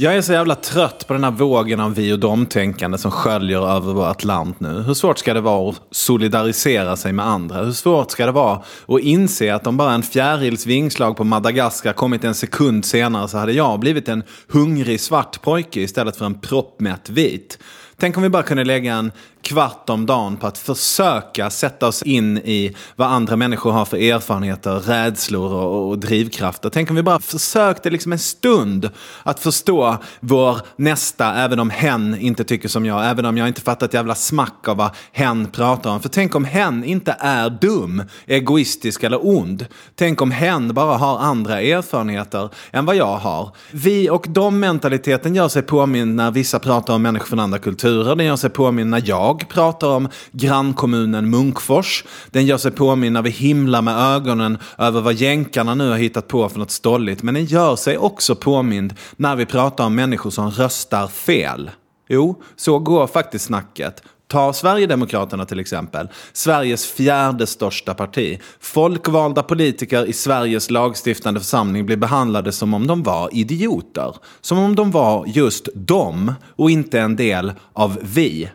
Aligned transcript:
Jag 0.00 0.16
är 0.16 0.22
så 0.22 0.32
jävla 0.32 0.54
trött 0.54 1.06
på 1.06 1.12
den 1.12 1.24
här 1.24 1.30
vågen 1.30 1.80
av 1.80 1.94
vi 1.94 2.12
och 2.12 2.18
dom-tänkande 2.18 2.98
som 2.98 3.10
sköljer 3.10 3.76
över 3.76 3.92
vårt 3.92 4.24
land 4.24 4.54
nu. 4.58 4.82
Hur 4.82 4.94
svårt 4.94 5.18
ska 5.18 5.34
det 5.34 5.40
vara 5.40 5.70
att 5.70 5.80
solidarisera 5.90 6.96
sig 6.96 7.12
med 7.12 7.26
andra? 7.26 7.64
Hur 7.64 7.72
svårt 7.72 8.10
ska 8.10 8.26
det 8.26 8.32
vara 8.32 8.62
att 8.88 9.00
inse 9.00 9.54
att 9.54 9.66
om 9.66 9.76
bara 9.76 9.92
en 9.92 10.02
fjärils 10.02 10.66
vingslag 10.66 11.16
på 11.16 11.24
Madagaskar 11.24 11.92
kommit 11.92 12.24
en 12.24 12.34
sekund 12.34 12.84
senare 12.84 13.28
så 13.28 13.38
hade 13.38 13.52
jag 13.52 13.80
blivit 13.80 14.08
en 14.08 14.22
hungrig 14.48 15.00
svart 15.00 15.42
pojke 15.42 15.80
istället 15.80 16.16
för 16.16 16.26
en 16.26 16.40
proppmätt 16.40 17.10
vit? 17.10 17.58
Tänk 17.96 18.16
om 18.16 18.22
vi 18.22 18.28
bara 18.28 18.42
kunde 18.42 18.64
lägga 18.64 18.94
en 18.94 19.12
kvart 19.42 19.90
om 19.90 20.06
dagen 20.06 20.36
på 20.36 20.46
att 20.46 20.58
försöka 20.58 21.50
sätta 21.50 21.86
oss 21.86 22.02
in 22.02 22.38
i 22.38 22.76
vad 22.96 23.08
andra 23.08 23.36
människor 23.36 23.70
har 23.70 23.84
för 23.84 23.96
erfarenheter, 23.96 24.80
rädslor 24.80 25.52
och, 25.52 25.88
och 25.88 25.98
drivkrafter. 25.98 26.70
Tänk 26.70 26.90
om 26.90 26.96
vi 26.96 27.02
bara 27.02 27.20
försökte 27.20 27.90
liksom 27.90 28.12
en 28.12 28.18
stund 28.18 28.90
att 29.22 29.40
förstå 29.40 29.96
vår 30.20 30.60
nästa, 30.76 31.34
även 31.34 31.60
om 31.60 31.70
hen 31.70 32.18
inte 32.20 32.44
tycker 32.44 32.68
som 32.68 32.86
jag, 32.86 33.10
även 33.10 33.24
om 33.24 33.36
jag 33.36 33.48
inte 33.48 33.60
fattar 33.60 33.86
ett 33.86 33.94
jävla 33.94 34.14
smack 34.14 34.68
av 34.68 34.76
vad 34.76 34.90
hen 35.12 35.46
pratar 35.46 35.90
om. 35.90 36.00
För 36.00 36.08
tänk 36.08 36.34
om 36.34 36.44
hen 36.44 36.84
inte 36.84 37.16
är 37.20 37.50
dum, 37.50 38.02
egoistisk 38.26 39.02
eller 39.02 39.26
ond. 39.26 39.66
Tänk 39.94 40.22
om 40.22 40.30
hen 40.30 40.74
bara 40.74 40.96
har 40.96 41.18
andra 41.18 41.60
erfarenheter 41.60 42.48
än 42.70 42.86
vad 42.86 42.96
jag 42.96 43.16
har. 43.16 43.52
Vi 43.70 44.10
och 44.10 44.26
de 44.28 44.60
mentaliteten 44.60 45.34
gör 45.34 45.48
sig 45.48 45.62
påminn 45.62 46.16
när 46.16 46.30
vissa 46.30 46.58
pratar 46.58 46.94
om 46.94 47.02
människor 47.02 47.26
från 47.26 47.40
andra 47.40 47.58
kulturer. 47.58 48.16
Den 48.16 48.26
gör 48.26 48.36
sig 48.36 48.50
påminn 48.50 48.90
när 48.90 49.02
jag 49.04 49.27
jag 49.28 49.48
pratar 49.48 49.88
om 49.88 50.08
grannkommunen 50.32 51.30
Munkfors. 51.30 52.04
Den 52.30 52.46
gör 52.46 52.58
sig 52.58 52.70
påminn 52.70 53.12
när 53.12 53.22
vi 53.22 53.30
himlar 53.30 53.82
med 53.82 54.14
ögonen 54.14 54.58
över 54.78 55.00
vad 55.00 55.14
jänkarna 55.14 55.74
nu 55.74 55.90
har 55.90 55.96
hittat 55.96 56.28
på 56.28 56.48
för 56.48 56.58
något 56.58 56.70
stolligt. 56.70 57.22
Men 57.22 57.34
den 57.34 57.44
gör 57.44 57.76
sig 57.76 57.98
också 57.98 58.34
påmind 58.34 58.94
när 59.16 59.36
vi 59.36 59.46
pratar 59.46 59.84
om 59.84 59.94
människor 59.94 60.30
som 60.30 60.50
röstar 60.50 61.06
fel. 61.06 61.70
Jo, 62.08 62.42
så 62.56 62.78
går 62.78 63.06
faktiskt 63.06 63.44
snacket. 63.44 64.02
Ta 64.28 64.52
Sverigedemokraterna 64.52 65.44
till 65.44 65.60
exempel. 65.60 66.08
Sveriges 66.32 66.86
fjärde 66.86 67.46
största 67.46 67.94
parti. 67.94 68.40
Folkvalda 68.60 69.42
politiker 69.42 70.06
i 70.06 70.12
Sveriges 70.12 70.70
lagstiftande 70.70 71.40
församling 71.40 71.86
blir 71.86 71.96
behandlade 71.96 72.52
som 72.52 72.74
om 72.74 72.86
de 72.86 73.02
var 73.02 73.28
idioter. 73.32 74.16
Som 74.40 74.58
om 74.58 74.74
de 74.74 74.90
var 74.90 75.26
just 75.26 75.68
de 75.74 76.32
och 76.56 76.70
inte 76.70 77.00
en 77.00 77.16
del 77.16 77.52
av 77.72 77.98
vi. 78.02 78.48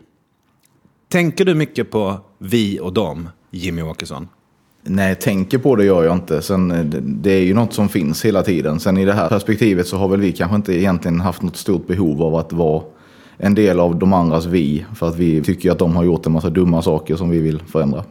Tänker 1.14 1.46
du 1.46 1.56
mycket 1.56 1.92
på 1.92 2.20
vi 2.38 2.80
och 2.80 2.94
dem, 2.94 3.30
Jimmy 3.52 3.82
Åkesson? 3.82 4.28
Nej, 4.84 5.16
tänker 5.16 5.58
på 5.58 5.76
det 5.76 5.86
gör 5.86 6.04
jag 6.04 6.16
inte. 6.16 6.42
Sen, 6.42 6.72
eh, 6.72 6.86
det 7.02 7.32
är 7.32 7.42
ju 7.42 7.54
något 7.54 7.74
som 7.74 7.90
finns 7.90 8.26
hela 8.26 8.44
tiden. 8.44 8.80
Sen 8.80 8.98
i 8.98 9.06
det 9.06 9.14
här 9.14 9.30
perspektivet 9.30 9.88
så 9.88 9.98
har 9.98 10.08
väl 10.08 10.20
vi 10.20 10.32
kanske 10.32 10.56
inte 10.56 10.74
egentligen 10.74 11.20
haft 11.20 11.42
något 11.42 11.56
stort 11.56 11.88
behov 11.88 12.24
av 12.24 12.36
att 12.36 12.54
vara 12.54 12.84
en 13.38 13.56
del 13.56 13.80
av 13.80 14.00
de 14.00 14.14
andras 14.14 14.46
vi. 14.46 14.86
För 14.96 15.08
att 15.08 15.16
vi 15.16 15.42
tycker 15.42 15.72
att 15.72 15.80
de 15.80 15.96
har 15.96 16.04
gjort 16.04 16.26
en 16.26 16.32
massa 16.32 16.50
dumma 16.50 16.82
saker 16.82 17.16
som 17.16 17.30
vi 17.30 17.40
vill 17.40 17.60
förändra. 17.60 18.04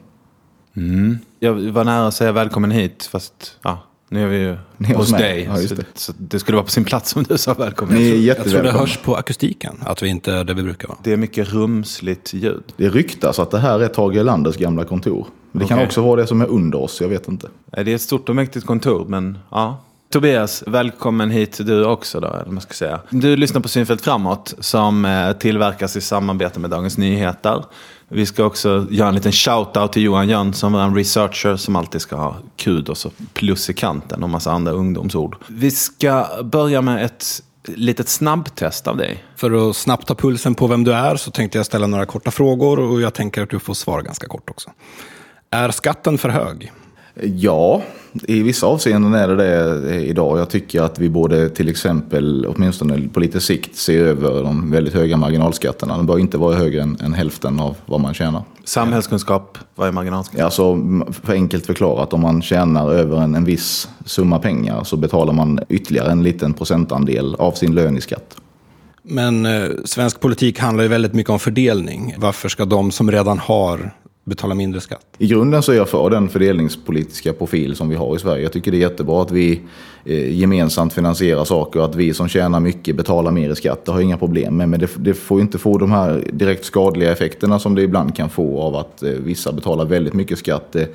Mm. 0.76 1.18
Jag 1.38 1.54
var 1.54 1.84
nära 1.84 2.06
att 2.06 2.14
säga 2.14 2.32
välkommen 2.32 2.70
hit, 2.70 3.08
fast 3.12 3.58
ja, 3.62 3.78
nu 4.12 4.24
är 4.24 4.28
vi 4.28 4.38
ju 4.38 4.56
Ni 4.76 4.94
hos 4.94 5.10
dig. 5.10 5.42
Ja, 5.42 5.56
så, 5.56 5.74
det. 5.74 5.84
så, 5.94 6.12
det 6.18 6.38
skulle 6.38 6.56
vara 6.56 6.64
på 6.64 6.70
sin 6.70 6.84
plats 6.84 7.16
om 7.16 7.22
du 7.22 7.38
sa 7.38 7.54
välkommen. 7.54 7.96
Ni 7.96 8.10
är 8.10 8.16
jag, 8.16 8.44
tror, 8.44 8.62
det 8.62 8.70
hörs 8.70 8.96
på 8.96 9.16
akustiken, 9.16 9.78
att 9.80 10.02
vi 10.02 10.08
inte 10.08 10.32
är 10.32 10.44
där 10.44 10.54
vi 10.54 10.62
brukar 10.62 10.88
vara. 10.88 10.98
Det 11.02 11.12
är 11.12 11.16
mycket 11.16 11.52
rumsligt 11.52 12.32
ljud. 12.34 12.62
Det 12.76 12.88
ryktas 12.88 13.38
att 13.38 13.50
det 13.50 13.58
här 13.58 13.80
är 13.80 13.88
Tage 13.88 14.16
Erlanders 14.16 14.56
gamla 14.56 14.84
kontor. 14.84 15.26
Men 15.52 15.58
det 15.58 15.64
okay. 15.64 15.76
kan 15.76 15.86
också 15.86 16.02
vara 16.02 16.20
det 16.20 16.26
som 16.26 16.40
är 16.40 16.46
under 16.46 16.82
oss, 16.82 17.00
jag 17.00 17.08
vet 17.08 17.28
inte. 17.28 17.48
Det 17.70 17.80
är 17.80 17.94
ett 17.94 18.02
stort 18.02 18.28
och 18.28 18.36
mäktigt 18.36 18.66
kontor, 18.66 19.04
men 19.08 19.38
ja. 19.50 19.84
Tobias, 20.12 20.64
välkommen 20.66 21.30
hit 21.30 21.60
du 21.66 21.84
också 21.84 22.20
då, 22.20 22.28
eller 22.28 22.52
man 22.52 22.60
ska 22.60 22.74
säga. 22.74 23.00
Du 23.10 23.36
lyssnar 23.36 23.60
på 23.60 23.68
Synfält 23.68 24.00
Framåt 24.00 24.54
som 24.58 25.04
eh, 25.04 25.32
tillverkas 25.32 25.96
i 25.96 26.00
samarbete 26.00 26.60
med 26.60 26.70
Dagens 26.70 26.98
Nyheter. 26.98 27.64
Vi 28.14 28.26
ska 28.26 28.44
också 28.44 28.86
göra 28.90 29.08
en 29.08 29.14
liten 29.14 29.32
shout-out 29.32 29.88
till 29.88 30.02
Johan 30.02 30.28
Jönsson, 30.28 30.72
vår 30.72 30.94
researcher 30.94 31.56
som 31.56 31.76
alltid 31.76 32.00
ska 32.00 32.16
ha 32.16 32.36
kudos 32.56 33.06
och 33.06 33.12
plus 33.32 33.70
i 33.70 33.74
kanten 33.74 34.22
och 34.22 34.30
massa 34.30 34.52
andra 34.52 34.72
ungdomsord. 34.72 35.36
Vi 35.46 35.70
ska 35.70 36.26
börja 36.42 36.82
med 36.82 37.04
ett 37.04 37.42
litet 37.64 38.08
snabbtest 38.08 38.88
av 38.88 38.96
dig. 38.96 39.24
För 39.36 39.70
att 39.70 39.76
snabbt 39.76 40.06
ta 40.06 40.14
pulsen 40.14 40.54
på 40.54 40.66
vem 40.66 40.84
du 40.84 40.92
är 40.92 41.16
så 41.16 41.30
tänkte 41.30 41.58
jag 41.58 41.66
ställa 41.66 41.86
några 41.86 42.06
korta 42.06 42.30
frågor 42.30 42.78
och 42.78 43.00
jag 43.00 43.14
tänker 43.14 43.42
att 43.42 43.50
du 43.50 43.58
får 43.58 43.74
svara 43.74 44.02
ganska 44.02 44.26
kort 44.26 44.50
också. 44.50 44.70
Är 45.50 45.70
skatten 45.70 46.18
för 46.18 46.28
hög? 46.28 46.72
Ja, 47.20 47.82
i 48.28 48.42
vissa 48.42 48.66
avseenden 48.66 49.14
är 49.14 49.28
det 49.28 49.36
det 49.36 50.06
idag. 50.06 50.38
Jag 50.38 50.50
tycker 50.50 50.82
att 50.82 50.98
vi 50.98 51.08
borde 51.08 51.48
till 51.48 51.68
exempel, 51.68 52.46
åtminstone 52.46 53.08
på 53.08 53.20
lite 53.20 53.40
sikt, 53.40 53.76
se 53.76 53.96
över 53.96 54.42
de 54.42 54.70
väldigt 54.70 54.94
höga 54.94 55.16
marginalskatterna. 55.16 55.96
De 55.96 56.06
bör 56.06 56.18
inte 56.18 56.38
vara 56.38 56.56
högre 56.56 56.82
än, 56.82 56.96
än 57.00 57.12
hälften 57.12 57.60
av 57.60 57.76
vad 57.86 58.00
man 58.00 58.14
tjänar. 58.14 58.42
Samhällskunskap, 58.64 59.58
vad 59.74 59.88
är 59.88 59.92
marginalskatt? 59.92 60.38
Ja, 60.38 60.44
alltså, 60.44 60.78
för 61.22 61.32
enkelt 61.32 61.66
förklarat, 61.66 62.12
om 62.12 62.20
man 62.20 62.42
tjänar 62.42 62.90
över 62.90 63.20
en, 63.20 63.34
en 63.34 63.44
viss 63.44 63.88
summa 64.04 64.38
pengar 64.38 64.84
så 64.84 64.96
betalar 64.96 65.32
man 65.32 65.60
ytterligare 65.68 66.12
en 66.12 66.22
liten 66.22 66.54
procentandel 66.54 67.34
av 67.34 67.52
sin 67.52 67.74
lön 67.74 67.96
i 67.96 68.00
skatt. 68.00 68.36
Men 69.02 69.46
eh, 69.46 69.68
svensk 69.84 70.20
politik 70.20 70.58
handlar 70.58 70.82
ju 70.82 70.88
väldigt 70.88 71.12
mycket 71.12 71.30
om 71.30 71.38
fördelning. 71.38 72.14
Varför 72.18 72.48
ska 72.48 72.64
de 72.64 72.90
som 72.90 73.10
redan 73.10 73.38
har 73.38 73.94
betala 74.24 74.54
mindre 74.54 74.80
skatt? 74.80 75.06
I 75.18 75.26
grunden 75.26 75.62
så 75.62 75.72
är 75.72 75.76
jag 75.76 75.88
för 75.88 76.10
den 76.10 76.28
fördelningspolitiska 76.28 77.32
profil 77.32 77.76
som 77.76 77.88
vi 77.88 77.96
har 77.96 78.16
i 78.16 78.18
Sverige. 78.18 78.42
Jag 78.42 78.52
tycker 78.52 78.70
det 78.70 78.76
är 78.76 78.80
jättebra 78.80 79.22
att 79.22 79.30
vi 79.30 79.60
eh, 80.04 80.38
gemensamt 80.38 80.92
finansierar 80.92 81.44
saker 81.44 81.80
och 81.80 81.84
att 81.84 81.94
vi 81.94 82.14
som 82.14 82.28
tjänar 82.28 82.60
mycket 82.60 82.96
betalar 82.96 83.30
mer 83.30 83.50
i 83.50 83.56
skatt. 83.56 83.84
Det 83.84 83.92
har 83.92 83.98
jag 83.98 84.04
inga 84.04 84.18
problem 84.18 84.56
med. 84.56 84.68
Men 84.68 84.80
det, 84.80 84.90
det 84.96 85.14
får 85.14 85.40
inte 85.40 85.58
få 85.58 85.78
de 85.78 85.92
här 85.92 86.24
direkt 86.32 86.64
skadliga 86.64 87.12
effekterna 87.12 87.58
som 87.58 87.74
det 87.74 87.82
ibland 87.82 88.16
kan 88.16 88.28
få 88.28 88.60
av 88.60 88.76
att 88.76 89.02
eh, 89.02 89.10
vissa 89.10 89.52
betalar 89.52 89.84
väldigt 89.84 90.14
mycket 90.14 90.38
skatt. 90.38 90.76
Eh, 90.76 90.86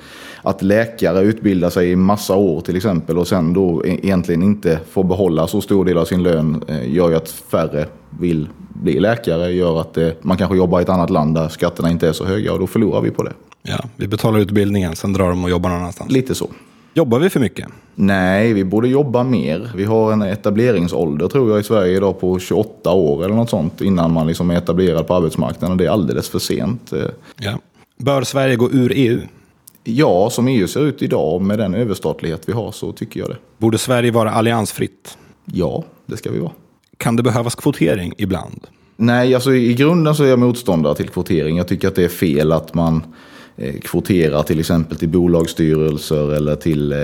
att 0.42 0.62
läkare 0.62 1.20
utbildar 1.20 1.70
sig 1.70 1.90
i 1.90 1.96
massa 1.96 2.36
år 2.36 2.60
till 2.60 2.76
exempel 2.76 3.18
och 3.18 3.28
sen 3.28 3.52
då 3.52 3.84
e-, 3.86 3.98
egentligen 4.02 4.42
inte 4.42 4.80
får 4.90 5.04
behålla 5.04 5.46
så 5.46 5.60
stor 5.60 5.84
del 5.84 5.98
av 5.98 6.04
sin 6.04 6.22
lön 6.22 6.64
gör 6.86 7.10
ju 7.10 7.16
att 7.16 7.30
färre 7.30 7.86
vill 8.20 8.48
bli 8.82 9.00
läkare 9.00 9.52
gör 9.52 9.80
att 9.80 9.94
det, 9.94 10.24
man 10.24 10.36
kanske 10.36 10.56
jobbar 10.56 10.80
i 10.80 10.82
ett 10.82 10.88
annat 10.88 11.10
land 11.10 11.34
där 11.34 11.48
skatterna 11.48 11.90
inte 11.90 12.08
är 12.08 12.12
så 12.12 12.24
höga 12.24 12.52
och 12.52 12.58
då 12.58 12.66
förlorar 12.66 13.00
vi 13.00 13.10
på 13.10 13.22
det. 13.22 13.32
Ja, 13.62 13.84
vi 13.96 14.08
betalar 14.08 14.38
utbildningen, 14.38 14.96
sen 14.96 15.12
drar 15.12 15.28
de 15.28 15.44
och 15.44 15.50
jobbar 15.50 15.70
någon 15.70 15.78
annanstans. 15.78 16.10
Lite 16.10 16.34
så. 16.34 16.50
Jobbar 16.94 17.18
vi 17.18 17.30
för 17.30 17.40
mycket? 17.40 17.68
Nej, 17.94 18.52
vi 18.52 18.64
borde 18.64 18.88
jobba 18.88 19.22
mer. 19.22 19.70
Vi 19.74 19.84
har 19.84 20.12
en 20.12 20.22
etableringsålder 20.22 21.28
tror 21.28 21.50
jag 21.50 21.60
i 21.60 21.62
Sverige 21.62 21.96
idag 21.96 22.20
på 22.20 22.38
28 22.38 22.92
år 22.92 23.24
eller 23.24 23.34
något 23.34 23.50
sånt 23.50 23.80
innan 23.80 24.12
man 24.12 24.26
liksom 24.26 24.50
är 24.50 24.56
etablerad 24.56 25.06
på 25.06 25.14
arbetsmarknaden. 25.14 25.76
Det 25.76 25.86
är 25.86 25.90
alldeles 25.90 26.28
för 26.28 26.38
sent. 26.38 26.92
Ja. 27.36 27.58
Bör 27.96 28.22
Sverige 28.22 28.56
gå 28.56 28.70
ur 28.70 28.92
EU? 28.94 29.20
Ja, 29.84 30.30
som 30.30 30.48
EU 30.48 30.68
ser 30.68 30.84
ut 30.84 31.02
idag 31.02 31.42
med 31.42 31.58
den 31.58 31.74
överstatlighet 31.74 32.42
vi 32.46 32.52
har 32.52 32.72
så 32.72 32.92
tycker 32.92 33.20
jag 33.20 33.28
det. 33.28 33.36
Borde 33.58 33.78
Sverige 33.78 34.10
vara 34.10 34.30
alliansfritt? 34.30 35.18
Ja, 35.44 35.84
det 36.06 36.16
ska 36.16 36.30
vi 36.30 36.38
vara. 36.38 36.52
Kan 36.98 37.16
det 37.16 37.22
behövas 37.22 37.54
kvotering 37.54 38.12
ibland? 38.16 38.66
Nej, 38.96 39.34
alltså 39.34 39.54
i 39.54 39.74
grunden 39.74 40.14
så 40.14 40.24
är 40.24 40.28
jag 40.28 40.38
motståndare 40.38 40.94
till 40.94 41.08
kvotering. 41.08 41.56
Jag 41.56 41.68
tycker 41.68 41.88
att 41.88 41.94
det 41.94 42.04
är 42.04 42.08
fel 42.08 42.52
att 42.52 42.74
man 42.74 43.02
eh, 43.56 43.74
kvoterar 43.74 44.42
till 44.42 44.60
exempel 44.60 44.98
till 44.98 45.08
bolagsstyrelser 45.08 46.34
eller 46.34 46.56
till 46.56 46.92
eh, 46.92 46.98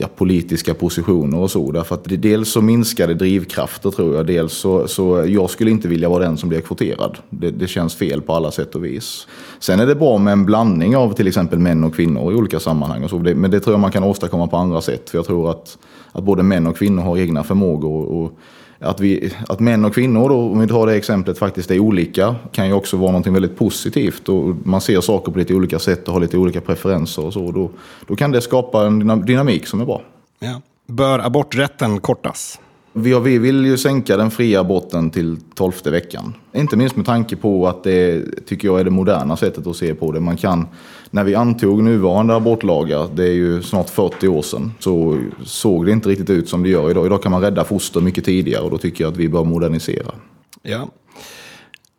ja, 0.00 0.08
politiska 0.16 0.74
positioner 0.74 1.38
och 1.38 1.50
så. 1.50 1.72
Därför 1.72 1.94
att 1.94 2.04
dels 2.04 2.48
så 2.48 2.60
minskar 2.60 3.08
det 3.08 3.14
drivkrafter 3.14 3.90
tror 3.90 4.16
jag. 4.16 4.26
Dels 4.26 4.52
så, 4.52 4.88
så 4.88 5.24
jag 5.26 5.50
skulle 5.50 5.70
inte 5.70 5.88
vilja 5.88 6.08
vara 6.08 6.24
den 6.24 6.36
som 6.36 6.48
blir 6.48 6.60
kvoterad. 6.60 7.18
Det, 7.30 7.50
det, 7.50 7.66
känns 7.66 7.94
fel 7.94 8.22
på 8.22 8.34
alla 8.34 8.50
sätt 8.50 8.74
och 8.74 8.84
vis. 8.84 9.26
Sen 9.58 9.80
är 9.80 9.86
det 9.86 9.94
bra 9.94 10.18
med 10.18 10.32
en 10.32 10.46
blandning 10.46 10.96
av 10.96 11.12
till 11.12 11.28
exempel 11.28 11.58
män 11.58 11.84
och 11.84 11.94
kvinnor 11.94 12.32
i 12.32 12.34
olika 12.34 12.60
sammanhang. 12.60 13.04
Och 13.04 13.10
så. 13.10 13.18
men 13.18 13.50
det 13.50 13.60
tror 13.60 13.74
jag 13.74 13.80
man 13.80 13.92
kan 13.92 14.04
åstadkomma 14.04 14.46
på 14.46 14.56
andra 14.56 14.80
sätt. 14.80 15.10
För 15.10 15.18
jag 15.18 15.26
tror 15.26 15.50
att, 15.50 15.78
att 16.12 16.24
både 16.24 16.42
män 16.42 16.66
och 16.66 16.76
kvinnor 16.76 17.02
har 17.02 17.18
egna 17.18 17.44
förmågor. 17.44 18.04
Och, 18.04 18.38
att, 18.82 19.00
vi, 19.00 19.32
att 19.48 19.60
män 19.60 19.84
och 19.84 19.94
kvinnor, 19.94 20.28
då, 20.28 20.36
om 20.36 20.60
vi 20.60 20.68
tar 20.68 20.86
det 20.86 20.94
exemplet, 20.94 21.38
faktiskt 21.38 21.70
är 21.70 21.78
olika 21.78 22.34
kan 22.52 22.66
ju 22.66 22.72
också 22.72 22.96
vara 22.96 23.12
något 23.12 23.26
väldigt 23.26 23.56
positivt. 23.56 24.28
Och 24.28 24.56
man 24.64 24.80
ser 24.80 25.00
saker 25.00 25.32
på 25.32 25.38
lite 25.38 25.54
olika 25.54 25.78
sätt 25.78 26.08
och 26.08 26.14
har 26.14 26.20
lite 26.20 26.38
olika 26.38 26.60
preferenser 26.60 27.24
och 27.24 27.32
så. 27.32 27.50
Då, 27.50 27.70
då 28.06 28.16
kan 28.16 28.30
det 28.30 28.40
skapa 28.40 28.86
en 28.86 29.24
dynamik 29.26 29.66
som 29.66 29.80
är 29.80 29.84
bra. 29.84 30.02
Ja. 30.38 30.60
Bör 30.86 31.18
aborträtten 31.18 32.00
kortas? 32.00 32.60
Vi, 32.92 33.20
vi 33.20 33.38
vill 33.38 33.66
ju 33.66 33.78
sänka 33.78 34.16
den 34.16 34.30
fria 34.30 34.60
aborten 34.60 35.10
till 35.10 35.36
tolfte 35.54 35.90
veckan. 35.90 36.34
Inte 36.52 36.76
minst 36.76 36.96
med 36.96 37.06
tanke 37.06 37.36
på 37.36 37.68
att 37.68 37.84
det 37.84 38.24
tycker 38.46 38.68
jag 38.68 38.80
är 38.80 38.84
det 38.84 38.90
moderna 38.90 39.36
sättet 39.36 39.66
att 39.66 39.76
se 39.76 39.94
på 39.94 40.12
det. 40.12 40.20
Man 40.20 40.36
kan, 40.36 40.66
när 41.10 41.24
vi 41.24 41.34
antog 41.34 41.82
nuvarande 41.82 42.34
abortlagar, 42.34 43.08
det 43.14 43.24
är 43.24 43.32
ju 43.32 43.62
snart 43.62 43.90
40 43.90 44.28
år 44.28 44.42
sedan, 44.42 44.72
så 44.78 45.18
såg 45.44 45.86
det 45.86 45.92
inte 45.92 46.08
riktigt 46.08 46.30
ut 46.30 46.48
som 46.48 46.62
det 46.62 46.68
gör 46.68 46.90
idag. 46.90 47.06
Idag 47.06 47.22
kan 47.22 47.32
man 47.32 47.40
rädda 47.40 47.64
foster 47.64 48.00
mycket 48.00 48.24
tidigare 48.24 48.62
och 48.62 48.70
då 48.70 48.78
tycker 48.78 49.04
jag 49.04 49.12
att 49.12 49.18
vi 49.18 49.28
bör 49.28 49.44
modernisera. 49.44 50.14
Ja. 50.62 50.88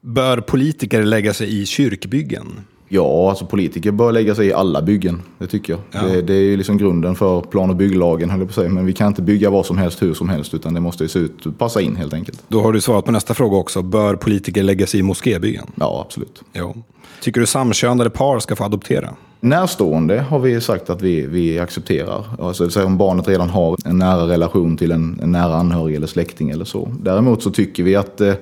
Bör 0.01 0.41
politiker 0.41 1.03
lägga 1.03 1.33
sig 1.33 1.61
i 1.61 1.65
kyrkbyggen? 1.65 2.59
Ja, 2.93 3.29
alltså 3.29 3.45
politiker 3.45 3.91
bör 3.91 4.11
lägga 4.11 4.35
sig 4.35 4.47
i 4.47 4.53
alla 4.53 4.81
byggen. 4.81 5.21
Det 5.37 5.47
tycker 5.47 5.73
jag. 5.73 5.81
Ja. 5.91 6.01
Det, 6.01 6.21
det 6.21 6.33
är 6.33 6.41
ju 6.41 6.57
liksom 6.57 6.77
grunden 6.77 7.15
för 7.15 7.41
plan 7.41 7.69
och 7.69 7.75
bygglagen, 7.75 8.29
höll 8.29 8.39
jag 8.39 8.47
på 8.47 8.51
att 8.51 8.55
säga. 8.55 8.69
Men 8.69 8.85
vi 8.85 8.93
kan 8.93 9.07
inte 9.07 9.21
bygga 9.21 9.49
vad 9.49 9.65
som 9.65 9.77
helst, 9.77 10.01
hur 10.01 10.13
som 10.13 10.29
helst, 10.29 10.53
utan 10.53 10.73
det 10.73 10.79
måste 10.79 11.07
se 11.07 11.19
ut, 11.19 11.57
passa 11.57 11.81
in 11.81 11.95
helt 11.95 12.13
enkelt. 12.13 12.43
Då 12.47 12.61
har 12.61 12.73
du 12.73 12.81
svarat 12.81 13.05
på 13.05 13.11
nästa 13.11 13.33
fråga 13.33 13.57
också. 13.57 13.81
Bör 13.81 14.15
politiker 14.15 14.63
lägga 14.63 14.87
sig 14.87 14.99
i 14.99 15.03
moskébyggen? 15.03 15.65
Ja, 15.75 16.03
absolut. 16.05 16.41
Jo. 16.53 16.75
Tycker 17.21 17.41
du 17.41 17.47
samkönade 17.47 18.09
par 18.09 18.39
ska 18.39 18.55
få 18.55 18.63
adoptera? 18.63 19.09
Närstående 19.39 20.19
har 20.19 20.39
vi 20.39 20.61
sagt 20.61 20.89
att 20.89 21.01
vi, 21.01 21.27
vi 21.27 21.59
accepterar. 21.59 22.23
Alltså, 22.39 22.63
det 22.63 22.67
vill 22.67 22.73
säga 22.73 22.85
om 22.85 22.97
barnet 22.97 23.27
redan 23.27 23.49
har 23.49 23.77
en 23.85 23.97
nära 23.97 24.27
relation 24.27 24.77
till 24.77 24.91
en, 24.91 25.19
en 25.23 25.31
nära 25.31 25.55
anhörig 25.55 25.95
eller 25.95 26.07
släkting 26.07 26.49
eller 26.49 26.65
så. 26.65 26.91
Däremot 27.01 27.43
så 27.43 27.51
tycker 27.51 27.83
vi 27.83 27.95
att, 27.95 28.21
eh, 28.21 28.33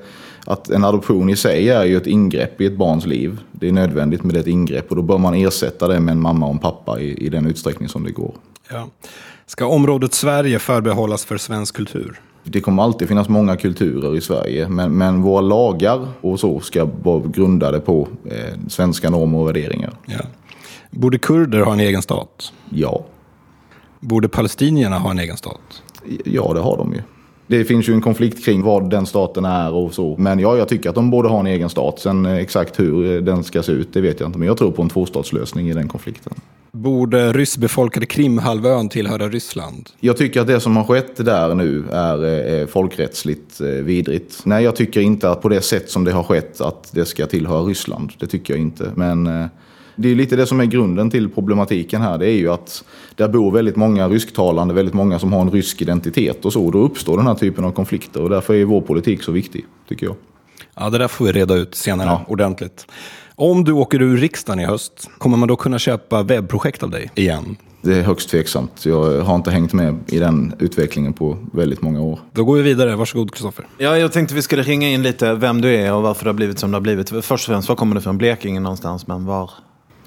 att 0.45 0.69
en 0.69 0.83
adoption 0.83 1.29
i 1.29 1.35
sig 1.35 1.69
är 1.69 1.85
ju 1.85 1.97
ett 1.97 2.07
ingrepp 2.07 2.61
i 2.61 2.65
ett 2.65 2.77
barns 2.77 3.05
liv. 3.05 3.39
Det 3.51 3.67
är 3.67 3.71
nödvändigt 3.71 4.23
med 4.23 4.37
ett 4.37 4.47
ingrepp 4.47 4.89
och 4.89 4.95
då 4.95 5.01
bör 5.01 5.17
man 5.17 5.33
ersätta 5.33 5.87
det 5.87 5.99
med 5.99 6.11
en 6.11 6.21
mamma 6.21 6.45
och 6.45 6.53
en 6.53 6.59
pappa 6.59 6.99
i, 6.99 7.25
i 7.25 7.29
den 7.29 7.45
utsträckning 7.47 7.89
som 7.89 8.03
det 8.03 8.11
går. 8.11 8.33
Ja. 8.69 8.87
Ska 9.45 9.65
området 9.65 10.13
Sverige 10.13 10.59
förbehållas 10.59 11.25
för 11.25 11.37
svensk 11.37 11.75
kultur? 11.75 12.21
Det 12.43 12.61
kommer 12.61 12.83
alltid 12.83 13.07
finnas 13.07 13.29
många 13.29 13.57
kulturer 13.57 14.15
i 14.17 14.21
Sverige, 14.21 14.69
men, 14.69 14.97
men 14.97 15.21
våra 15.21 15.41
lagar 15.41 16.07
och 16.21 16.39
så 16.39 16.59
ska 16.59 16.87
vara 17.03 17.23
grundade 17.27 17.79
på 17.79 18.07
eh, 18.25 18.59
svenska 18.69 19.09
normer 19.09 19.37
och 19.37 19.47
värderingar. 19.47 19.93
Ja. 20.05 20.19
Borde 20.91 21.17
kurder 21.17 21.59
ha 21.61 21.73
en 21.73 21.79
egen 21.79 22.01
stat? 22.01 22.53
Ja, 22.69 23.05
Borde 23.99 24.29
palestinierna 24.29 24.99
ha 24.99 25.11
en 25.11 25.19
egen 25.19 25.37
stat? 25.37 25.83
ja 26.25 26.53
det 26.53 26.59
har 26.59 26.77
de 26.77 26.93
ju. 26.93 27.01
Det 27.51 27.65
finns 27.65 27.89
ju 27.89 27.93
en 27.93 28.01
konflikt 28.01 28.45
kring 28.45 28.61
vad 28.61 28.89
den 28.89 29.05
staten 29.05 29.45
är 29.45 29.73
och 29.73 29.93
så. 29.93 30.15
Men 30.17 30.39
ja, 30.39 30.57
jag 30.57 30.67
tycker 30.67 30.89
att 30.89 30.95
de 30.95 31.09
borde 31.09 31.29
ha 31.29 31.39
en 31.39 31.47
egen 31.47 31.69
stat. 31.69 31.99
Sen 31.99 32.25
eh, 32.25 32.37
exakt 32.37 32.79
hur 32.79 33.15
eh, 33.15 33.21
den 33.21 33.43
ska 33.43 33.63
se 33.63 33.71
ut, 33.71 33.93
det 33.93 34.01
vet 34.01 34.19
jag 34.19 34.29
inte. 34.29 34.39
Men 34.39 34.47
jag 34.47 34.57
tror 34.57 34.71
på 34.71 34.81
en 34.81 34.89
tvåstatslösning 34.89 35.69
i 35.69 35.73
den 35.73 35.87
konflikten. 35.87 36.33
Borde 36.71 37.33
ryssbefolkade 37.33 38.05
Krimhalvön 38.05 38.89
tillhöra 38.89 39.27
Ryssland? 39.27 39.89
Jag 39.99 40.17
tycker 40.17 40.41
att 40.41 40.47
det 40.47 40.59
som 40.59 40.77
har 40.77 40.83
skett 40.83 41.25
där 41.25 41.55
nu 41.55 41.83
är 41.91 42.59
eh, 42.59 42.67
folkrättsligt 42.67 43.61
vidrigt. 43.61 44.41
Nej, 44.43 44.63
jag 44.63 44.75
tycker 44.75 45.01
inte 45.01 45.29
att 45.29 45.41
på 45.41 45.49
det 45.49 45.61
sätt 45.61 45.89
som 45.89 46.03
det 46.03 46.11
har 46.11 46.23
skett 46.23 46.61
att 46.61 46.89
det 46.93 47.05
ska 47.05 47.25
tillhöra 47.25 47.61
Ryssland. 47.61 48.11
Det 48.19 48.27
tycker 48.27 48.53
jag 48.53 48.61
inte. 48.61 48.91
Men 48.95 49.49
det 50.01 50.11
är 50.11 50.15
lite 50.15 50.35
det 50.35 50.45
som 50.47 50.59
är 50.59 50.65
grunden 50.65 51.09
till 51.09 51.29
problematiken 51.29 52.01
här. 52.01 52.17
Det 52.17 52.25
är 52.27 52.35
ju 52.37 52.51
att 52.51 52.83
där 53.15 53.27
bor 53.27 53.51
väldigt 53.51 53.75
många 53.75 54.09
rysktalande, 54.09 54.73
väldigt 54.73 54.93
många 54.93 55.19
som 55.19 55.33
har 55.33 55.41
en 55.41 55.51
rysk 55.51 55.81
identitet 55.81 56.45
och 56.45 56.53
så. 56.53 56.71
Då 56.71 56.79
uppstår 56.79 57.17
den 57.17 57.27
här 57.27 57.35
typen 57.35 57.65
av 57.65 57.71
konflikter 57.71 58.21
och 58.21 58.29
därför 58.29 58.53
är 58.53 58.65
vår 58.65 58.81
politik 58.81 59.23
så 59.23 59.31
viktig, 59.31 59.65
tycker 59.89 60.05
jag. 60.05 60.15
Ja, 60.75 60.89
det 60.89 60.97
där 60.97 61.07
får 61.07 61.25
vi 61.25 61.31
reda 61.31 61.55
ut 61.55 61.75
senare 61.75 62.07
Ja. 62.09 62.21
ordentligt. 62.27 62.85
Om 63.35 63.63
du 63.63 63.71
åker 63.71 64.01
ur 64.01 64.17
riksdagen 64.17 64.59
i 64.59 64.65
höst, 64.65 65.09
kommer 65.17 65.37
man 65.37 65.47
då 65.47 65.55
kunna 65.55 65.79
köpa 65.79 66.23
webbprojekt 66.23 66.83
av 66.83 66.89
dig 66.89 67.11
igen? 67.15 67.55
Det 67.83 67.97
är 67.97 68.01
högst 68.01 68.29
tveksamt. 68.29 68.85
Jag 68.85 69.21
har 69.21 69.35
inte 69.35 69.51
hängt 69.51 69.73
med 69.73 69.99
i 70.07 70.19
den 70.19 70.53
utvecklingen 70.59 71.13
på 71.13 71.37
väldigt 71.53 71.81
många 71.81 72.01
år. 72.01 72.19
Då 72.33 72.43
går 72.43 72.55
vi 72.55 72.61
vidare. 72.61 72.95
Varsågod 72.95 73.33
Kristoffer. 73.33 73.67
Ja, 73.77 73.97
jag 73.97 74.11
tänkte 74.11 74.35
vi 74.35 74.41
skulle 74.41 74.61
ringa 74.63 74.89
in 74.89 75.03
lite 75.03 75.33
vem 75.33 75.61
du 75.61 75.75
är 75.75 75.93
och 75.93 76.01
varför 76.03 76.23
det 76.23 76.29
har 76.29 76.33
blivit 76.35 76.59
som 76.59 76.71
det 76.71 76.75
har 76.75 76.81
blivit. 76.81 77.09
Först 77.09 77.31
och 77.31 77.39
främst, 77.53 77.69
var 77.69 77.75
kommer 77.75 77.95
du 77.95 78.01
från? 78.01 78.17
Blekinge 78.17 78.59
någonstans, 78.59 79.07
men 79.07 79.25
var? 79.25 79.51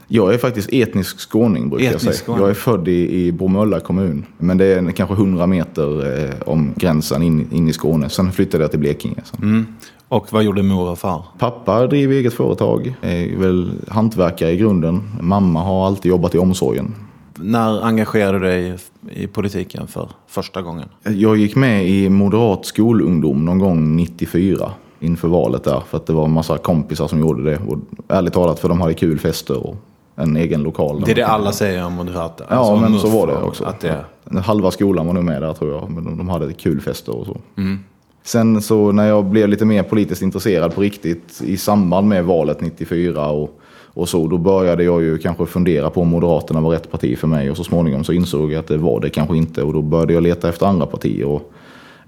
Jag 0.09 0.35
är 0.35 0.39
faktiskt 0.39 0.73
etnisk 0.73 1.19
skåning 1.31 1.71
brukar 1.71 1.85
jag 1.85 1.95
Etnisk 1.95 2.19
säga. 2.19 2.25
skåning. 2.25 2.41
Jag 2.41 2.51
är 2.51 2.55
född 2.55 2.89
i, 2.89 3.27
i 3.27 3.33
Bromölla 3.33 3.81
kommun. 3.81 4.25
Men 4.39 4.59
det 4.59 4.65
är 4.67 4.91
kanske 4.91 5.15
100 5.15 5.47
meter 5.47 6.19
eh, 6.25 6.35
om 6.47 6.73
gränsen 6.77 7.23
in, 7.23 7.49
in 7.53 7.69
i 7.69 7.73
Skåne. 7.73 8.09
Sen 8.09 8.33
flyttade 8.33 8.65
jag 8.65 8.71
till 8.71 8.81
Blekinge. 8.81 9.23
Mm. 9.43 9.67
Och 10.09 10.33
vad 10.33 10.45
gjorde 10.45 10.63
mor 10.63 10.91
och 10.91 10.99
far? 10.99 11.25
Pappa 11.39 11.87
driver 11.87 12.15
eget 12.15 12.35
företag. 12.35 12.95
Är 13.03 13.37
väl 13.37 13.73
hantverkare 13.89 14.51
i 14.51 14.57
grunden. 14.57 15.03
Mamma 15.21 15.61
har 15.63 15.87
alltid 15.87 16.11
jobbat 16.11 16.35
i 16.35 16.39
omsorgen. 16.39 16.95
När 17.39 17.85
engagerade 17.85 18.39
du 18.39 18.45
dig 18.45 18.77
i 19.11 19.27
politiken 19.27 19.87
för 19.87 20.11
första 20.29 20.63
gången? 20.63 20.89
Jag 21.03 21.37
gick 21.37 21.57
med 21.57 21.89
i 21.89 22.09
moderat 22.09 22.67
skolungdom 22.67 23.45
någon 23.45 23.59
gång 23.59 23.97
94 23.97 24.71
inför 25.01 25.29
valet 25.29 25.65
där. 25.65 25.83
För 25.89 25.97
att 25.97 26.07
det 26.07 26.13
var 26.13 26.25
en 26.25 26.33
massa 26.33 26.59
kompisar 26.59 27.09
som 27.09 27.21
gjorde 27.21 27.51
det. 27.51 27.59
Och 27.69 27.79
ärligt 28.09 28.33
talat 28.33 28.61
för 28.61 28.69
de 28.69 28.81
hade 28.81 28.95
kul 28.95 29.19
fester 29.19 29.67
och 29.67 29.77
en 30.17 30.37
egen 30.37 30.63
lokal. 30.63 31.03
Det 31.07 31.11
är 31.11 31.15
det 31.15 31.27
alla 31.27 31.53
säger 31.53 31.87
om 31.87 31.93
moderater. 31.93 32.47
Ja, 32.51 32.57
Alltså, 32.57 32.77
men 32.91 32.99
så 33.01 33.09
var 33.09 33.27
det 33.27 33.37
också. 33.37 33.65
Att 33.65 33.81
det, 33.81 34.05
Halva 34.41 34.71
skolan 34.71 35.07
var 35.07 35.13
nog 35.15 35.25
med 35.25 35.43
där 35.43 35.53
tror 35.53 35.73
jag. 35.73 35.91
Men 35.91 36.05
de- 36.05 36.19
de 36.19 36.29
hade 36.29 36.53
kul 36.53 36.81
fester 36.81 37.17
och 37.17 37.27
så. 37.27 37.37
Mm. 37.57 37.79
Sen 38.23 38.63
så 38.63 38.93
när 38.93 39.09
jag 39.09 39.25
blev 39.25 39.49
lite 39.49 39.65
mer 39.65 39.83
politiskt 39.83 40.23
intresserad 40.23 40.75
på 40.75 40.81
riktigt 40.81 41.43
i 41.47 41.57
samband 41.57 42.09
med 42.09 42.25
valet 42.25 42.61
94 42.61 43.29
och, 43.31 43.61
och 43.87 44.09
så, 44.09 44.27
då 44.29 44.39
började 44.39 44.85
jag 44.85 45.03
ju 45.03 45.19
kanske 45.19 45.47
fundera 45.47 45.91
på 45.91 46.01
om 46.01 46.09
Moderaterna 46.09 46.61
var 46.61 46.71
rätt 46.71 46.91
parti 46.91 47.19
för 47.19 47.29
mig 47.29 47.51
och 47.51 47.57
så 47.57 47.65
småningom 47.65 48.05
så 48.05 48.13
insåg 48.13 48.53
jag 48.53 48.59
att 48.61 48.67
det 48.67 48.77
var 48.77 49.01
det 49.01 49.11
kanske 49.11 49.37
inte 49.37 49.63
och 49.63 49.73
då 49.73 49.83
började 49.83 50.13
jag 50.13 50.23
leta 50.23 50.49
efter 50.49 50.67
andra 50.67 50.87
partier. 50.87 51.27
Och, 51.27 51.53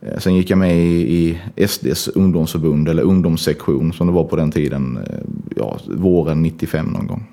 eh, 0.00 0.18
sen 0.18 0.34
gick 0.34 0.50
jag 0.50 0.58
med 0.58 0.76
i, 0.76 1.38
i 1.56 1.66
SDs 1.68 2.08
ungdomsförbund 2.08 2.88
eller 2.88 3.02
ungdomssektion 3.02 3.92
som 3.92 4.06
det 4.06 4.12
var 4.12 4.24
på 4.24 4.36
den 4.36 4.50
tiden, 4.50 4.98
eh, 5.10 5.16
ja, 5.56 5.76
våren 5.88 6.42
95 6.42 6.86
någon 6.86 7.06
gång. 7.06 7.26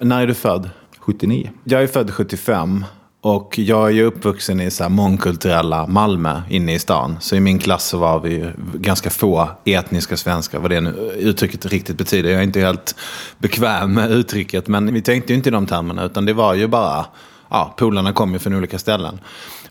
När 0.00 0.22
är 0.22 0.26
du 0.26 0.34
född? 0.34 0.70
79. 0.98 1.50
Jag 1.64 1.82
är 1.82 1.86
född 1.86 2.10
75 2.10 2.84
och 3.20 3.58
jag 3.58 3.86
är 3.86 3.90
ju 3.90 4.04
uppvuxen 4.04 4.60
i 4.60 4.70
så 4.70 4.82
här 4.82 4.90
mångkulturella 4.90 5.86
Malmö 5.86 6.42
inne 6.50 6.74
i 6.74 6.78
stan. 6.78 7.16
Så 7.20 7.36
i 7.36 7.40
min 7.40 7.58
klass 7.58 7.84
så 7.88 7.98
var 7.98 8.20
vi 8.20 8.30
ju 8.30 8.52
ganska 8.74 9.10
få 9.10 9.48
etniska 9.64 10.16
svenskar, 10.16 10.58
vad 10.58 10.70
det 10.70 10.80
nu 10.80 10.90
uttrycket 11.16 11.66
riktigt 11.66 11.98
betyder. 11.98 12.30
Jag 12.30 12.38
är 12.38 12.44
inte 12.44 12.60
helt 12.60 12.94
bekväm 13.38 13.94
med 13.94 14.10
uttrycket, 14.10 14.68
men 14.68 14.94
vi 14.94 15.02
tänkte 15.02 15.32
ju 15.32 15.36
inte 15.36 15.48
i 15.48 15.52
de 15.52 15.66
termerna, 15.66 16.04
utan 16.04 16.24
det 16.24 16.32
var 16.32 16.54
ju 16.54 16.66
bara, 16.66 17.06
ja, 17.50 17.74
polarna 17.76 18.12
kom 18.12 18.32
ju 18.32 18.38
från 18.38 18.54
olika 18.54 18.78
ställen. 18.78 19.20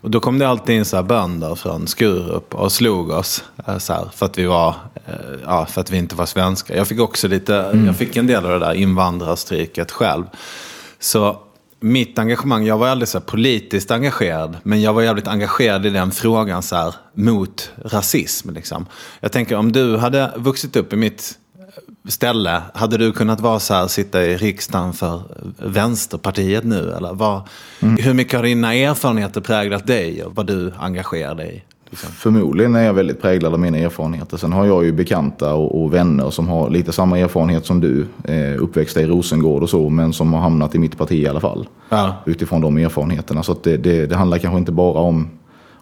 Och 0.00 0.10
då 0.10 0.20
kom 0.20 0.38
det 0.38 0.48
alltid 0.48 0.76
in 0.76 0.84
så 0.84 0.96
här 0.96 1.02
bönder 1.02 1.54
från 1.54 1.86
Skurup 1.86 2.54
och 2.54 2.72
slog 2.72 3.10
oss 3.10 3.44
eh, 3.66 3.78
så 3.78 3.92
här, 3.92 4.08
för 4.14 4.26
att 4.26 4.38
vi 4.38 4.44
var, 4.44 4.74
eh, 5.06 5.14
ja, 5.44 5.66
för 5.66 5.80
att 5.80 5.90
vi 5.90 5.96
inte 5.96 6.16
var 6.16 6.26
svenskar. 6.26 6.76
Jag 6.76 6.88
fick 6.88 7.00
också 7.00 7.28
lite, 7.28 7.82
jag 7.86 7.96
fick 7.96 8.16
en 8.16 8.26
del 8.26 8.44
av 8.44 8.50
det 8.50 8.58
där 8.58 8.74
invandrarstryket 8.74 9.90
själv. 9.90 10.24
Så 10.98 11.38
mitt 11.80 12.18
engagemang, 12.18 12.64
jag 12.64 12.78
var 12.78 12.88
aldrig 12.88 13.08
så 13.08 13.20
politiskt 13.20 13.90
engagerad, 13.90 14.56
men 14.62 14.82
jag 14.82 14.92
var 14.92 15.02
jävligt 15.02 15.28
engagerad 15.28 15.86
i 15.86 15.90
den 15.90 16.10
frågan 16.10 16.62
så 16.62 16.76
här, 16.76 16.94
mot 17.14 17.72
rasism. 17.84 18.50
Liksom. 18.50 18.86
Jag 19.20 19.32
tänker 19.32 19.56
om 19.56 19.72
du 19.72 19.96
hade 19.96 20.32
vuxit 20.36 20.76
upp 20.76 20.92
i 20.92 20.96
mitt 20.96 21.38
ställe, 22.08 22.62
hade 22.74 22.96
du 22.96 23.12
kunnat 23.12 23.40
vara 23.40 23.60
så 23.60 23.74
här, 23.74 23.86
sitta 23.86 24.24
i 24.24 24.36
riksdagen 24.36 24.92
för 24.92 25.22
Vänsterpartiet 25.58 26.64
nu? 26.64 26.92
Eller 26.92 27.12
vad, 27.14 27.42
Hur 27.80 28.14
mycket 28.14 28.34
har 28.34 28.42
dina 28.42 28.74
erfarenheter 28.74 29.40
präglat 29.40 29.86
dig 29.86 30.24
och 30.24 30.36
vad 30.36 30.46
du 30.46 30.72
engagerar 30.78 31.34
dig 31.34 31.56
i? 31.56 31.70
Förmodligen 31.96 32.74
är 32.74 32.82
jag 32.82 32.94
väldigt 32.94 33.22
präglad 33.22 33.52
av 33.52 33.60
mina 33.60 33.78
erfarenheter. 33.78 34.36
Sen 34.36 34.52
har 34.52 34.66
jag 34.66 34.84
ju 34.84 34.92
bekanta 34.92 35.54
och, 35.54 35.82
och 35.82 35.94
vänner 35.94 36.30
som 36.30 36.48
har 36.48 36.70
lite 36.70 36.92
samma 36.92 37.18
erfarenhet 37.18 37.66
som 37.66 37.80
du. 37.80 38.06
Eh, 38.24 38.62
uppväxta 38.62 39.00
i 39.00 39.06
Rosengård 39.06 39.62
och 39.62 39.70
så, 39.70 39.88
men 39.88 40.12
som 40.12 40.32
har 40.32 40.40
hamnat 40.40 40.74
i 40.74 40.78
mitt 40.78 40.98
parti 40.98 41.12
i 41.12 41.28
alla 41.28 41.40
fall. 41.40 41.68
Ja. 41.88 42.14
Utifrån 42.26 42.60
de 42.60 42.76
erfarenheterna. 42.78 43.42
Så 43.42 43.56
det, 43.62 43.76
det, 43.76 44.06
det 44.06 44.16
handlar 44.16 44.38
kanske 44.38 44.58
inte 44.58 44.72
bara 44.72 45.00
om, 45.00 45.30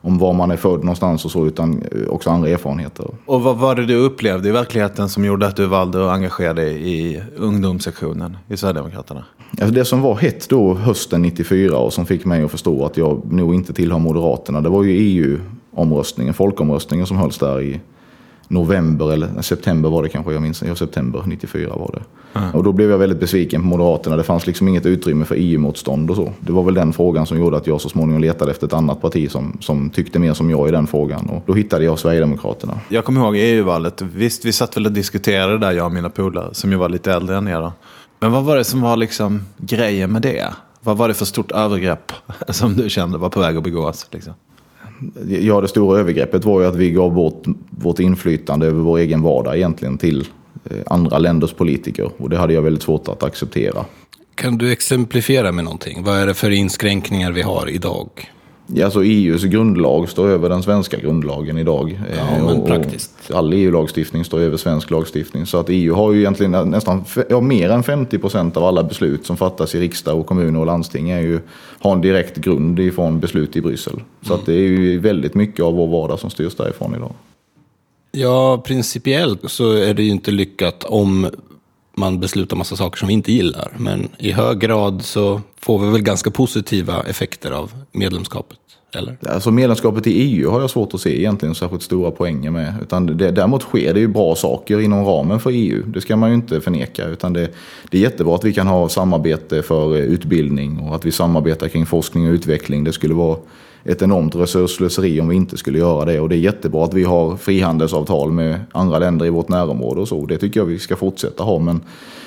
om 0.01 0.19
var 0.19 0.33
man 0.33 0.51
är 0.51 0.57
född 0.57 0.81
någonstans 0.81 1.25
och 1.25 1.31
så, 1.31 1.47
utan 1.47 1.83
eh, 1.83 2.09
också 2.09 2.31
andra 2.31 2.49
erfarenheter. 2.49 3.07
Och 3.27 3.43
vad 3.43 3.57
var 3.57 3.75
det 3.75 3.87
du 3.87 3.95
upplevde 3.95 4.49
i 4.49 4.53
verkligheten 4.53 5.09
som 5.09 5.25
gjorde 5.25 5.47
att 5.47 5.57
du 5.57 5.67
valde 5.67 6.05
att 6.05 6.13
engagera 6.13 6.55
dig 6.55 6.91
i 6.93 7.23
ungdomssektionen 7.37 8.37
i 8.49 8.57
Sverigedemokraterna? 8.57 9.25
Alltså 9.51 9.75
det 9.75 9.85
som 9.85 10.03
var 10.03 10.17
hett 10.17 10.49
då 10.49 10.75
hösten 10.75 11.23
94 11.23 11.79
och 11.79 11.93
som 11.93 12.07
fick 12.07 12.25
mig 12.25 12.43
att 12.43 12.51
förstå 12.51 12.87
att 12.87 12.97
jag 12.97 13.33
nog 13.33 13.55
inte 13.55 13.73
tillhör 13.73 13.99
Moderaterna, 13.99 14.61
det 14.61 14.69
var 14.69 14.83
ju 14.83 14.93
EU-omröstningen, 14.93 16.35
folkomröstningen 16.35 17.07
som 17.07 17.17
hölls 17.17 17.39
där 17.39 17.61
i 17.61 17.81
november 18.49 19.13
eller 19.13 19.43
september 19.43 19.91
var 19.91 20.03
det 20.03 20.09
kanske, 20.09 20.33
jag 20.33 20.43
minns 20.43 20.63
ja, 20.63 20.75
september 20.75 21.23
94 21.27 21.69
var 21.77 21.91
det. 21.95 22.03
Och 22.55 22.65
då 22.65 22.73
blev 22.73 22.91
jag 22.91 22.99
väldigt 22.99 23.21
besviken 23.21 23.61
på 23.61 23.67
Moderaterna. 23.67 24.17
Det 24.17 24.23
fanns 24.23 24.47
liksom 24.47 24.69
inget 24.69 24.87
utrymme 24.87 25.25
för 25.25 25.35
EU-motstånd 25.39 26.11
och 26.11 26.17
så. 26.17 26.33
Det 26.41 26.53
var 26.53 26.63
väl 26.63 26.75
den 26.75 26.93
frågan 26.93 27.27
som 27.27 27.39
gjorde 27.39 27.57
att 27.57 27.67
jag 27.67 27.81
så 27.81 27.89
småningom 27.89 28.23
letade 28.23 28.51
efter 28.51 28.67
ett 28.67 28.73
annat 28.73 29.01
parti 29.01 29.31
som, 29.31 29.57
som 29.61 29.91
tyckte 29.91 30.19
mer 30.19 30.35
som 30.35 30.51
jag 30.51 30.69
i 30.69 30.71
den 30.71 30.87
frågan. 30.87 31.29
Och 31.29 31.43
då 31.47 31.55
hittade 31.55 31.85
jag 31.85 31.99
Sverigedemokraterna. 31.99 32.81
Jag 32.89 33.05
kommer 33.05 33.21
ihåg 33.21 33.37
EU-valet. 33.37 34.03
Visst, 34.03 34.45
vi 34.45 34.53
satt 34.53 34.77
väl 34.77 34.87
och 34.87 34.93
diskuterade 34.93 35.53
det 35.53 35.59
där, 35.59 35.73
jag 35.73 35.87
och 35.87 35.93
mina 35.93 36.11
polare, 36.11 36.55
som 36.55 36.73
ju 36.73 36.77
var 36.77 36.89
lite 36.89 37.13
äldre 37.13 37.37
än 37.37 37.49
er 37.49 37.61
då. 37.61 37.73
Men 38.21 38.33
vad 38.33 38.45
var 38.45 38.57
det 38.57 38.65
som 38.65 38.81
var 38.81 38.97
liksom 38.97 39.43
grejen 39.57 40.13
med 40.13 40.23
det? 40.23 40.47
Vad 40.81 40.97
var 40.97 41.09
det 41.09 41.15
för 41.15 41.25
stort 41.25 41.53
övergrepp 41.53 42.13
som 42.49 42.75
du 42.75 42.89
kände 42.89 43.19
var 43.19 43.29
på 43.29 43.41
väg 43.41 43.57
att 43.57 43.63
begås? 43.63 44.07
Liksom? 44.11 44.33
Ja, 45.29 45.61
det 45.61 45.69
stora 45.69 46.01
övergreppet 46.01 46.45
var 46.45 46.61
ju 46.61 46.67
att 46.67 46.77
vi 46.77 46.91
gav 46.91 47.15
bort 47.15 47.43
vårt 47.71 47.99
inflytande 47.99 48.67
över 48.67 48.81
vår 48.81 48.99
egen 48.99 49.23
vardag 49.23 49.57
egentligen 49.57 49.99
till 49.99 50.27
andra 50.87 51.19
länders 51.19 51.53
politiker. 51.53 52.11
Och 52.17 52.31
det 52.31 52.37
hade 52.39 52.53
jag 52.55 52.63
väldigt 52.63 52.83
svårt 52.83 53.09
att 53.09 53.23
acceptera. 53.23 53.85
Kan 54.35 54.59
du 54.59 54.73
exemplifiera 54.73 55.53
med 55.53 55.65
någonting? 55.65 56.05
Vad 56.05 56.17
är 56.17 56.27
det 56.27 56.35
för 56.35 56.51
inskränkningar 56.51 57.33
vi 57.33 57.43
har 57.43 57.69
idag? 57.71 58.09
Ja, 58.75 58.85
alltså 58.85 59.05
EUs 59.05 59.45
grundlag 59.45 60.09
står 60.09 60.29
över 60.29 60.49
den 60.49 60.63
svenska 60.63 60.97
grundlagen 60.97 61.59
idag. 61.59 62.01
Ja, 62.17 62.37
Eh, 62.37 62.45
men 62.45 62.65
praktiskt. 62.65 63.31
och 63.31 63.37
All 63.39 63.53
EU-lagstiftning 63.53 64.25
står 64.25 64.41
över 64.41 64.57
svensk 64.57 64.91
lagstiftning. 64.91 65.47
Så 65.47 65.59
att 65.59 65.67
EU 65.69 65.95
har 65.95 66.13
ju 66.13 66.19
egentligen 66.21 66.71
nästan 66.71 67.05
ja, 67.29 67.41
mer 67.41 67.71
än 67.71 67.83
50 67.83 68.19
procent 68.19 68.57
av 68.57 68.65
alla 68.65 68.83
beslut 68.83 69.27
som 69.27 69.37
fattas 69.37 69.75
i 69.75 69.81
riksdag 69.81 70.19
och 70.21 70.27
kommuner 70.27 70.61
och 70.61 70.67
landsting 70.67 71.11
är 71.11 71.21
ju, 71.21 71.41
har 71.79 71.93
en 71.93 72.01
direkt 72.01 72.37
grund 72.37 72.81
ifrån 72.81 73.21
beslut 73.21 73.57
i 73.57 73.61
Bryssel. 73.61 74.01
Så 74.23 74.35
att 74.35 74.47
det 74.47 74.53
är 74.53 74.69
ju 74.69 74.99
väldigt 74.99 75.35
mycket 75.35 75.65
av 75.65 75.75
vår 75.75 75.87
vardag 75.87 76.19
som 76.19 76.31
styrs 76.31 76.55
därifrån 76.55 76.95
idag. 76.95 77.13
Ja, 78.13 78.63
principiellt 78.67 79.51
så 79.51 79.73
är 79.73 79.95
det 79.95 80.03
ju 80.03 80.11
inte 80.11 80.31
lyckat 80.31 80.85
om 80.85 81.31
man 81.99 82.21
beslutar 82.21 82.57
massa 82.57 82.77
saker 82.77 82.99
som 82.99 83.09
vi 83.09 83.15
inte 83.15 83.33
gillar. 83.33 83.73
Men 83.79 84.09
i 84.19 84.33
hög 84.33 84.59
grad 84.59 85.03
så 85.03 85.41
får 85.61 85.79
vi 85.79 85.91
väl 85.91 86.03
ganska 86.03 86.31
positiva 86.31 87.03
effekter 87.03 87.51
av 87.51 87.73
medlemskapet, 87.93 88.59
eller? 88.95 89.17
Alltså 89.29 89.51
medlemskapet 89.51 90.07
i 90.07 90.11
EU 90.11 90.51
har 90.51 90.61
jag 90.61 90.71
svårt 90.71 90.95
att 90.95 91.01
se 91.01 91.19
egentligen 91.19 91.55
särskilt 91.55 91.83
stora 91.83 92.11
poänger 92.11 92.51
med. 92.51 92.75
Utan 92.83 93.07
det, 93.07 93.31
däremot 93.31 93.63
sker 93.63 93.95
det 93.95 94.01
ju 94.01 94.09
bra 94.09 94.35
saker 94.35 94.81
inom 94.81 95.05
ramen 95.05 95.41
för 95.41 95.51
EU. 95.51 95.83
Det 95.87 96.01
ska 96.01 96.17
man 96.17 96.31
ju 96.31 96.35
inte 96.35 96.61
förneka. 96.61 97.07
Utan 97.07 97.33
det, 97.33 97.49
det 97.91 97.99
är 97.99 98.03
jättebra 98.03 98.35
att 98.35 98.45
vi 98.45 98.53
kan 98.53 98.67
ha 98.67 98.89
samarbete 98.89 99.63
för 99.63 99.97
utbildning 99.97 100.79
och 100.79 100.97
att 100.97 101.05
vi 101.05 101.13
samarbetar 101.13 101.69
kring 101.69 101.87
forskning 101.87 102.29
och 102.29 102.33
utveckling. 102.33 102.85
Det 102.85 102.93
skulle 102.93 103.15
vara 103.15 103.39
ett 103.85 104.03
enormt 104.03 104.35
resursslöseri 104.35 105.21
om 105.21 105.29
vi 105.29 105.37
inte 105.37 105.57
skulle 105.57 105.79
göra 105.79 106.05
det. 106.05 106.21
Och 106.21 106.29
det 106.29 106.37
är 106.37 106.39
jättebra 106.39 106.85
att 106.85 106.95
vi 106.95 107.05
har 107.05 107.37
frihandelsavtal 107.37 108.33
med 108.33 108.61
andra 108.73 108.99
länder 108.99 109.27
i 109.27 109.31
vårt 109.31 109.49
närområde 109.49 110.01
och 110.01 110.09
så. 110.09 110.27
Det 110.27 110.39
tycker 110.39 110.61
jag 110.61 110.65
vi 110.65 110.79
ska 110.79 110.97
fortsätta 110.97 111.45
ha. 111.45 111.59
Men 111.59 111.81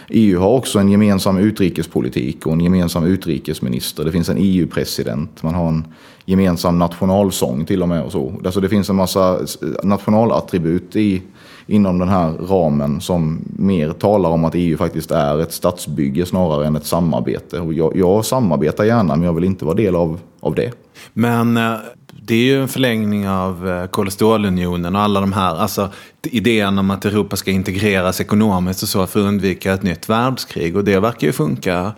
EU 0.10 0.39
har 0.39 0.50
också 0.50 0.79
en 0.79 0.89
gemensam 0.89 1.38
utrikespolitik 1.38 2.46
och 2.46 2.53
en 2.53 2.62
gemensam 2.62 3.05
utrikesminister. 3.05 4.05
Det 4.05 4.12
finns 4.12 4.29
en 4.29 4.38
EU-president. 4.39 5.43
Man 5.43 5.53
har 5.53 5.67
en 5.67 5.86
gemensam 6.25 6.79
nationalsång 6.79 7.65
till 7.65 7.81
och 7.81 7.89
med 7.89 8.03
och 8.03 8.12
så. 8.12 8.34
Alltså 8.46 8.62
det 8.62 8.70
finns 8.70 8.89
en 8.89 8.96
massa 8.96 9.39
nationalattribut 9.84 10.96
i, 10.96 11.22
inom 11.67 12.00
den 12.00 12.10
här 12.10 12.31
ramen 12.31 13.01
som 13.01 13.39
mer 13.58 13.91
talar 13.91 14.29
om 14.29 14.46
att 14.46 14.55
EU 14.55 14.77
faktiskt 14.77 15.12
är 15.12 15.41
ett 15.41 15.53
statsbygge 15.53 16.25
snarare 16.25 16.67
än 16.67 16.75
ett 16.75 16.86
samarbete. 16.86 17.60
Och 17.60 17.74
jag, 17.74 17.96
jag 17.96 18.25
samarbetar 18.25 18.84
gärna 18.84 19.15
men 19.15 19.25
jag 19.25 19.34
vill 19.34 19.43
inte 19.43 19.65
vara 19.65 19.75
del 19.75 19.96
av, 19.96 20.20
av 20.39 20.55
det. 20.55 20.72
Men 21.13 21.58
eh, 21.58 21.75
det 22.24 22.36
är 22.36 22.43
ju 22.43 22.62
en 22.62 22.67
förlängning 22.67 23.29
av 23.29 23.70
eh, 23.70 23.88
kol 23.88 24.08
och 24.08 25.00
alla 25.00 25.22
de 25.22 25.34
här, 25.34 25.55
alltså 25.55 25.89
idén 26.24 26.77
om 26.77 26.91
att 26.91 27.05
Europa 27.05 27.36
ska 27.36 27.51
integreras 27.51 28.22
ekonomiskt 28.22 28.84
och 28.84 28.89
så 28.89 29.08
för 29.08 29.20
att 29.20 29.25
undvika 29.25 29.74
ett 29.74 29.84
nytt 29.84 30.10
världskrig. 30.10 30.77
Och 30.77 30.84
det 30.84 31.00
verkar 31.00 31.27
ju 31.27 31.34
funka 31.34 31.91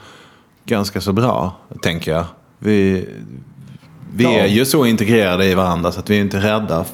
ganska 0.66 1.02
så 1.02 1.14
bra, 1.14 1.58
tänker 1.82 2.12
jag. 2.12 2.26
Vi, 2.60 3.10
vi 4.16 4.26
är 4.26 4.48
ju 4.48 4.66
så 4.66 4.86
integrerade 4.86 5.46
i 5.46 5.56
varandra 5.56 5.92
så 5.92 6.00
att 6.00 6.10
vi 6.10 6.18
är 6.18 6.22
inte 6.22 6.38
rädda 6.38 6.86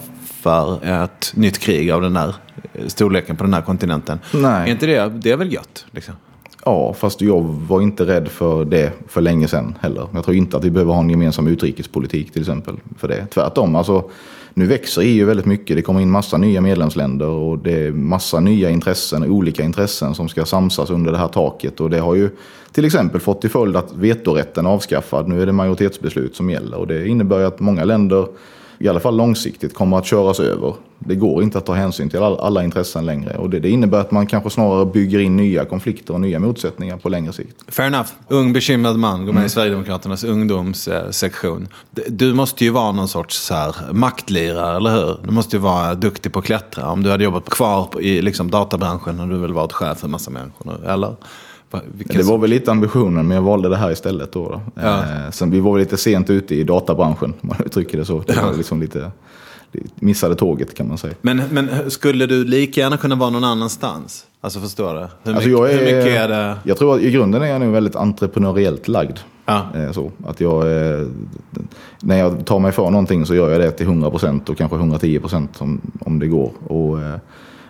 för 0.42 0.86
ett 0.86 1.32
nytt 1.36 1.60
krig 1.60 1.92
av 1.92 2.02
den 2.02 2.14
där 2.14 2.36
eh, 2.74 2.88
storleken 2.88 3.36
på 3.36 3.44
den 3.44 3.54
här 3.54 3.62
kontinenten. 3.62 4.20
Nej. 4.34 4.68
Är 4.68 4.72
inte 4.72 4.86
det, 4.86 5.10
det 5.10 5.32
är 5.32 5.38
väl 5.38 5.54
gött? 5.54 5.86
Liksom? 5.92 6.16
Ja, 6.70 6.94
fast 6.94 7.22
jag 7.22 7.42
var 7.42 7.82
inte 7.82 8.06
rädd 8.06 8.28
för 8.28 8.66
det 8.66 8.92
för 9.08 9.22
länge 9.22 9.48
sedan 9.48 9.76
heller. 9.82 10.08
Jag 10.14 10.24
tror 10.24 10.36
inte 10.36 10.58
att 10.58 10.64
vi 10.64 10.70
behöver 10.70 10.94
ha 10.94 11.02
en 11.02 11.10
gemensam 11.10 11.48
utrikespolitik 11.48 12.32
till 12.32 12.42
exempel 12.42 12.76
för 12.98 13.08
det. 13.08 13.26
Tvärtom, 13.26 13.76
alltså, 13.76 14.10
nu 14.54 14.66
växer 14.66 15.02
EU 15.06 15.28
väldigt 15.28 15.46
mycket. 15.46 15.76
Det 15.76 15.82
kommer 15.82 16.02
in 16.02 16.12
massa 16.12 16.38
nya 16.38 16.62
medlemsländer 16.62 17.28
och 17.28 17.58
det 17.58 17.88
är 17.88 17.92
massa 17.92 18.40
nya 18.40 18.70
intressen, 18.70 19.24
olika 19.24 19.64
intressen 19.64 20.16
som 20.16 20.30
ska 20.30 20.46
samsas 20.46 20.90
under 20.90 21.12
det 21.12 21.18
här 21.18 21.28
taket. 21.28 21.80
Och 21.80 21.90
det 21.90 22.00
har 22.00 22.16
ju 22.16 22.30
till 22.72 22.86
exempel 22.86 23.22
fått 23.22 23.42
till 23.42 23.50
följd 23.50 23.76
att 23.76 23.94
vetorätten 23.94 24.66
är 24.66 24.70
avskaffad. 24.70 25.28
Nu 25.28 25.42
är 25.42 25.46
det 25.46 25.52
majoritetsbeslut 25.52 26.36
som 26.36 26.50
gäller 26.50 26.78
och 26.78 26.88
det 26.88 27.08
innebär 27.08 27.40
att 27.40 27.60
många 27.60 27.84
länder 27.84 28.28
i 28.80 28.88
alla 28.88 29.00
fall 29.00 29.18
långsiktigt 29.18 29.74
kommer 29.74 29.98
att 29.98 30.06
köras 30.06 30.40
över. 30.40 30.74
Det 31.00 31.16
går 31.16 31.44
inte 31.44 31.58
att 31.58 31.66
ta 31.66 31.74
hänsyn 31.74 32.10
till 32.10 32.20
all- 32.24 32.40
alla 32.40 32.64
intressen 32.64 33.06
längre. 33.06 33.38
Och 33.38 33.50
det, 33.50 33.60
det 33.60 33.70
innebär 33.70 34.00
att 34.00 34.12
man 34.12 34.28
kanske 34.28 34.50
snarare 34.50 34.86
bygger 34.86 35.20
in 35.20 35.36
nya 35.38 35.66
konflikter 35.66 36.14
och 36.14 36.22
nya 36.22 36.40
motsättningar 36.40 36.98
på 36.98 37.10
längre 37.10 37.34
sikt. 37.34 37.56
Fair 37.68 37.88
enough. 37.88 38.10
Ung 38.28 38.54
bekymrad 38.54 38.96
man 39.00 39.18
går 39.20 39.26
med 39.26 39.40
Mm. 39.40 39.46
i 39.46 39.50
Sverigedemokraternas 39.50 40.24
ungdomssektion. 40.24 41.68
Du 42.08 42.34
måste 42.34 42.64
ju 42.64 42.70
vara 42.70 42.92
någon 42.92 43.08
sorts 43.08 43.38
så 43.38 43.54
här, 43.54 43.76
maktlirare, 43.92 44.78
eller 44.78 44.92
hur? 44.92 45.18
Du 45.24 45.32
måste 45.32 45.56
ju 45.56 45.60
vara 45.62 45.96
duktig 45.96 46.34
på 46.34 46.40
att 46.40 46.46
klättra. 46.46 46.90
Om 46.92 47.04
du 47.04 47.12
hade 47.12 47.24
jobbat 47.24 47.50
kvar 47.50 47.88
i 48.02 48.22
liksom, 48.22 48.52
databranschen 48.52 49.20
hade 49.20 49.32
du 49.34 49.38
väl 49.40 49.54
varit 49.54 49.74
chef 49.74 49.98
för 49.98 50.08
en 50.08 50.12
massa 50.12 50.32
människor 50.32 50.66
nu, 50.82 50.90
eller? 50.90 51.16
Det 52.06 52.24
var 52.24 52.38
väl 52.38 52.50
lite 52.50 52.72
ambitionen, 52.72 53.28
men 53.28 53.36
jag 53.36 53.42
valde 53.42 53.70
det 53.70 53.78
här 53.78 53.92
istället 53.92 54.32
då. 54.32 54.50
då. 54.50 54.62
Ja. 54.82 54.98
Eh, 55.00 55.32
sen 55.32 55.52
vi 55.52 55.60
var 55.60 55.80
lite 55.80 55.98
sent 55.98 56.30
ute 56.30 56.56
i 56.56 56.64
databranschen, 56.64 57.34
om 57.42 57.48
man 57.50 57.58
uttrycker 57.66 57.98
det 57.98 58.06
så. 58.06 58.24
Det 58.28 58.36
var 58.42 58.54
liksom 58.54 58.82
lite, 58.82 59.12
missade 59.96 60.36
tåget 60.36 60.74
kan 60.74 60.88
man 60.88 60.98
säga. 60.98 61.14
men, 61.22 61.42
men 61.52 61.92
skulle 61.92 62.26
du 62.26 62.44
lika 62.46 62.82
gärna 62.82 62.98
kunna 62.98 63.16
vara 63.16 63.30
någon 63.30 63.44
annanstans? 63.44 64.26
Alltså 64.42 64.60
förstår 64.60 64.94
du? 64.94 65.00
Hur, 65.00 65.06
Alltså, 65.06 65.32
mycket, 65.34 65.48
jag 65.52 65.72
är, 65.72 65.78
hur 65.78 65.86
mycket 65.98 66.22
är 66.22 66.28
det? 66.28 66.56
Jag 66.64 66.78
tror 66.78 66.96
att 66.96 67.02
i 67.02 67.12
grunden 67.12 67.42
är 67.42 67.48
jag 67.48 67.60
nu 67.62 67.70
väldigt 67.72 67.96
entreprenöriellt 67.96 68.88
lagd. 68.88 69.18
Ja. 69.46 69.68
Eh, 69.76 69.92
Så, 69.92 70.12
att 70.28 70.42
jag, 70.42 70.62
eh, 70.62 71.08
när 72.02 72.18
jag 72.20 72.46
tar 72.46 72.60
mig 72.60 72.72
för 72.72 72.90
någonting 72.92 73.26
så 73.26 73.36
gör 73.36 73.50
jag 73.50 73.62
det 73.62 73.72
till 73.72 73.88
100% 73.88 74.50
och 74.50 74.58
kanske 74.58 74.78
110% 74.78 75.48
om, 75.58 75.82
om 76.00 76.20
det 76.20 76.28
går. 76.28 76.52
Och, 76.68 76.98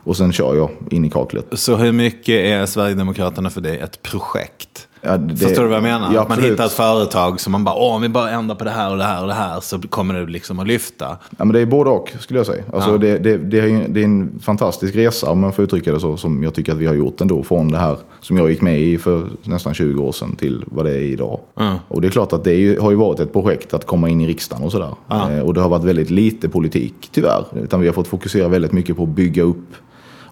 och 0.09 0.17
sen 0.17 0.31
kör 0.31 0.55
jag 0.55 0.69
in 0.91 1.05
i 1.05 1.09
kaklet. 1.09 1.45
Så 1.51 1.75
hur 1.75 1.91
mycket 1.91 2.35
är 2.35 2.65
Sverigedemokraterna 2.65 3.49
för 3.49 3.61
dig 3.61 3.77
ett 3.79 4.01
projekt? 4.01 4.87
Ja, 5.01 5.17
det- 5.17 5.35
Förstår 5.37 5.61
du 5.63 5.67
vad 5.67 5.77
jag 5.77 5.83
menar? 5.83 6.13
Ja, 6.13 6.21
att 6.21 6.29
man 6.29 6.41
hittar 6.43 6.65
ett 6.65 6.71
företag 6.71 7.39
som 7.39 7.51
man 7.51 7.63
bara, 7.63 7.75
åh 7.75 7.95
om 7.95 8.01
vi 8.01 8.09
bara 8.09 8.29
ändrar 8.29 8.55
på 8.55 8.63
det 8.63 8.69
här 8.69 8.91
och 8.91 8.97
det 8.97 9.03
här 9.03 9.21
och 9.21 9.27
det 9.27 9.33
här 9.33 9.59
så 9.59 9.79
kommer 9.81 10.13
det 10.13 10.25
liksom 10.25 10.59
att 10.59 10.67
lyfta. 10.67 11.17
Ja, 11.37 11.45
men 11.45 11.49
det 11.53 11.59
är 11.59 11.65
både 11.65 11.89
och 11.89 12.11
skulle 12.19 12.39
jag 12.39 12.45
säga. 12.45 12.63
Alltså, 12.73 12.91
Ja. 12.91 12.97
det, 12.97 13.17
det, 13.17 13.37
det, 13.37 13.59
är, 13.59 13.85
det 13.89 13.99
är 13.99 14.03
en 14.05 14.39
fantastisk 14.41 14.95
resa 14.95 15.31
om 15.31 15.39
man 15.39 15.53
får 15.53 15.65
uttrycka 15.65 15.93
det 15.93 15.99
så. 15.99 16.17
Som 16.17 16.43
jag 16.43 16.53
tycker 16.53 16.71
att 16.71 16.77
vi 16.77 16.85
har 16.85 16.93
gjort 16.93 17.21
ändå. 17.21 17.43
Från 17.43 17.71
det 17.71 17.77
här 17.77 17.97
som 18.21 18.37
jag 18.37 18.49
gick 18.49 18.61
med 18.61 18.79
i 18.81 18.97
för 18.97 19.27
nästan 19.43 19.73
20 19.73 20.03
år 20.03 20.11
sedan 20.11 20.35
till 20.35 20.63
vad 20.67 20.85
det 20.85 20.91
är 20.91 21.01
idag. 21.01 21.39
Mm. 21.59 21.75
Och 21.87 22.01
det 22.01 22.07
är 22.07 22.11
klart 22.11 22.33
att 22.33 22.43
det 22.43 22.53
är 22.53 22.79
har 22.79 22.91
ju 22.91 22.97
varit 22.97 23.19
ett 23.19 23.33
projekt 23.33 23.73
att 23.73 23.85
komma 23.85 24.09
in 24.09 24.21
i 24.21 24.27
riksdagen 24.27 24.65
och 24.65 24.71
sådär. 24.71 24.93
Ja. 25.07 25.31
Eh, 25.31 25.39
och 25.41 25.53
det 25.53 25.61
har 25.61 25.69
varit 25.69 25.83
väldigt 25.83 26.09
lite 26.09 26.49
politik 26.49 27.09
tyvärr. 27.11 27.45
Utan 27.63 27.79
vi 27.81 27.87
har 27.87 27.93
fått 27.93 28.07
fokusera 28.07 28.47
väldigt 28.47 28.71
mycket 28.71 28.97
på 28.97 29.03
att 29.03 29.09
bygga 29.09 29.43
upp 29.43 29.65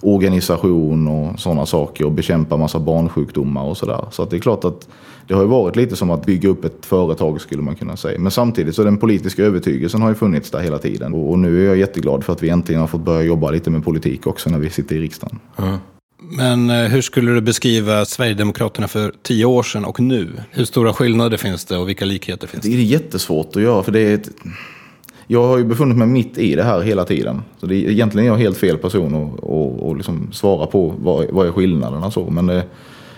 organisation 0.01 1.08
och 1.08 1.39
sådana 1.39 1.66
saker 1.66 2.06
och 2.06 2.12
bekämpa 2.12 2.58
massa 2.58 2.80
barnsjukdomar 2.80 3.63
och 3.63 3.77
sådär. 3.77 4.06
Så 4.12 4.24
att 4.24 4.30
det 4.30 4.36
är 4.38 4.39
klart 4.39 4.63
att 4.66 4.88
det 5.27 5.34
har 5.34 5.42
ju 5.42 5.48
varit 5.48 5.75
lite 5.75 5.96
som 5.96 6.12
att 6.12 6.25
bygga 6.25 6.50
upp 6.50 6.66
ett 6.66 6.86
företag 6.86 7.42
skulle 7.42 7.62
man 7.62 7.75
kunna 7.75 7.98
säga. 7.98 8.20
Men 8.20 8.32
samtidigt 8.32 8.75
så 8.75 8.84
den 8.84 8.98
politiska 8.98 9.44
övertygelsen 9.44 10.01
har 10.01 10.10
ju 10.10 10.16
funnits 10.16 10.51
där 10.51 10.60
hela 10.60 10.77
tiden. 10.77 11.13
Och, 11.13 11.39
nu 11.39 11.62
är 11.63 11.68
jag 11.68 11.77
jätteglad 11.77 12.24
för 12.24 12.34
att 12.34 12.44
vi 12.44 12.50
äntligen 12.50 12.82
har 12.82 12.88
fått 12.88 13.01
börja 13.01 13.24
jobba 13.24 13.51
lite 13.51 13.70
med 13.70 13.84
politik 13.84 14.27
också 14.27 14.50
när 14.50 14.60
vi 14.60 14.70
sitter 14.70 14.96
i 14.96 15.00
riksdagen. 15.00 15.39
Men 16.20 16.70
eh, 16.70 16.75
hur 16.75 17.01
skulle 17.01 17.32
du 17.32 17.42
beskriva 17.42 18.06
Sverigedemokraterna 18.06 18.88
för 18.88 19.13
tio 19.24 19.46
år 19.46 19.63
sedan 19.63 19.86
och 19.86 20.00
nu? 20.00 20.30
Hur 20.51 20.66
stora 20.66 20.94
skillnader 20.94 21.38
finns 21.38 21.66
det 21.66 21.77
och 21.77 21.89
vilka 21.89 22.06
likheter 22.06 22.48
finns 22.48 22.63
Det 22.63 22.70
det? 22.70 22.75
är 22.75 22.82
jättesvårt 22.82 23.56
att 23.56 23.62
göra 23.62 23.84
för 23.84 23.92
det 23.92 24.00
är 24.00 24.16
ett... 24.16 24.30
Jag 25.29 25.43
har 25.43 25.57
ju 25.57 25.63
befunnit 25.63 25.98
mig 25.98 26.07
mitt 26.07 26.38
i 26.38 26.55
det 26.55 26.63
här 26.63 26.81
hela 26.81 27.05
tiden. 27.05 27.41
Så 27.57 27.65
det 27.65 27.75
är, 27.75 27.89
egentligen 27.89 28.27
är 28.27 28.31
jag 28.31 28.38
helt 28.38 28.57
fel 28.57 28.77
person 28.77 29.15
att 29.15 29.39
och, 29.43 29.88
och 29.88 29.98
liksom 29.98 30.27
svara 30.31 30.65
på 30.65 30.93
vad, 31.00 31.25
vad 31.31 31.48
är 31.48 31.51
skillnaderna 31.51 32.12
så. 32.12 32.29
Men 32.29 32.46
det, 32.46 32.63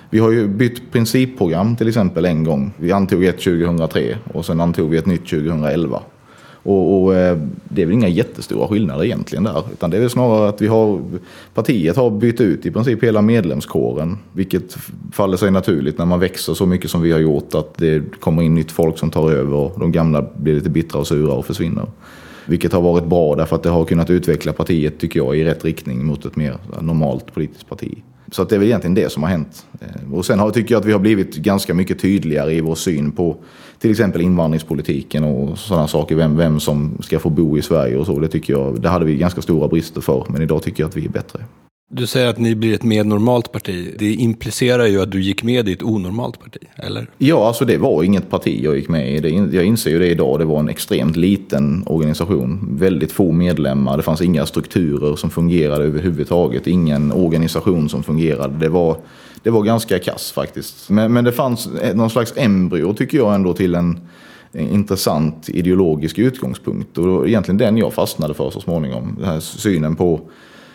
vi 0.09 0.19
har 0.19 0.31
ju 0.31 0.47
bytt 0.47 0.91
principprogram 0.91 1.75
till 1.75 1.87
exempel 1.87 2.25
en 2.25 2.43
gång. 2.43 2.71
Vi 2.77 2.91
antog 2.91 3.25
ett 3.25 3.37
2003 3.37 4.17
och 4.33 4.45
sen 4.45 4.61
antog 4.61 4.89
vi 4.89 4.97
ett 4.97 5.05
nytt 5.05 5.29
2011. 5.29 6.01
Och, 6.63 7.03
och 7.03 7.15
eh, 7.15 7.37
det 7.63 7.81
är 7.81 7.85
väl 7.85 7.93
inga 7.93 8.07
jättestora 8.07 8.67
skillnader 8.67 9.05
egentligen 9.05 9.43
där. 9.43 9.63
Utan 9.73 9.89
det 9.89 9.97
är 9.97 10.01
väl 10.01 10.09
snarare 10.09 10.49
att 10.49 10.61
vi 10.61 10.67
har, 10.67 11.01
partiet 11.53 11.95
har 11.95 12.09
bytt 12.09 12.41
ut 12.41 12.65
i 12.65 12.71
princip 12.71 13.03
hela 13.03 13.21
medlemskåren. 13.21 14.17
Vilket 14.31 14.77
faller 15.11 15.37
sig 15.37 15.51
naturligt 15.51 15.97
när 15.97 16.05
man 16.05 16.19
växer 16.19 16.53
så 16.53 16.65
mycket 16.65 16.91
som 16.91 17.01
vi 17.01 17.11
har 17.11 17.19
gjort. 17.19 17.55
Att 17.55 17.77
det 17.77 18.19
kommer 18.19 18.41
in 18.41 18.55
nytt 18.55 18.71
folk 18.71 18.97
som 18.97 19.11
tar 19.11 19.31
över 19.31 19.53
och 19.53 19.79
de 19.79 19.91
gamla 19.91 20.25
blir 20.35 20.53
lite 20.53 20.69
bittra 20.69 20.99
och 20.99 21.07
sura 21.07 21.33
och 21.33 21.45
försvinner. 21.45 21.85
Vilket 22.45 22.73
har 22.73 22.81
varit 22.81 23.05
bra 23.05 23.35
därför 23.35 23.55
att 23.55 23.63
det 23.63 23.69
har 23.69 23.85
kunnat 23.85 24.09
utveckla 24.09 24.53
partiet, 24.53 24.99
tycker 24.99 25.19
jag, 25.19 25.37
i 25.37 25.43
rätt 25.43 25.65
riktning 25.65 26.05
mot 26.05 26.25
ett 26.25 26.35
mer 26.35 26.57
normalt 26.81 27.33
politiskt 27.33 27.69
parti. 27.69 28.03
Så 28.31 28.41
att 28.41 28.50
det 28.50 28.55
är 28.55 28.59
väl 28.59 28.67
egentligen 28.67 28.93
det 28.93 29.12
som 29.12 29.24
har 29.24 29.29
hänt. 29.29 29.65
Eh, 29.81 30.13
och 30.13 30.25
sen 30.25 30.39
har, 30.39 30.51
tycker 30.51 30.75
jag 30.75 30.79
att 30.79 30.86
vi 30.86 30.91
har 30.91 31.00
blivit 31.00 31.36
ganska 31.36 31.74
mycket 31.74 32.00
tydligare 32.00 32.53
i 32.53 32.62
vår 32.62 32.75
syn 32.75 33.12
på 33.12 33.38
till 33.79 33.91
exempel 33.91 34.21
invandringspolitiken 34.21 35.24
och 35.24 35.57
sådana 35.57 35.88
saker. 35.88 36.15
Vem, 36.15 36.38
vem 36.38 36.59
som 36.59 36.98
ska 37.01 37.19
få 37.19 37.29
bo 37.29 37.57
i 37.57 37.62
Sverige 37.62 37.98
och 37.98 38.05
så. 38.05 38.19
Det 38.19 38.27
tycker 38.27 38.53
jag, 38.53 38.81
det 38.81 38.89
hade 38.89 39.05
vi 39.05 39.17
ganska 39.17 39.41
stora 39.41 39.67
brister 39.67 40.01
för. 40.01 40.25
Men 40.29 40.41
idag 40.41 40.63
tycker 40.63 40.83
jag 40.83 40.89
att 40.89 40.98
vi 40.98 41.05
är 41.05 41.09
bättre. 41.09 41.39
Du 41.91 42.08
säger 42.08 42.27
att 42.27 42.38
ni 42.38 42.55
blir 42.55 42.74
ett 42.74 42.84
mer 42.84 43.03
normalt 43.03 43.51
parti. 43.51 43.96
Det 44.00 44.13
implicerar 44.13 44.86
ju 44.86 45.01
att 45.01 45.12
du 45.12 45.22
gick 45.22 45.43
med 45.43 45.69
i 45.69 45.74
ett 45.74 45.84
onormalt 45.84 46.39
parti, 46.39 46.62
eller? 46.75 47.08
Ja, 47.17 47.48
alltså 47.48 47.65
det 47.65 47.77
var 47.77 48.03
inget 48.03 48.29
parti 48.29 48.60
jag 48.63 48.75
gick 48.75 48.89
med 48.89 49.25
i. 49.25 49.50
Jag 49.51 49.65
inser 49.65 49.89
ju 49.89 50.00
det 50.00 50.08
idag. 50.08 50.39
Det 50.39 50.46
var 50.46 50.60
en 50.60 50.69
extremt 50.69 51.15
liten 51.15 51.84
organisation. 51.88 52.77
Väldigt 52.79 53.12
få 53.12 53.31
medlemmar. 53.31 53.98
Det 53.98 54.03
fanns 54.03 54.22
inga 54.22 54.46
strukturer 54.46 55.15
som 55.15 55.29
fungerade 55.29 55.84
överhuvudtaget. 55.84 56.67
Ingen 56.67 57.12
organisation 57.12 57.89
som 57.89 58.03
fungerade. 58.03 58.58
Det 58.58 58.69
var, 58.69 58.98
det 59.43 59.50
var 59.50 59.63
ganska 59.63 60.00
kass 60.00 60.31
faktiskt. 60.31 60.89
Men, 60.89 61.13
men 61.13 61.24
det 61.24 61.31
fanns 61.31 61.69
någon 61.93 62.10
slags 62.10 62.34
embryo 62.36 62.93
tycker 62.93 63.17
jag 63.17 63.36
ändå 63.36 63.53
till 63.53 63.75
en, 63.75 64.00
en 64.51 64.69
intressant 64.69 65.50
ideologisk 65.50 66.19
utgångspunkt. 66.19 66.98
Och 66.98 67.05
det 67.05 67.12
var 67.12 67.27
egentligen 67.27 67.58
den 67.58 67.77
jag 67.77 67.93
fastnade 67.93 68.34
för 68.34 68.50
så 68.50 68.60
småningom. 68.60 69.15
Den 69.19 69.29
här 69.29 69.39
synen 69.39 69.96
på 69.96 70.22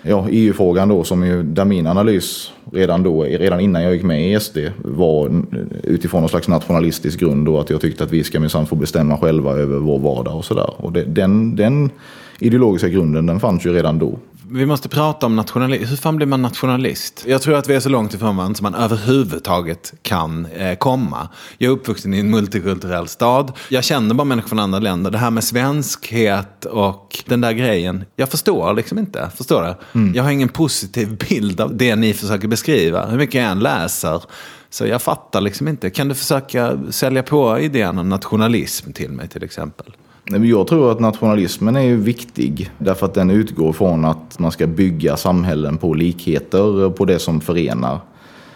ja, 0.04 0.26
EU-frågan 0.30 0.88
då, 0.88 1.04
som 1.04 1.26
ju, 1.26 1.42
där 1.42 1.64
min 1.64 1.86
analys 1.86 2.52
redan 2.72 3.02
då, 3.02 3.22
redan 3.22 3.60
innan 3.60 3.82
jag 3.82 3.94
gick 3.94 4.02
med 4.02 4.32
i 4.32 4.40
SD, 4.40 4.58
var 4.84 5.42
utifrån 5.82 6.20
någon 6.20 6.28
slags 6.28 6.48
nationalistisk 6.48 7.20
grund 7.20 7.46
då, 7.46 7.58
att 7.60 7.70
jag 7.70 7.80
tyckte 7.80 8.04
att 8.04 8.10
vi 8.10 8.24
ska 8.24 8.40
minsann 8.40 8.66
få 8.66 8.76
bestämma 8.76 9.18
själva 9.18 9.52
över 9.52 9.78
vår 9.78 9.98
vardag 9.98 10.36
och 10.36 10.44
sådär. 10.44 10.70
Och 10.76 10.92
det, 10.92 11.04
den, 11.04 11.56
den 11.56 11.90
ideologiska 12.38 12.88
grunden, 12.88 13.26
den 13.26 13.40
fanns 13.40 13.66
ju 13.66 13.72
redan 13.72 13.98
då. 13.98 14.18
Vi 14.50 14.66
måste 14.66 14.88
prata 14.88 15.26
om 15.26 15.36
nationalism. 15.36 15.84
Hur 15.84 15.96
fan 15.96 16.16
blir 16.16 16.26
man 16.26 16.42
nationalist? 16.42 17.24
Jag 17.26 17.42
tror 17.42 17.54
att 17.54 17.68
vi 17.68 17.74
är 17.74 17.80
så 17.80 17.88
långt 17.88 18.14
ifrån 18.14 18.36
varandra 18.36 18.54
som 18.54 18.64
man 18.64 18.74
överhuvudtaget 18.74 19.94
kan 20.02 20.46
eh, 20.46 20.74
komma. 20.74 21.28
Jag 21.58 21.68
är 21.68 21.72
uppvuxen 21.72 22.14
i 22.14 22.18
en 22.18 22.30
multikulturell 22.30 23.08
stad. 23.08 23.52
Jag 23.68 23.84
känner 23.84 24.14
bara 24.14 24.24
människor 24.24 24.48
från 24.48 24.58
andra 24.58 24.78
länder. 24.78 25.10
Det 25.10 25.18
här 25.18 25.30
med 25.30 25.44
svenskhet 25.44 26.64
och 26.64 27.24
den 27.26 27.40
där 27.40 27.52
grejen. 27.52 28.04
Jag 28.16 28.28
förstår 28.28 28.74
liksom 28.74 28.98
inte. 28.98 29.30
Förstår 29.36 29.62
du? 29.62 29.98
Mm. 30.00 30.14
Jag 30.14 30.22
har 30.22 30.30
ingen 30.30 30.48
positiv 30.48 31.18
bild 31.28 31.60
av 31.60 31.76
det 31.76 31.96
ni 31.96 32.14
försöker 32.14 32.48
beskriva. 32.48 33.06
Hur 33.06 33.18
mycket 33.18 33.34
jag 33.34 33.50
än 33.50 33.60
läser. 33.60 34.22
Så 34.70 34.86
jag 34.86 35.02
fattar 35.02 35.40
liksom 35.40 35.68
inte. 35.68 35.90
Kan 35.90 36.08
du 36.08 36.14
försöka 36.14 36.78
sälja 36.90 37.22
på 37.22 37.58
idén 37.58 37.98
om 37.98 38.08
nationalism 38.08 38.92
till 38.92 39.10
mig 39.10 39.28
till 39.28 39.44
exempel? 39.44 39.96
Jag 40.26 40.66
tror 40.66 40.92
att 40.92 41.00
nationalismen 41.00 41.76
är 41.76 41.94
viktig 41.94 42.70
därför 42.78 43.06
att 43.06 43.14
den 43.14 43.30
utgår 43.30 43.72
från 43.72 44.04
att 44.04 44.38
man 44.38 44.52
ska 44.52 44.66
bygga 44.66 45.16
samhällen 45.16 45.76
på 45.76 45.94
likheter, 45.94 46.90
på 46.90 47.04
det 47.04 47.18
som 47.18 47.40
förenar. 47.40 47.98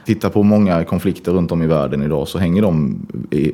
Titta 0.07 0.31
på 0.31 0.43
många 0.43 0.85
konflikter 0.85 1.33
runt 1.33 1.53
om 1.53 1.63
i 1.63 1.67
världen 1.67 2.03
idag 2.03 2.29
så 2.29 2.39
hänger 2.39 2.63
de 2.63 2.99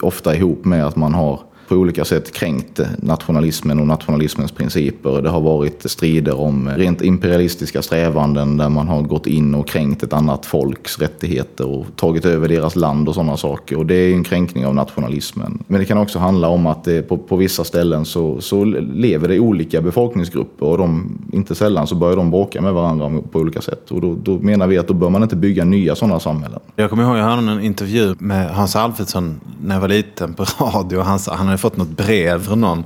ofta 0.02 0.34
ihop 0.34 0.64
med 0.64 0.86
att 0.86 0.96
man 0.96 1.14
har 1.14 1.40
på 1.68 1.74
olika 1.74 2.04
sätt 2.04 2.32
kränkt 2.32 2.80
nationalismen 2.96 3.80
och 3.80 3.86
nationalismens 3.86 4.52
principer. 4.52 5.22
Det 5.22 5.28
har 5.28 5.40
varit 5.40 5.90
strider 5.90 6.40
om 6.40 6.68
rent 6.68 7.02
imperialistiska 7.02 7.82
strävanden 7.82 8.56
där 8.56 8.68
man 8.68 8.88
har 8.88 9.02
gått 9.02 9.26
in 9.26 9.54
och 9.54 9.68
kränkt 9.68 10.02
ett 10.02 10.12
annat 10.12 10.46
folks 10.46 10.98
rättigheter 10.98 11.66
och 11.66 11.86
tagit 11.96 12.26
över 12.26 12.48
deras 12.48 12.76
land 12.76 13.08
och 13.08 13.14
sådana 13.14 13.36
saker. 13.36 13.78
Och 13.78 13.86
det 13.86 13.94
är 13.94 14.12
en 14.12 14.24
kränkning 14.24 14.66
av 14.66 14.74
nationalismen. 14.74 15.64
Men 15.66 15.80
det 15.80 15.86
kan 15.86 15.98
också 15.98 16.18
handla 16.18 16.48
om 16.48 16.66
att 16.66 16.84
det, 16.84 17.02
på, 17.02 17.18
på 17.18 17.36
vissa 17.36 17.64
ställen 17.64 18.04
så, 18.04 18.40
så 18.40 18.64
lever 18.64 19.28
det 19.28 19.38
olika 19.38 19.82
befolkningsgrupper 19.82 20.66
och 20.66 20.78
de, 20.78 21.18
inte 21.32 21.54
sällan 21.54 21.86
så 21.86 21.94
börjar 21.94 22.16
de 22.16 22.30
bråka 22.30 22.60
med 22.60 22.74
varandra 22.74 23.22
på 23.32 23.38
olika 23.38 23.60
sätt. 23.60 23.90
Och 23.90 24.00
då, 24.00 24.14
då 24.22 24.38
menar 24.38 24.66
vi 24.66 24.78
att 24.78 24.88
då 24.88 24.94
bör 24.94 25.10
man 25.10 25.22
inte 25.22 25.36
bygga 25.36 25.64
nya 25.64 25.94
sådana 25.94 26.20
samhällen. 26.20 26.60
Jag 26.76 26.90
kommer 26.90 27.02
ihåg, 27.02 27.18
jag 27.18 27.24
hörde 27.24 27.52
en 27.52 27.60
intervju 27.60 28.14
med 28.18 28.50
Hans 28.50 28.76
Alfredsson 28.76 29.40
när 29.62 29.74
jag 29.74 29.80
var 29.80 29.88
liten 29.88 30.34
på 30.34 30.44
radio. 30.58 31.00
Han, 31.00 31.18
han 31.28 31.53
hade 31.54 31.60
fått 31.60 31.76
något 31.76 31.88
brev 31.88 32.44
från 32.44 32.60
någon. 32.60 32.84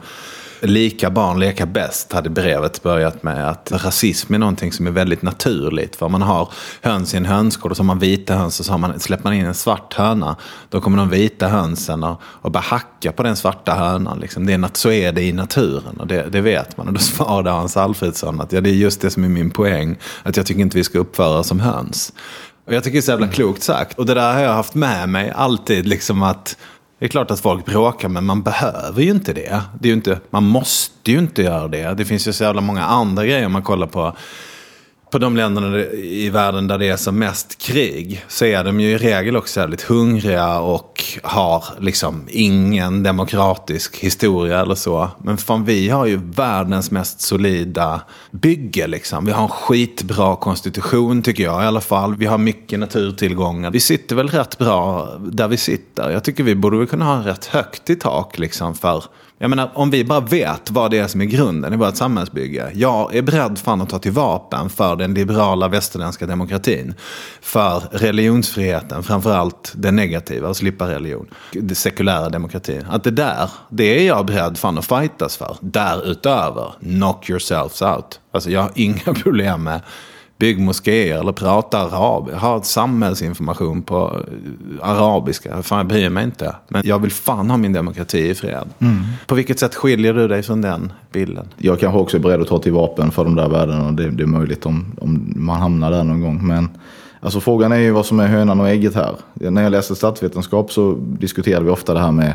Lika 0.61 1.11
barn 1.11 1.41
leka 1.41 1.67
bäst 1.67 2.13
hade 2.13 2.31
brevet 2.31 2.83
börjat 2.83 3.23
med 3.23 3.51
att 3.51 3.73
rasism 3.73 4.35
är 4.35 4.39
någonting 4.39 4.73
som 4.73 4.87
är 4.87 4.91
väldigt 4.91 5.23
naturligt. 5.23 5.97
För 5.97 6.09
man 6.09 6.23
har 6.23 6.49
höns 6.83 7.15
i 7.15 7.17
en 7.17 7.27
hönsgård 7.27 7.71
och 7.71 7.77
så 7.77 7.83
har 7.83 7.87
man 7.87 7.99
vita 7.99 8.35
höns 8.35 8.61
och 8.61 8.67
så 8.67 8.73
har 8.73 8.79
man, 8.79 9.01
släpper 9.01 9.25
man 9.25 9.33
in 9.33 9.47
en 9.47 9.55
svart 9.55 9.95
höna. 9.95 10.37
Då 10.69 10.81
kommer 10.81 10.99
de 10.99 11.11
vita 11.11 11.49
hönsen 11.49 12.05
och, 12.05 12.21
och 12.23 12.57
hacka 12.57 13.13
på 13.13 13.23
den 13.23 13.37
svarta 13.37 13.75
hönan. 13.75 14.19
Liksom. 14.21 14.47
Det 14.47 14.53
är, 14.53 14.71
så 14.73 14.91
är 14.91 15.13
det 15.13 15.23
i 15.23 15.33
naturen 15.33 16.01
och 16.01 16.07
det, 16.07 16.29
det 16.33 16.41
vet 16.41 16.77
man. 16.77 16.87
Och 16.87 16.93
då 16.93 17.01
svarade 17.01 17.51
Hans 17.51 17.77
Alfredsson 17.77 18.41
att 18.41 18.53
ja, 18.53 18.61
det 18.61 18.71
är 18.71 18.75
just 18.75 19.01
det 19.01 19.11
som 19.11 19.25
är 19.25 19.29
min 19.29 19.51
poäng. 19.51 19.97
Att 20.23 20.37
jag 20.37 20.47
tycker 20.47 20.61
inte 20.61 20.77
vi 20.77 20.85
ska 20.85 20.99
uppföra 20.99 21.39
oss 21.39 21.49
som 21.49 21.61
höns. 21.61 22.13
Och 22.67 22.75
jag 22.75 22.85
tycker 22.85 22.95
det 22.95 23.01
är 23.01 23.03
så 23.03 23.11
jävla 23.11 23.29
klokt 23.29 23.63
sagt. 23.63 23.99
Och 23.99 24.07
det 24.07 24.15
där 24.15 24.35
har 24.35 24.41
jag 24.41 24.53
haft 24.53 24.75
med 24.75 25.09
mig 25.09 25.31
alltid. 25.31 25.87
Liksom 25.87 26.23
att 26.23 26.57
det 26.99 27.05
är 27.05 27.09
klart 27.09 27.31
att 27.31 27.41
folk 27.41 27.65
bråkar, 27.65 28.09
men 28.09 28.25
man 28.25 28.43
behöver 28.43 29.03
ju 29.03 29.11
inte 29.11 29.33
det. 29.33 29.63
det 29.81 29.89
är 29.89 29.93
inte, 29.93 30.21
man 30.31 30.45
måste 30.45 31.11
ju 31.11 31.19
inte 31.19 31.43
göra 31.43 31.69
det. 31.69 31.95
Det 31.95 32.05
finns 32.05 32.29
ju 32.29 32.33
så 32.33 32.45
jävla 32.45 32.61
många 32.61 32.85
andra 32.85 33.27
grejer 33.27 33.49
man 33.49 33.63
kollar 33.63 33.87
på 33.87 34.17
på 35.11 35.19
de 35.19 35.37
länderna 35.37 35.79
i 35.93 36.31
världen 36.31 36.67
där 36.67 36.79
det 36.79 36.89
är 36.89 36.97
som 36.97 37.19
mest 37.19 37.59
krig 37.59 38.25
så 38.29 38.45
är 38.45 38.65
de 38.65 38.81
ju 38.81 38.91
i 38.91 38.99
regel 38.99 39.37
också 39.37 39.61
väldigt 39.61 39.83
hungriga 39.83 40.59
och 40.59 41.05
har 41.23 41.65
liksom 41.81 42.25
ingen 42.29 43.03
demokratisk 43.03 43.97
historia 43.97 44.61
eller 44.61 44.75
så. 44.75 45.11
Men 45.19 45.39
fan 45.39 45.65
vi 45.65 45.89
har 45.89 46.07
ju 46.07 46.21
världens 46.25 46.91
mest 46.91 47.21
solida 47.21 48.01
bygge 48.31 48.87
liksom. 48.87 49.25
Vi 49.25 49.33
har 49.33 49.43
en 49.43 49.49
skitbra 49.49 50.37
konstitution 50.37 51.23
tycker 51.23 51.43
jag 51.43 51.63
i 51.63 51.67
alla 51.67 51.81
fall. 51.81 52.17
Vi 52.17 52.27
har 52.27 52.39
mycket 52.39 52.79
naturtillgångar. 52.79 53.71
Vi 53.71 53.81
sitter 53.81 54.17
väl 54.17 54.29
rätt 54.29 54.59
bra 54.59 55.09
där 55.19 55.49
vi 55.49 55.57
sitter. 55.57 56.11
Jag 56.11 56.25
tycker 56.25 56.45
vi 56.45 56.55
borde 56.55 56.79
väl 56.79 56.87
kunna 56.87 57.05
ha 57.05 57.27
rätt 57.27 57.45
högt 57.45 57.91
i 57.91 57.97
tak 57.97 58.39
liksom 58.39 58.75
för 58.75 59.05
jag 59.41 59.51
menar, 59.51 59.71
om 59.75 59.91
vi 59.91 60.05
bara 60.05 60.21
vet 60.21 60.71
vad 60.71 60.91
det 60.91 60.99
är 60.99 61.07
som 61.07 61.21
är 61.21 61.25
grunden 61.25 61.75
i 61.75 61.77
vårt 61.77 61.97
samhällsbygge. 61.97 62.71
Jag 62.75 63.15
är 63.15 63.23
beredd 63.23 63.59
fan 63.59 63.81
att 63.81 63.89
ta 63.89 63.99
till 63.99 64.13
vapen 64.13 64.71
för 64.71 64.97
den 64.97 65.15
liberala 65.15 65.69
västerländska 65.69 66.27
demokratin. 66.27 66.95
För 67.41 67.83
religionsfriheten, 67.93 69.03
framförallt 69.03 69.73
den 69.77 69.97
negativa, 69.97 70.49
att 70.51 70.57
slippa 70.57 70.89
religion. 70.89 71.27
Den 71.53 71.75
sekulära 71.75 72.29
demokratin. 72.29 72.85
Att 72.91 73.05
det 73.05 73.11
där, 73.11 73.51
det 73.69 73.99
är 74.01 74.07
jag 74.07 74.27
beredd 74.27 74.59
fan 74.59 74.79
att 74.79 74.87
fightas 74.87 75.37
för. 75.37 75.57
Därutöver, 75.61 76.73
knock 76.81 77.31
yourselves 77.31 77.83
out. 77.83 78.21
Alltså 78.31 78.51
jag 78.51 78.63
har 78.63 78.73
inga 78.75 79.15
problem 79.23 79.63
med 79.63 79.81
bygg 80.39 80.61
moskéer 80.61 81.21
eller 81.21 81.33
prata 81.33 81.79
arab. 81.79 82.29
Jag 82.33 82.39
har 82.39 82.61
samhällsinformation 82.61 83.83
på 83.83 84.23
arabiska. 84.83 85.63
Fan, 85.63 85.79
jag 85.79 85.87
bryr 85.87 86.11
mig 86.11 86.25
inte. 86.25 86.55
Men 86.69 86.83
jag 86.85 86.99
vill 86.99 87.13
fan 87.13 87.51
ha 87.51 87.57
min 87.57 87.73
demokrati 87.73 88.19
i 88.19 88.35
fred. 88.35 88.69
Mm. 88.79 88.97
På 89.27 89.35
vilket 89.35 89.59
sätt 89.59 89.75
skiljer 89.75 90.15
du 90.15 90.29
dig 90.29 90.43
från 90.43 90.61
den 90.61 90.93
bilden? 91.13 91.49
Jag 91.57 91.81
kanske 91.81 91.99
också 91.99 92.17
är 92.17 92.21
beredd 92.21 92.41
att 92.41 92.49
ta 92.49 92.59
till 92.59 92.73
vapen 92.73 93.11
för 93.11 93.25
de 93.25 93.35
där 93.35 93.49
värdena. 93.49 93.93
Det, 93.93 94.11
det 94.11 94.23
är 94.23 94.27
möjligt 94.27 94.67
om, 94.67 94.87
om 95.01 95.33
man 95.37 95.61
hamnar 95.61 95.91
där 95.91 96.05
någon 96.05 96.21
gång. 96.21 96.47
Men 96.47 96.69
alltså, 97.21 97.41
frågan 97.41 97.73
är 97.73 97.77
ju 97.79 97.91
vad 97.91 98.07
som 98.07 98.21
är 98.21 98.27
hönan 98.27 98.61
och 98.61 98.69
ägget 98.69 98.95
här. 98.95 99.15
När 99.35 99.63
jag 99.63 99.71
läste 99.71 99.95
statsvetenskap 99.95 100.73
så 100.73 100.93
diskuterade 100.99 101.65
vi 101.65 101.71
ofta 101.71 101.95
det 101.95 102.01
här 102.01 102.13
med 102.13 102.33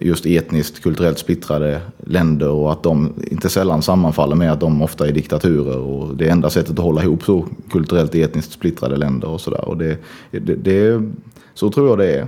just 0.00 0.26
etniskt, 0.26 0.82
kulturellt 0.82 1.18
splittrade 1.18 1.80
länder 1.98 2.48
och 2.48 2.72
att 2.72 2.82
de 2.82 3.14
inte 3.30 3.48
sällan 3.48 3.82
sammanfaller 3.82 4.36
med 4.36 4.52
att 4.52 4.60
de 4.60 4.82
ofta 4.82 5.08
är 5.08 5.12
diktaturer 5.12 5.78
och 5.78 6.16
det 6.16 6.28
enda 6.28 6.50
sättet 6.50 6.78
att 6.78 6.84
hålla 6.84 7.02
ihop 7.02 7.22
så 7.22 7.46
kulturellt 7.70 8.14
etniskt 8.14 8.52
splittrade 8.52 8.96
länder 8.96 9.28
och 9.28 9.40
sådär. 9.40 9.68
Och 9.68 9.76
det, 9.76 9.98
det, 10.30 10.54
det, 10.54 11.02
så 11.54 11.70
tror 11.70 11.88
jag 11.88 11.98
det 11.98 12.14
är. 12.14 12.26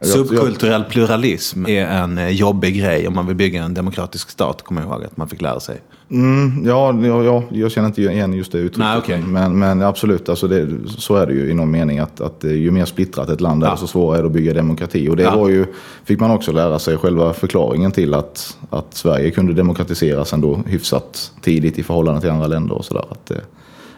Subkulturell 0.00 0.84
pluralism 0.84 1.66
är 1.66 1.86
en 1.86 2.18
eh, 2.18 2.28
jobbig 2.28 2.78
grej 2.78 3.08
om 3.08 3.14
man 3.14 3.26
vill 3.26 3.36
bygga 3.36 3.62
en 3.64 3.74
demokratisk 3.74 4.30
stat, 4.30 4.62
kommer 4.62 4.82
jag 4.82 4.90
ihåg 4.90 5.04
att 5.04 5.16
man 5.16 5.28
fick 5.28 5.40
lära 5.40 5.60
sig. 5.60 5.80
Mm, 6.10 6.66
ja, 6.66 6.94
ja, 7.02 7.24
ja, 7.24 7.42
jag 7.50 7.70
känner 7.70 7.88
inte 7.88 8.02
igen 8.02 8.32
just 8.32 8.52
det 8.52 8.58
uttrycket. 8.58 8.78
Nej, 8.78 8.98
okay. 8.98 9.22
men, 9.22 9.58
men 9.58 9.82
absolut, 9.82 10.28
alltså 10.28 10.48
det, 10.48 10.68
så 10.98 11.16
är 11.16 11.26
det 11.26 11.32
ju 11.32 11.50
i 11.50 11.54
någon 11.54 11.70
mening. 11.70 11.98
Att, 11.98 12.20
att 12.20 12.44
ju 12.44 12.70
mer 12.70 12.84
splittrat 12.84 13.28
ett 13.28 13.40
land 13.40 13.62
är, 13.64 13.66
ja. 13.66 13.76
så 13.76 13.86
svårare 13.86 14.18
är 14.18 14.22
det 14.22 14.26
att 14.26 14.32
bygga 14.32 14.54
demokrati. 14.54 15.08
Och 15.08 15.16
det 15.16 15.22
ja. 15.22 15.36
var 15.36 15.48
ju, 15.48 15.66
fick 16.04 16.20
man 16.20 16.30
också 16.30 16.52
lära 16.52 16.78
sig 16.78 16.96
själva 16.96 17.32
förklaringen 17.32 17.92
till 17.92 18.14
att, 18.14 18.58
att 18.70 18.94
Sverige 18.94 19.30
kunde 19.30 19.52
demokratiseras 19.52 20.32
ändå 20.32 20.60
hyfsat 20.66 21.32
tidigt 21.40 21.78
i 21.78 21.82
förhållande 21.82 22.20
till 22.20 22.30
andra 22.30 22.46
länder 22.46 22.74
och 22.74 22.84
sådär. 22.84 23.04
Att, 23.10 23.30
eh, 23.30 23.36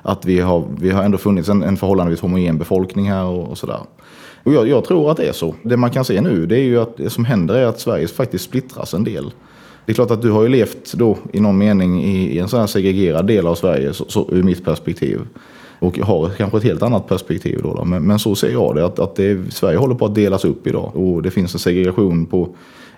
att 0.02 0.24
vi, 0.24 0.40
har, 0.40 0.64
vi 0.78 0.90
har 0.90 1.02
ändå 1.02 1.18
funnits 1.18 1.48
en, 1.48 1.62
en 1.62 1.76
förhållandevis 1.76 2.20
homogen 2.20 2.58
befolkning 2.58 3.10
här 3.10 3.24
och, 3.24 3.50
och 3.50 3.58
sådär. 3.58 3.80
Och 4.42 4.52
jag, 4.52 4.68
jag, 4.68 4.84
tror 4.84 5.10
att 5.10 5.16
det 5.16 5.28
är 5.28 5.32
så. 5.32 5.54
Det 5.62 5.76
man 5.76 5.90
kan 5.90 6.04
se 6.04 6.20
nu 6.20 6.46
det 6.46 6.56
är 6.56 6.64
ju 6.64 6.80
att 6.80 6.96
det 6.96 7.10
som 7.10 7.24
händer 7.24 7.54
är 7.54 7.66
att 7.66 7.80
Sverige 7.80 8.08
faktiskt 8.08 8.44
splittras 8.44 8.94
en 8.94 9.04
del. 9.04 9.30
Det 9.86 9.92
är 9.92 9.94
klart 9.94 10.10
att 10.10 10.22
du 10.22 10.30
har 10.30 10.42
ju 10.42 10.48
levt 10.48 10.92
då 10.92 11.18
i 11.32 11.40
någon 11.40 11.58
mening 11.58 12.04
i, 12.04 12.34
i 12.34 12.38
en 12.38 12.48
sån 12.48 12.60
här 12.60 12.66
segregerad 12.66 13.26
del 13.26 13.46
av 13.46 13.54
Sverige 13.54 13.92
så, 13.92 14.04
så, 14.08 14.28
ur 14.32 14.42
mitt 14.42 14.64
perspektiv. 14.64 15.20
Och 15.78 15.98
har 15.98 16.30
kanske 16.30 16.58
ett 16.58 16.64
helt 16.64 16.82
annat 16.82 17.08
perspektiv 17.08 17.60
då. 17.62 17.74
då. 17.74 17.84
Men, 17.84 18.02
men, 18.02 18.18
så 18.18 18.34
ser 18.34 18.50
jag 18.50 18.74
det. 18.74 18.84
Att, 18.86 18.98
att 18.98 19.16
det, 19.16 19.52
Sverige 19.52 19.78
håller 19.78 19.94
på 19.94 20.06
att 20.06 20.14
delas 20.14 20.44
upp 20.44 20.66
idag. 20.66 20.96
Och 20.96 21.22
det 21.22 21.30
finns 21.30 21.54
en 21.54 21.60
segregation 21.60 22.26
på 22.26 22.48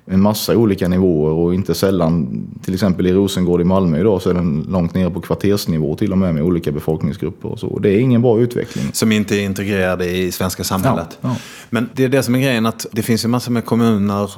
en 0.07 0.21
massa 0.21 0.57
olika 0.57 0.89
nivåer 0.89 1.33
och 1.33 1.55
inte 1.55 1.75
sällan, 1.75 2.47
till 2.63 2.75
exempel 2.75 3.07
i 3.07 3.13
Rosengård 3.13 3.61
i 3.61 3.65
Malmö 3.65 4.01
idag, 4.01 4.23
så 4.23 4.31
är 4.31 4.35
den 4.35 4.67
långt 4.69 4.95
nere 4.95 5.11
på 5.11 5.21
kvartersnivå 5.21 5.97
till 5.97 6.13
och 6.13 6.19
med 6.19 6.35
med 6.35 6.43
olika 6.43 6.73
befolkningsgrupper 6.73 7.49
och 7.49 7.61
så. 7.61 7.79
Det 7.79 7.91
är 7.91 7.99
ingen 7.99 8.23
bra 8.23 8.41
utveckling. 8.41 8.85
Som 8.93 9.13
inte 9.13 9.37
är 9.37 9.41
integrerade 9.41 10.11
i 10.11 10.33
svenska 10.33 10.65
samhället. 10.65 11.19
Ja, 11.21 11.29
ja. 11.29 11.37
Men 11.71 11.89
det 11.95 12.05
är 12.05 12.09
det 12.09 12.23
som 12.23 12.35
är 12.35 12.39
grejen, 12.39 12.67
att 12.67 12.87
det 12.93 13.03
finns 13.03 13.25
ju 13.25 13.29
massor 13.29 13.53
med 13.53 13.65
kommuner 13.65 14.31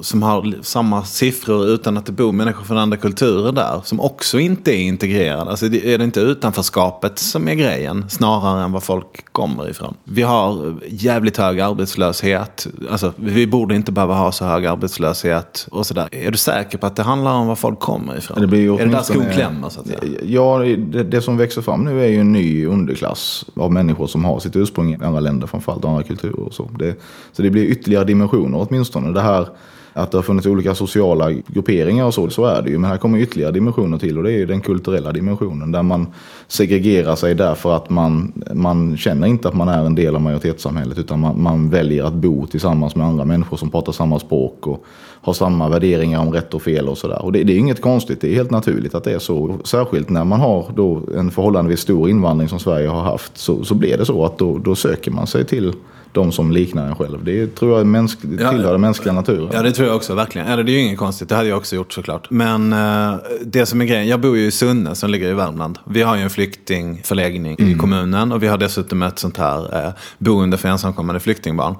som 0.00 0.22
har 0.22 0.54
samma 0.62 1.04
siffror 1.04 1.66
utan 1.66 1.96
att 1.96 2.06
det 2.06 2.12
bor 2.12 2.32
människor 2.32 2.64
från 2.64 2.78
andra 2.78 2.96
kulturer 2.96 3.52
där. 3.52 3.80
Som 3.84 4.00
också 4.00 4.38
inte 4.38 4.72
är 4.72 4.80
integrerade. 4.80 5.50
Alltså 5.50 5.66
är 5.66 5.98
det 5.98 6.04
inte 6.04 6.20
utanförskapet 6.20 7.18
som 7.18 7.48
är 7.48 7.54
grejen 7.54 8.04
snarare 8.08 8.64
än 8.64 8.72
var 8.72 8.80
folk 8.80 9.32
kommer 9.32 9.70
ifrån. 9.70 9.94
Vi 10.04 10.22
har 10.22 10.74
jävligt 10.88 11.36
hög 11.36 11.60
arbetslöshet. 11.60 12.66
Alltså 12.90 13.12
vi 13.16 13.46
borde 13.46 13.74
inte 13.74 13.92
behöva 13.92 14.14
ha 14.14 14.32
så 14.32 14.44
hög 14.44 14.66
arbetslöshet 14.66 15.66
och 15.70 15.86
sådär. 15.86 16.08
Är 16.12 16.30
du 16.30 16.38
säker 16.38 16.78
på 16.78 16.86
att 16.86 16.96
det 16.96 17.02
handlar 17.02 17.32
om 17.32 17.46
var 17.46 17.56
folk 17.56 17.80
kommer 17.80 18.18
ifrån? 18.18 18.40
Det 18.40 18.46
blir 18.46 18.80
är 18.80 18.86
det 18.86 18.92
där 18.92 19.02
skon 19.02 19.26
klämmer 19.32 19.68
så 19.68 19.80
att 19.80 19.86
säga? 19.86 20.00
Ja, 20.22 20.58
det, 20.58 21.02
det, 21.02 21.22
som 21.22 21.36
växer 21.36 21.62
fram 21.62 21.84
nu 21.84 22.04
är 22.04 22.08
ju 22.08 22.20
en 22.20 22.32
ny 22.32 22.66
underklass 22.66 23.44
av 23.56 23.72
människor 23.72 24.06
som 24.06 24.24
har 24.24 24.40
sitt 24.40 24.56
ursprung 24.56 24.92
i 24.94 25.04
andra 25.04 25.20
länder, 25.20 25.46
framförallt 25.46 25.84
andra 25.84 26.02
kulturer 26.02 26.40
och 26.40 26.54
så. 26.54 26.70
Det, 26.78 27.00
så 27.32 27.42
det 27.42 27.50
blir 27.50 27.64
ytterligare 27.64 28.04
dimensioner 28.04 28.66
åtminstone. 28.68 29.12
Det 29.12 29.20
här 29.20 29.48
att 29.96 30.10
det 30.10 30.18
har 30.18 30.22
funnits 30.22 30.46
olika 30.46 30.74
sociala 30.74 31.32
grupperingar 31.32 32.04
och 32.04 32.14
så, 32.14 32.30
så 32.30 32.44
är 32.44 32.62
det 32.62 32.70
ju. 32.70 32.78
Men 32.78 32.90
här 32.90 32.98
kommer 32.98 33.18
ytterligare 33.18 33.52
dimensioner 33.52 33.98
till 33.98 34.18
och 34.18 34.24
det 34.24 34.32
är 34.32 34.38
ju 34.38 34.46
den 34.46 34.60
kulturella 34.60 35.12
dimensionen. 35.12 35.72
Där 35.72 35.82
man 35.82 36.06
segregerar 36.48 37.16
sig 37.16 37.34
därför 37.34 37.76
att 37.76 37.90
man, 37.90 38.32
man 38.54 38.96
känner 38.96 39.26
inte 39.26 39.48
att 39.48 39.54
man 39.54 39.68
är 39.68 39.86
en 39.86 39.94
del 39.94 40.14
av 40.14 40.20
majoritetssamhället. 40.20 40.98
Utan 40.98 41.20
man, 41.20 41.42
man 41.42 41.70
väljer 41.70 42.04
att 42.04 42.14
bo 42.14 42.46
tillsammans 42.46 42.96
med 42.96 43.06
andra 43.06 43.24
människor 43.24 43.56
som 43.56 43.70
pratar 43.70 43.92
samma 43.92 44.18
språk. 44.18 44.66
Och, 44.66 44.84
har 45.24 45.32
samma 45.32 45.68
värderingar 45.68 46.20
om 46.20 46.32
rätt 46.32 46.54
och 46.54 46.62
fel 46.62 46.88
och 46.88 46.98
sådär. 46.98 47.22
Och 47.22 47.32
det, 47.32 47.44
det, 47.44 47.52
är 47.52 47.58
inget 47.58 47.80
konstigt, 47.80 48.20
det 48.20 48.28
är 48.28 48.34
helt 48.34 48.50
naturligt 48.50 48.94
att 48.94 49.04
det 49.04 49.12
är 49.12 49.18
så. 49.18 49.58
Särskilt 49.64 50.08
när 50.08 50.24
man 50.24 50.40
har 50.40 50.72
då 50.76 51.02
en 51.16 51.30
förhållandevis 51.30 51.80
stor 51.80 52.10
invandring 52.10 52.48
som 52.48 52.60
Sverige 52.60 52.88
har 52.88 53.02
haft 53.02 53.38
så, 53.38 53.64
så 53.64 53.74
blir 53.74 53.98
det 53.98 54.06
så 54.06 54.24
att 54.24 54.38
då, 54.38 54.58
då 54.58 54.74
söker 54.74 55.10
man 55.10 55.26
sig 55.26 55.44
till 55.44 55.72
de 56.12 56.32
som 56.32 56.52
liknar 56.52 56.86
en 56.86 56.96
själv. 56.96 57.24
Det 57.24 57.46
tror 57.46 57.70
jag 57.70 57.80
är 57.80 57.84
mänsk 57.84 58.18
ja, 58.38 58.50
tillhör 58.50 58.72
den 58.72 58.80
mänskliga 58.80 59.12
naturen. 59.12 59.50
Ja, 59.52 59.62
det 59.62 59.72
tror 59.72 59.88
jag 59.88 59.96
också, 59.96 60.14
verkligen. 60.14 60.46
Eller 60.46 60.62
det 60.62 60.72
är 60.72 60.74
ju 60.74 60.80
inget 60.80 60.98
konstigt, 60.98 61.28
det 61.28 61.34
hade 61.34 61.48
jag 61.48 61.58
också 61.58 61.76
gjort 61.76 61.92
såklart. 61.92 62.30
Men 62.30 62.72
uh, 62.72 63.16
det 63.44 63.66
som 63.66 63.80
är 63.80 63.84
grejen, 63.84 64.08
jag 64.08 64.20
bor 64.20 64.36
ju 64.36 64.46
i 64.46 64.50
Sunne 64.50 64.94
som 64.94 65.10
ligger 65.10 65.30
i 65.30 65.34
Värmland. 65.34 65.78
Vi 65.84 66.02
har 66.02 66.16
ju 66.16 66.22
en 66.22 66.30
flyktingförläggning 66.30 67.56
mm. 67.58 67.72
i 67.72 67.78
kommunen 67.78 68.32
och 68.32 68.42
vi 68.42 68.46
har 68.46 68.58
dessutom 68.58 69.02
ett 69.02 69.18
sånt 69.18 69.36
här 69.36 69.86
uh, 69.86 69.92
boende 70.18 70.56
för 70.56 70.68
ensamkommande 70.68 71.20
flyktingbarn. 71.20 71.74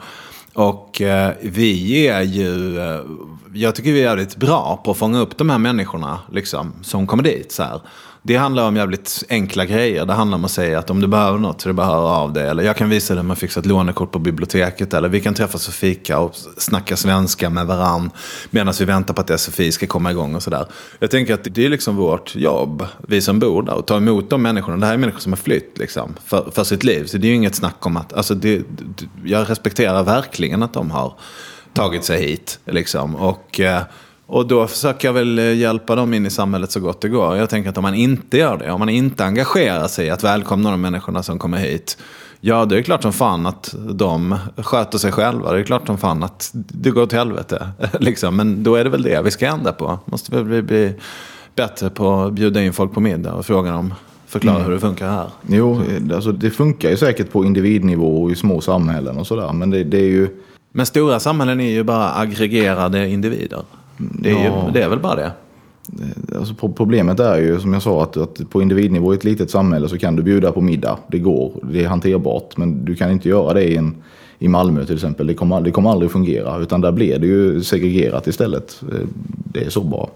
Och 0.55 1.01
eh, 1.01 1.33
vi 1.43 2.07
är 2.07 2.23
ju, 2.23 2.79
eh, 2.79 3.01
jag 3.55 3.75
tycker 3.75 3.93
vi 3.93 3.99
är 3.99 4.05
jävligt 4.05 4.37
bra 4.37 4.81
på 4.85 4.91
att 4.91 4.97
fånga 4.97 5.19
upp 5.19 5.39
de 5.39 5.51
här 5.51 5.59
människorna 5.59 6.19
liksom, 6.33 6.73
som 6.83 7.07
kommer 7.07 7.23
dit. 7.23 7.53
Så 7.53 7.63
här. 7.63 7.81
Det 8.27 8.37
handlar 8.37 8.69
om 8.69 8.77
jävligt 8.77 9.25
enkla 9.29 9.65
grejer. 9.65 10.07
Det 10.07 10.13
handlar 10.13 10.39
om 10.39 10.45
att 10.45 10.51
säga 10.51 10.79
att 10.79 10.91
om 10.91 11.01
du 11.01 11.07
behöver 11.07 11.39
något 11.39 11.61
så 11.61 11.69
är 11.69 11.71
det 11.71 11.75
bara 11.75 11.87
att 11.87 11.93
höra 11.93 12.17
av 12.17 12.33
dig. 12.33 12.49
Eller 12.49 12.63
jag 12.63 12.77
kan 12.77 12.89
visa 12.89 13.15
dig 13.15 13.23
hur 13.23 13.29
man 13.29 13.37
fixar 13.37 13.61
ett 13.61 13.67
lånekort 13.67 14.13
på 14.13 14.19
biblioteket. 14.19 14.95
Eller 14.95 15.09
vi 15.09 15.21
kan 15.21 15.35
träffas 15.35 15.69
och 15.69 15.75
fika 15.75 16.19
och 16.19 16.37
snacka 16.57 16.97
svenska 16.97 17.51
med 17.51 17.67
varann. 17.67 18.11
Medan 18.51 18.75
vi 18.79 18.85
väntar 18.85 19.15
på 19.15 19.21
att 19.21 19.41
SFI 19.41 19.73
ska 19.73 19.87
komma 19.87 20.11
igång 20.11 20.35
och 20.35 20.43
sådär. 20.43 20.67
Jag 20.99 21.11
tänker 21.11 21.35
att 21.35 21.45
det 21.45 21.65
är 21.65 21.69
liksom 21.69 21.97
vårt 21.97 22.37
jobb, 22.37 22.87
vi 23.09 23.21
som 23.21 23.39
bor 23.39 23.63
där. 23.63 23.79
Att 23.79 23.87
ta 23.87 23.97
emot 23.97 24.31
de 24.31 24.43
människorna. 24.43 24.77
Det 24.77 24.87
här 24.87 24.95
är 24.95 24.99
människor 24.99 25.21
som 25.21 25.33
har 25.33 25.37
flytt 25.37 25.79
liksom, 25.79 26.15
för, 26.25 26.51
för 26.51 26.65
sitt 26.65 26.85
liv. 26.85 27.05
Så 27.05 27.19
det 27.19 27.27
är 27.27 27.29
ju 27.29 27.37
inget 27.37 27.55
snack 27.55 27.87
om 27.87 27.97
att, 27.97 28.13
alltså 28.13 28.35
det, 28.35 28.63
jag 29.25 29.51
respekterar 29.51 30.03
verkligen 30.03 30.63
att 30.63 30.73
de 30.73 30.91
har 30.91 31.15
tagit 31.73 32.05
sig 32.05 32.27
hit. 32.27 32.59
Liksom. 32.65 33.17
Och... 33.17 33.61
Eh, 33.61 33.83
och 34.35 34.47
då 34.47 34.67
försöker 34.67 35.09
jag 35.09 35.13
väl 35.13 35.39
eh, 35.39 35.55
hjälpa 35.55 35.95
dem 35.95 36.15
in 36.15 36.27
i 36.27 36.31
samhället 36.31 36.71
så 36.71 36.81
gott 36.81 37.01
det 37.01 37.09
går. 37.09 37.37
Jag 37.37 37.51
tänker 37.51 37.71
att 37.71 37.77
om 37.77 37.83
man 37.83 37.95
inte 37.95 38.39
gör 38.39 38.57
det, 38.57 38.71
om 38.71 38.79
man 38.79 38.89
inte 38.89 39.25
engagerar 39.25 39.89
sig 39.89 40.07
i 40.07 40.11
att 40.11 40.25
välkomna 40.25 40.71
de 40.71 40.81
människorna 40.81 41.23
som 41.23 41.39
kommer 41.39 41.59
hit. 41.59 41.99
Ja, 42.41 42.65
det 42.65 42.79
är 42.79 42.83
klart 42.83 43.03
som 43.03 43.13
fan 43.13 43.47
att 43.47 43.75
de 43.91 44.39
sköter 44.57 44.99
sig 44.99 45.13
själva. 45.13 45.53
Det 45.53 45.59
är 45.59 45.63
klart 45.63 45.87
som 45.87 45.99
fan 45.99 46.23
att 46.23 46.51
det 46.55 46.91
går 46.91 47.03
åt 47.03 47.13
helvete. 47.13 47.69
liksom. 48.01 48.37
Men 48.37 48.63
då 48.63 48.75
är 48.75 48.85
det 48.85 48.91
väl 48.91 49.03
det 49.03 49.23
vi 49.23 49.31
ska 49.31 49.47
ändra 49.47 49.73
på. 49.73 49.99
Måste 50.05 50.35
väl 50.35 50.45
bli, 50.45 50.63
bli 50.63 50.95
bättre 51.55 51.91
på 51.91 52.15
att 52.15 52.33
bjuda 52.33 52.63
in 52.63 52.73
folk 52.73 52.95
på 52.95 53.01
middag 53.01 53.35
och 53.35 53.47
fråga 53.47 53.73
dem 53.73 53.95
förklara 54.27 54.57
mm. 54.57 54.67
hur 54.67 54.75
det 54.75 54.81
funkar 54.81 55.11
här. 55.11 55.29
Jo, 55.47 55.83
alltså 56.15 56.33
det 56.33 56.51
funkar 56.51 56.91
ju 56.91 56.97
säkert 56.97 57.33
på 57.33 57.45
individnivå 57.45 58.23
och 58.23 58.31
i 58.31 58.35
små 58.35 58.61
samhällen 58.61 59.19
och 59.19 59.27
sådär. 59.27 59.53
Men 59.53 59.71
det, 59.71 59.85
det 59.85 59.99
är 59.99 60.11
ju... 60.11 60.29
Men 60.73 60.87
stora 60.87 61.21
samhällen 61.21 61.61
är 61.61 61.71
ju 61.71 61.83
bara 61.83 62.15
aggregerade 62.15 63.09
individer. 63.09 63.63
Det 63.97 64.31
är, 64.31 64.45
ja. 64.45 64.67
ju, 64.67 64.73
det 64.73 64.83
är 64.83 64.89
väl 64.89 64.99
bara 64.99 65.15
det. 65.15 65.33
Alltså 66.39 66.55
problemet 66.55 67.21
är 67.21 67.39
ju 67.39 67.61
som 67.61 67.73
jag 67.73 67.83
sa 67.83 68.03
att, 68.03 68.17
att, 68.17 68.51
på 68.51 68.63
individnivå 68.63 69.13
i 69.13 69.17
ett 69.17 69.25
litet 69.25 69.51
samhälle 69.51 69.89
så 69.89 69.99
kan 69.99 70.17
du 70.17 70.23
bjuda 70.23 70.53
på 70.53 70.61
middag. 70.61 70.99
Det 71.07 71.19
går, 71.19 71.53
det 71.63 71.85
är 71.85 71.89
hanterbart. 71.89 72.57
Men 72.57 72.85
du 72.85 72.95
kan 72.95 73.11
inte 73.11 73.29
göra 73.29 73.53
det 73.53 73.65
i, 73.65 73.77
en, 73.77 73.97
i 74.39 74.49
Malmö 74.49 74.85
till 74.85 74.95
exempel. 74.95 75.27
Det 75.27 75.35
kommer, 75.35 75.61
det 75.61 75.71
kommer 75.71 75.91
aldrig 75.91 76.11
fungera. 76.11 76.59
Utan 76.59 76.81
där 76.81 76.93
blir 76.93 77.19
det 77.19 77.27
ju 77.27 77.63
segregerat 77.63 78.27
istället. 78.27 78.83
Eh, 78.93 78.99
det 79.53 79.65
är 79.65 79.71
så 79.71 79.81
bra. 79.81 80.11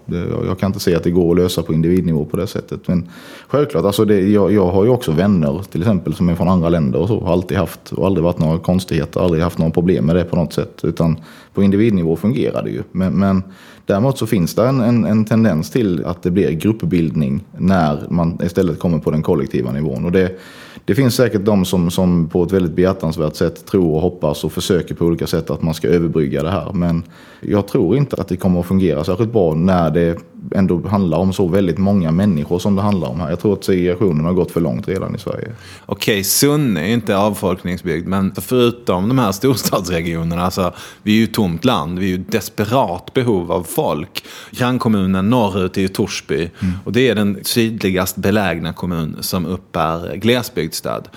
jag 0.45 0.59
kan 0.59 0.67
inte 0.67 0.79
se 0.79 0.95
att 0.95 1.03
det 1.03 1.11
går 1.11 1.31
att 1.31 1.37
lösa 1.37 1.61
på 1.61 1.73
individnivå 1.73 2.25
på 2.25 2.37
det 2.37 2.47
sättet. 2.47 2.87
Men 2.87 3.09
självklart, 3.47 3.85
alltså 3.85 4.05
det, 4.05 4.19
jag, 4.21 4.51
jag 4.51 4.67
har 4.67 4.83
ju 4.83 4.89
också 4.89 5.11
vänner 5.11 5.61
till 5.71 5.81
exempel 5.81 6.13
som 6.13 6.29
är 6.29 6.35
från 6.35 6.47
andra 6.47 6.69
länder 6.69 6.99
och 6.99 7.07
så. 7.07 7.19
Har 7.19 7.33
alltid 7.33 7.57
haft 7.57 7.91
och 7.91 8.05
aldrig 8.05 8.23
varit 8.23 8.39
några 8.39 8.59
konstigheter. 8.59 9.21
Aldrig 9.21 9.43
haft 9.43 9.57
några 9.57 9.71
problem 9.71 10.05
med 10.05 10.15
det 10.15 10.23
på 10.23 10.35
något 10.35 10.53
sätt. 10.53 10.79
Utan 10.83 11.17
på 11.53 11.63
individnivå 11.63 12.15
fungerar 12.15 12.63
det 12.63 12.69
ju. 12.69 12.83
Men, 12.91 13.13
men 13.13 13.43
däremot 13.85 14.17
så 14.17 14.27
finns 14.27 14.55
det 14.55 14.67
en, 14.67 14.81
en, 14.81 15.05
en, 15.05 15.25
tendens 15.25 15.71
till 15.71 16.05
att 16.05 16.23
det 16.23 16.31
blir 16.31 16.51
gruppbildning 16.51 17.43
när 17.57 18.03
man 18.09 18.37
istället 18.43 18.79
kommer 18.79 18.99
på 18.99 19.11
den 19.11 19.21
kollektiva 19.21 19.71
nivån. 19.71 20.05
Och 20.05 20.11
det, 20.11 20.39
det 20.89 20.95
finns 20.95 21.15
säkert 21.15 21.45
de 21.45 21.65
som, 21.65 21.91
som 21.91 22.29
på 22.29 22.43
ett 22.43 22.51
väldigt 22.51 22.71
behjärtansvärt 22.71 23.35
sätt 23.35 23.65
tror 23.65 23.95
och 23.95 24.01
hoppas 24.01 24.43
och 24.43 24.51
försöker 24.51 24.95
på 24.95 25.05
olika 25.05 25.27
sätt 25.27 25.49
att 25.49 25.61
man 25.61 25.73
ska 25.73 25.87
överbrygga 25.87 26.43
det 26.43 26.51
här. 26.51 26.73
Men 26.73 27.03
jag 27.41 27.67
tror 27.67 27.97
inte 27.97 28.15
att 28.15 28.27
det 28.27 28.37
kommer 28.37 28.59
att 28.59 28.65
fungera 28.65 29.03
särskilt 29.03 29.31
bra 29.31 29.53
när 29.53 29.89
det 29.89 30.19
ändå 30.51 30.87
handlar 30.87 31.17
om 31.17 31.33
så 31.33 31.47
väldigt 31.47 31.77
många 31.77 32.11
människor 32.11 32.59
som 32.59 32.75
det 32.75 32.81
handlar 32.81 33.07
om 33.07 33.19
här. 33.19 33.29
Jag 33.29 33.39
tror 33.39 33.53
att 33.53 33.63
segregationen 33.63 34.25
har 34.25 34.33
gått 34.33 34.51
för 34.51 34.61
långt 34.61 34.87
redan 34.87 35.15
i 35.15 35.19
Sverige. 35.19 35.51
Okej, 35.85 36.23
Sunne 36.23 36.81
är 36.81 36.93
inte 36.93 37.17
avfolkningsbygd, 37.17 38.07
men 38.07 38.33
förutom 38.35 39.07
de 39.07 39.19
här 39.19 39.31
storstadsregionerna, 39.31 40.41
alltså, 40.41 40.73
vi 41.03 41.11
är 41.11 41.19
ju 41.19 41.27
tomt 41.27 41.65
land, 41.65 41.99
vi 41.99 42.05
är 42.05 42.17
ju 42.17 42.17
desperat 42.17 43.13
behov 43.13 43.51
av 43.51 43.63
folk. 43.63 44.23
Grannkommunen 44.51 45.29
norrut 45.29 45.77
är 45.77 45.81
ju 45.81 45.87
Torsby 45.87 46.35
mm. 46.35 46.73
och 46.83 46.91
det 46.91 47.09
är 47.09 47.15
den 47.15 47.39
sydligast 47.43 48.15
belägna 48.15 48.73
kommun 48.73 49.17
som 49.19 49.45
uppbär 49.45 50.15
glesbygdsstöd 50.79 51.09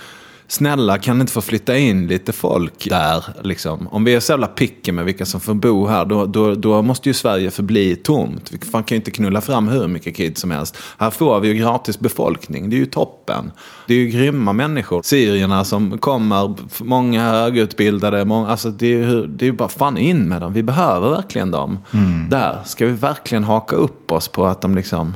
snälla 0.47 0.97
kan 0.97 1.21
inte 1.21 1.33
få 1.33 1.41
flytta 1.41 1.77
in 1.77 2.07
lite 2.07 2.33
folk 2.33 2.89
där? 2.89 3.25
Liksom? 3.41 3.87
Om 3.87 4.03
vi 4.03 4.15
är 4.15 4.19
så 4.19 4.31
jävla 4.31 4.47
picky 4.47 4.91
med 4.91 5.05
vilka 5.05 5.25
som 5.25 5.39
får 5.39 5.53
bo 5.53 5.87
här, 5.87 6.05
då, 6.05 6.25
då, 6.25 6.55
då 6.55 6.81
måste 6.81 7.09
ju 7.09 7.13
Sverige 7.13 7.51
förbli 7.51 7.95
tomt. 7.95 8.51
Vi 8.51 8.57
kan 8.57 8.83
ju 8.87 8.95
inte 8.95 9.11
knulla 9.11 9.41
fram 9.41 9.67
hur 9.67 9.87
mycket 9.87 10.15
kids 10.15 10.41
som 10.41 10.51
helst. 10.51 10.77
Här 10.97 11.09
får 11.09 11.39
vi 11.39 11.47
ju 11.47 11.53
gratis 11.53 11.99
befolkning, 11.99 12.69
det 12.69 12.75
är 12.75 12.77
ju 12.77 12.85
toppen. 12.85 13.51
Det 13.87 13.93
är 13.93 13.97
ju 13.97 14.07
grymma 14.07 14.53
människor. 14.53 15.01
Syrierna 15.01 15.63
som 15.63 15.97
kommer, 15.97 16.55
många 16.83 17.31
högutbildade, 17.31 18.25
många, 18.25 18.47
alltså 18.47 18.69
det 18.69 18.87
är 18.87 18.97
ju 18.97 19.27
det 19.27 19.47
är 19.47 19.51
bara 19.51 19.69
fan 19.69 19.97
in 19.97 20.29
med 20.29 20.41
dem. 20.41 20.53
Vi 20.53 20.63
behöver 20.63 21.09
verkligen 21.09 21.51
dem. 21.51 21.79
Mm. 21.93 22.29
Där 22.29 22.59
ska 22.65 22.85
vi 22.85 22.91
verkligen 22.91 23.43
haka 23.43 23.75
upp 23.75 24.11
oss 24.11 24.27
på 24.27 24.45
att 24.45 24.61
de 24.61 24.75
liksom, 24.75 25.13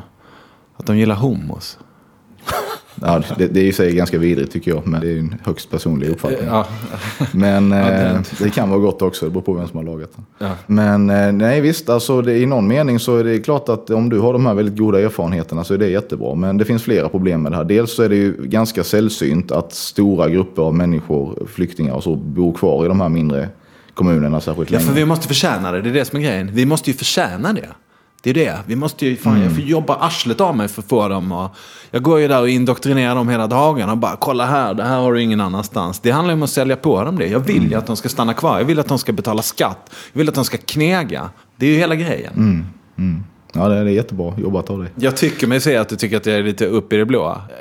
att 0.77 0.85
de 0.85 0.97
gillar 0.97 1.15
homos. 1.15 1.77
Ja, 3.01 3.21
det, 3.37 3.47
det 3.47 3.59
är 3.59 3.63
i 3.63 3.73
sig 3.73 3.95
ganska 3.95 4.17
vidrigt 4.17 4.51
tycker 4.51 4.71
jag, 4.71 4.87
men 4.87 5.01
det 5.01 5.11
är 5.11 5.19
en 5.19 5.35
högst 5.43 5.71
personlig 5.71 6.09
uppfattning. 6.09 6.47
Ja. 6.47 6.67
Men 7.31 7.71
eh, 7.71 8.19
det, 8.39 8.49
kan 8.49 8.69
vara 8.69 8.79
gott 8.79 9.01
också, 9.01 9.25
det 9.25 9.31
beror 9.31 9.41
på 9.41 9.53
vem 9.53 9.67
som 9.67 9.77
har 9.77 9.83
lagat 9.83 10.09
den. 10.15 10.25
Ja. 10.37 10.55
Men 10.67 11.09
eh, 11.09 11.31
nej 11.31 11.61
visst, 11.61 11.89
alltså 11.89 12.21
det, 12.21 12.37
i 12.37 12.45
någon 12.45 12.67
mening 12.67 12.99
så 12.99 13.17
är 13.17 13.23
det 13.23 13.39
klart 13.39 13.69
att 13.69 13.89
om 13.89 14.09
du 14.09 14.19
har 14.19 14.33
de 14.33 14.45
här 14.45 14.53
väldigt 14.53 14.77
goda 14.77 15.01
erfarenheterna 15.01 15.63
så 15.63 15.73
är 15.73 15.77
det 15.77 15.89
jättebra. 15.89 16.35
Men 16.35 16.57
det 16.57 16.65
finns 16.65 16.83
flera 16.83 17.09
problem 17.09 17.41
med 17.41 17.51
det 17.51 17.55
här. 17.55 17.63
Dels 17.63 17.95
så 17.95 18.03
är 18.03 18.09
det 18.09 18.15
ju 18.15 18.33
ganska 18.43 18.83
sällsynt 18.83 19.51
att 19.51 19.73
stora 19.73 20.29
grupper 20.29 20.61
av 20.61 20.75
människor, 20.75 21.47
flyktingar 21.47 21.93
och 21.93 22.03
så, 22.03 22.15
bor 22.15 22.53
kvar 22.53 22.85
i 22.85 22.87
de 22.87 23.01
här 23.01 23.09
mindre 23.09 23.49
kommunerna 23.93 24.41
särskilt 24.41 24.69
länge. 24.69 24.83
Ja, 24.83 24.87
för 24.87 24.95
vi 24.95 25.05
måste 25.05 25.27
förtjäna 25.27 25.71
det. 25.71 25.81
Det 25.81 25.89
är 25.89 25.93
det 25.93 26.05
som 26.05 26.19
är 26.19 26.23
grejen. 26.23 26.49
Vi 26.53 26.65
måste 26.65 26.89
ju 26.89 26.97
förtjäna 26.97 27.53
det. 27.53 27.69
Det 28.23 28.29
är 28.29 28.33
det. 28.33 28.57
Vi 28.65 28.75
måste 28.75 29.05
ju, 29.05 29.15
fan, 29.15 29.33
mm. 29.33 29.43
jag 29.43 29.55
får 29.55 29.63
jobba 29.63 29.95
arslet 29.95 30.41
av 30.41 30.57
mig 30.57 30.67
för 30.67 30.81
att 30.81 30.87
få 30.87 31.07
dem. 31.07 31.31
Och 31.31 31.55
jag 31.91 32.03
går 32.03 32.19
ju 32.19 32.27
där 32.27 32.41
och 32.41 32.49
indoktrinerar 32.49 33.15
dem 33.15 33.29
hela 33.29 33.47
dagarna. 33.47 33.91
Och 33.91 33.97
bara, 33.97 34.15
kolla 34.15 34.45
här, 34.45 34.73
det 34.73 34.83
här 34.83 34.99
har 34.99 35.13
du 35.13 35.21
ingen 35.21 35.41
annanstans. 35.41 35.99
Det 35.99 36.11
handlar 36.11 36.33
ju 36.33 36.37
om 36.37 36.43
att 36.43 36.49
sälja 36.49 36.75
på 36.75 37.03
dem 37.03 37.17
det. 37.17 37.27
Jag 37.27 37.39
vill 37.39 37.61
ju 37.61 37.67
mm. 37.67 37.79
att 37.79 37.87
de 37.87 37.95
ska 37.95 38.09
stanna 38.09 38.33
kvar. 38.33 38.57
Jag 38.57 38.65
vill 38.65 38.79
att 38.79 38.87
de 38.87 38.99
ska 38.99 39.11
betala 39.11 39.41
skatt. 39.41 39.91
Jag 40.13 40.19
vill 40.19 40.29
att 40.29 40.35
de 40.35 40.45
ska 40.45 40.57
knega. 40.57 41.29
Det 41.55 41.65
är 41.65 41.69
ju 41.69 41.77
hela 41.77 41.95
grejen. 41.95 42.33
Mm. 42.35 42.65
Mm. 42.97 43.23
Ja, 43.53 43.67
det 43.67 43.75
är 43.75 43.85
jättebra 43.85 44.33
jobbat 44.37 44.69
av 44.69 44.79
dig. 44.79 44.89
Jag 44.95 45.17
tycker 45.17 45.47
mig 45.47 45.61
se 45.61 45.75
att 45.75 45.89
du 45.89 45.95
tycker 45.95 46.17
att 46.17 46.23
det 46.23 46.33
är 46.33 46.43
lite 46.43 46.65
upp 46.65 46.93
i 46.93 46.97
det. 46.97 47.07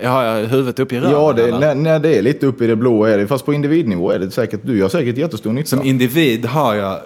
Jag 0.02 0.10
har 0.10 0.44
huvudet 0.44 0.78
upp 0.78 0.92
i 0.92 1.00
röven? 1.00 1.12
Ja, 1.12 1.32
det, 1.32 1.58
när, 1.58 1.74
när 1.74 1.98
det 1.98 2.18
är 2.18 2.22
lite 2.22 2.46
upp 2.46 2.62
i 2.62 2.66
det 2.66 2.76
blåa 2.76 3.10
är 3.10 3.18
det. 3.18 3.26
Fast 3.26 3.46
på 3.46 3.54
individnivå 3.54 4.10
är 4.10 4.18
det 4.18 4.30
säkert, 4.30 4.60
du 4.62 4.78
gör 4.78 4.88
säkert 4.88 5.16
jättestor 5.16 5.52
nytta. 5.52 5.68
Som 5.68 5.82
individ 5.82 6.46
har 6.46 6.74
jag 6.74 6.98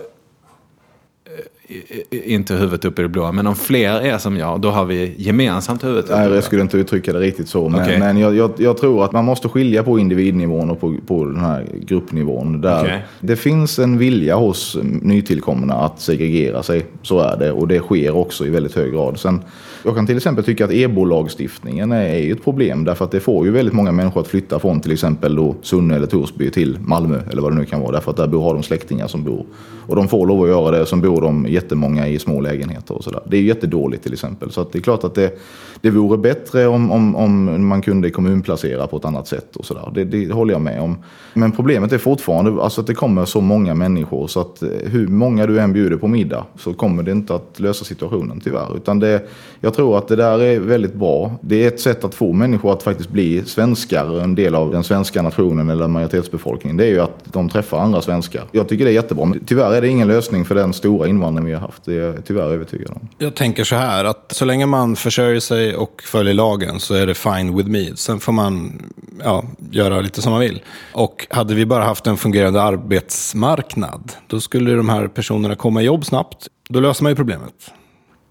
inte 2.10 2.54
huvudet 2.54 2.84
upp 2.84 2.98
i 2.98 3.02
det 3.02 3.08
blåa. 3.08 3.32
Men 3.32 3.46
om 3.46 3.56
fler 3.56 4.00
är 4.00 4.18
som 4.18 4.36
jag, 4.36 4.60
då 4.60 4.70
har 4.70 4.84
vi 4.84 5.14
gemensamt 5.16 5.84
huvudet 5.84 6.04
upp 6.04 6.10
i 6.10 6.14
det 6.14 6.24
blåa. 6.24 6.34
Jag 6.34 6.44
skulle 6.44 6.62
inte 6.62 6.76
uttrycka 6.76 7.12
det 7.12 7.20
riktigt 7.20 7.48
så. 7.48 7.68
Men, 7.68 7.80
okay. 7.80 7.98
men 7.98 8.16
jag, 8.18 8.36
jag, 8.36 8.50
jag, 8.56 8.76
tror 8.76 9.04
att 9.04 9.12
man 9.12 9.24
måste 9.24 9.48
skilja 9.48 9.82
på 9.82 9.98
individnivån 9.98 10.70
och 10.70 10.80
på, 10.80 10.96
på 11.06 11.24
den 11.24 11.40
här 11.40 11.66
gruppnivån. 11.74 12.60
Där 12.60 12.82
okay. 12.82 12.98
Det 13.20 13.36
finns 13.36 13.78
en 13.78 13.98
vilja 13.98 14.36
hos 14.36 14.78
nytillkomna 14.82 15.74
att 15.74 16.00
segregera 16.00 16.62
sig. 16.62 16.86
Så 17.02 17.20
är 17.20 17.36
det. 17.36 17.52
Och 17.52 17.68
det 17.68 17.78
sker 17.78 18.16
också 18.16 18.46
i 18.46 18.50
väldigt 18.50 18.74
hög 18.74 18.92
grad. 18.92 19.20
Sen, 19.20 19.40
jag 19.84 19.94
kan 19.94 20.06
till 20.06 20.16
exempel 20.16 20.44
tycka 20.44 20.64
att 20.64 20.70
EBO-lagstiftningen 20.70 21.92
är, 21.92 22.32
ett 22.32 22.44
problem. 22.44 22.84
Därför 22.84 23.04
att 23.04 23.10
det 23.10 23.20
får 23.20 23.46
ju 23.46 23.52
väldigt 23.52 23.74
många 23.74 23.92
människor 23.92 24.20
att 24.20 24.28
flytta 24.28 24.58
från 24.58 24.80
till 24.80 24.92
exempel 24.92 25.36
då 25.36 25.54
Sunne 25.62 25.96
eller 25.96 26.06
Torsby 26.06 26.50
till 26.50 26.78
Malmö. 26.80 27.20
Eller 27.30 27.42
vad 27.42 27.52
det 27.52 27.58
nu 27.58 27.64
kan 27.64 27.80
vara. 27.80 27.92
Därför 27.92 28.10
att 28.10 28.16
där 28.16 28.38
har 28.38 28.54
de 28.54 28.62
släktingar 28.62 29.06
som 29.06 29.24
bor. 29.24 29.46
Och 29.86 29.96
de 29.96 30.08
får 30.08 30.26
lov 30.26 30.42
att 30.42 30.48
göra 30.48 30.78
det. 30.78 30.86
Som 30.86 31.00
bor 31.00 31.20
de 31.20 31.46
jättemånga 31.48 32.08
i 32.08 32.18
små 32.18 32.40
lägenheter 32.40 32.94
och 32.94 33.04
sådär. 33.04 33.20
Det 33.26 33.36
är 33.36 33.42
jättedåligt 33.42 34.02
till 34.02 34.12
exempel. 34.12 34.50
Så 34.50 34.60
att 34.60 34.72
det 34.72 34.78
är 34.78 34.82
klart 34.82 35.04
att 35.04 35.14
det, 35.14 35.38
det 35.80 35.90
vore 35.90 36.18
bättre 36.18 36.66
om, 36.66 36.90
om, 36.90 37.16
om 37.16 37.66
man 37.66 37.82
kunde 37.82 38.10
kommunplacera 38.10 38.86
på 38.86 38.96
ett 38.96 39.04
annat 39.04 39.28
sätt 39.28 39.56
och 39.56 39.66
sådär. 39.66 39.90
Det, 39.94 40.04
det 40.04 40.32
håller 40.32 40.54
jag 40.54 40.62
med 40.62 40.80
om. 40.80 40.96
Men 41.34 41.52
problemet 41.52 41.92
är 41.92 41.98
fortfarande 41.98 42.62
alltså 42.62 42.80
att 42.80 42.86
det 42.86 42.94
kommer 42.94 43.24
så 43.24 43.40
många 43.40 43.74
människor 43.74 44.26
så 44.26 44.40
att 44.40 44.62
eh, 44.62 44.68
hur 44.84 45.08
många 45.08 45.46
du 45.46 45.60
än 45.60 45.72
bjuder 45.72 45.96
på 45.96 46.08
middag 46.08 46.46
så 46.58 46.74
kommer 46.74 47.02
det 47.02 47.12
inte 47.12 47.34
att 47.34 47.60
lösa 47.60 47.84
situationen 47.84 48.40
tyvärr. 48.40 48.76
Utan 48.76 48.98
det, 48.98 49.28
jag 49.60 49.69
jag 49.70 49.76
tror 49.76 49.98
att 49.98 50.08
det 50.08 50.16
där 50.16 50.38
är 50.38 50.60
väldigt 50.60 50.94
bra. 50.94 51.32
Det 51.40 51.64
är 51.64 51.68
ett 51.68 51.80
sätt 51.80 52.04
att 52.04 52.14
få 52.14 52.32
människor 52.32 52.72
att 52.72 52.82
faktiskt 52.82 53.10
bli 53.10 53.44
svenskar, 53.44 54.20
en 54.20 54.34
del 54.34 54.54
av 54.54 54.70
den 54.70 54.84
svenska 54.84 55.22
nationen 55.22 55.70
eller 55.70 55.88
majoritetsbefolkningen. 55.88 56.76
Det 56.76 56.84
är 56.84 56.88
ju 56.88 57.00
att 57.00 57.24
de 57.24 57.48
träffar 57.48 57.78
andra 57.78 58.02
svenskar. 58.02 58.44
Jag 58.52 58.68
tycker 58.68 58.84
det 58.84 58.90
är 58.90 58.94
jättebra. 58.94 59.24
Men 59.24 59.44
tyvärr 59.44 59.72
är 59.72 59.80
det 59.80 59.88
ingen 59.88 60.08
lösning 60.08 60.44
för 60.44 60.54
den 60.54 60.72
stora 60.72 61.08
invandring 61.08 61.46
vi 61.46 61.52
har 61.52 61.60
haft. 61.60 61.84
Det 61.84 61.94
är 61.94 62.00
jag 62.00 62.24
tyvärr 62.24 62.42
övertygad 62.42 62.90
om. 62.90 63.08
Jag 63.18 63.34
tänker 63.34 63.64
så 63.64 63.76
här, 63.76 64.04
att 64.04 64.32
så 64.32 64.44
länge 64.44 64.66
man 64.66 64.96
försörjer 64.96 65.40
sig 65.40 65.76
och 65.76 66.02
följer 66.02 66.34
lagen 66.34 66.80
så 66.80 66.94
är 66.94 67.06
det 67.06 67.14
fine 67.14 67.56
with 67.56 67.68
me. 67.68 67.96
Sen 67.96 68.20
får 68.20 68.32
man 68.32 68.82
ja, 69.24 69.44
göra 69.70 70.00
lite 70.00 70.22
som 70.22 70.32
man 70.32 70.40
vill. 70.40 70.62
Och 70.92 71.26
hade 71.30 71.54
vi 71.54 71.66
bara 71.66 71.84
haft 71.84 72.06
en 72.06 72.16
fungerande 72.16 72.62
arbetsmarknad, 72.62 74.12
då 74.26 74.40
skulle 74.40 74.74
de 74.74 74.88
här 74.88 75.08
personerna 75.08 75.54
komma 75.54 75.82
i 75.82 75.84
jobb 75.84 76.04
snabbt. 76.04 76.48
Då 76.68 76.80
löser 76.80 77.02
man 77.02 77.12
ju 77.12 77.16
problemet. 77.16 77.54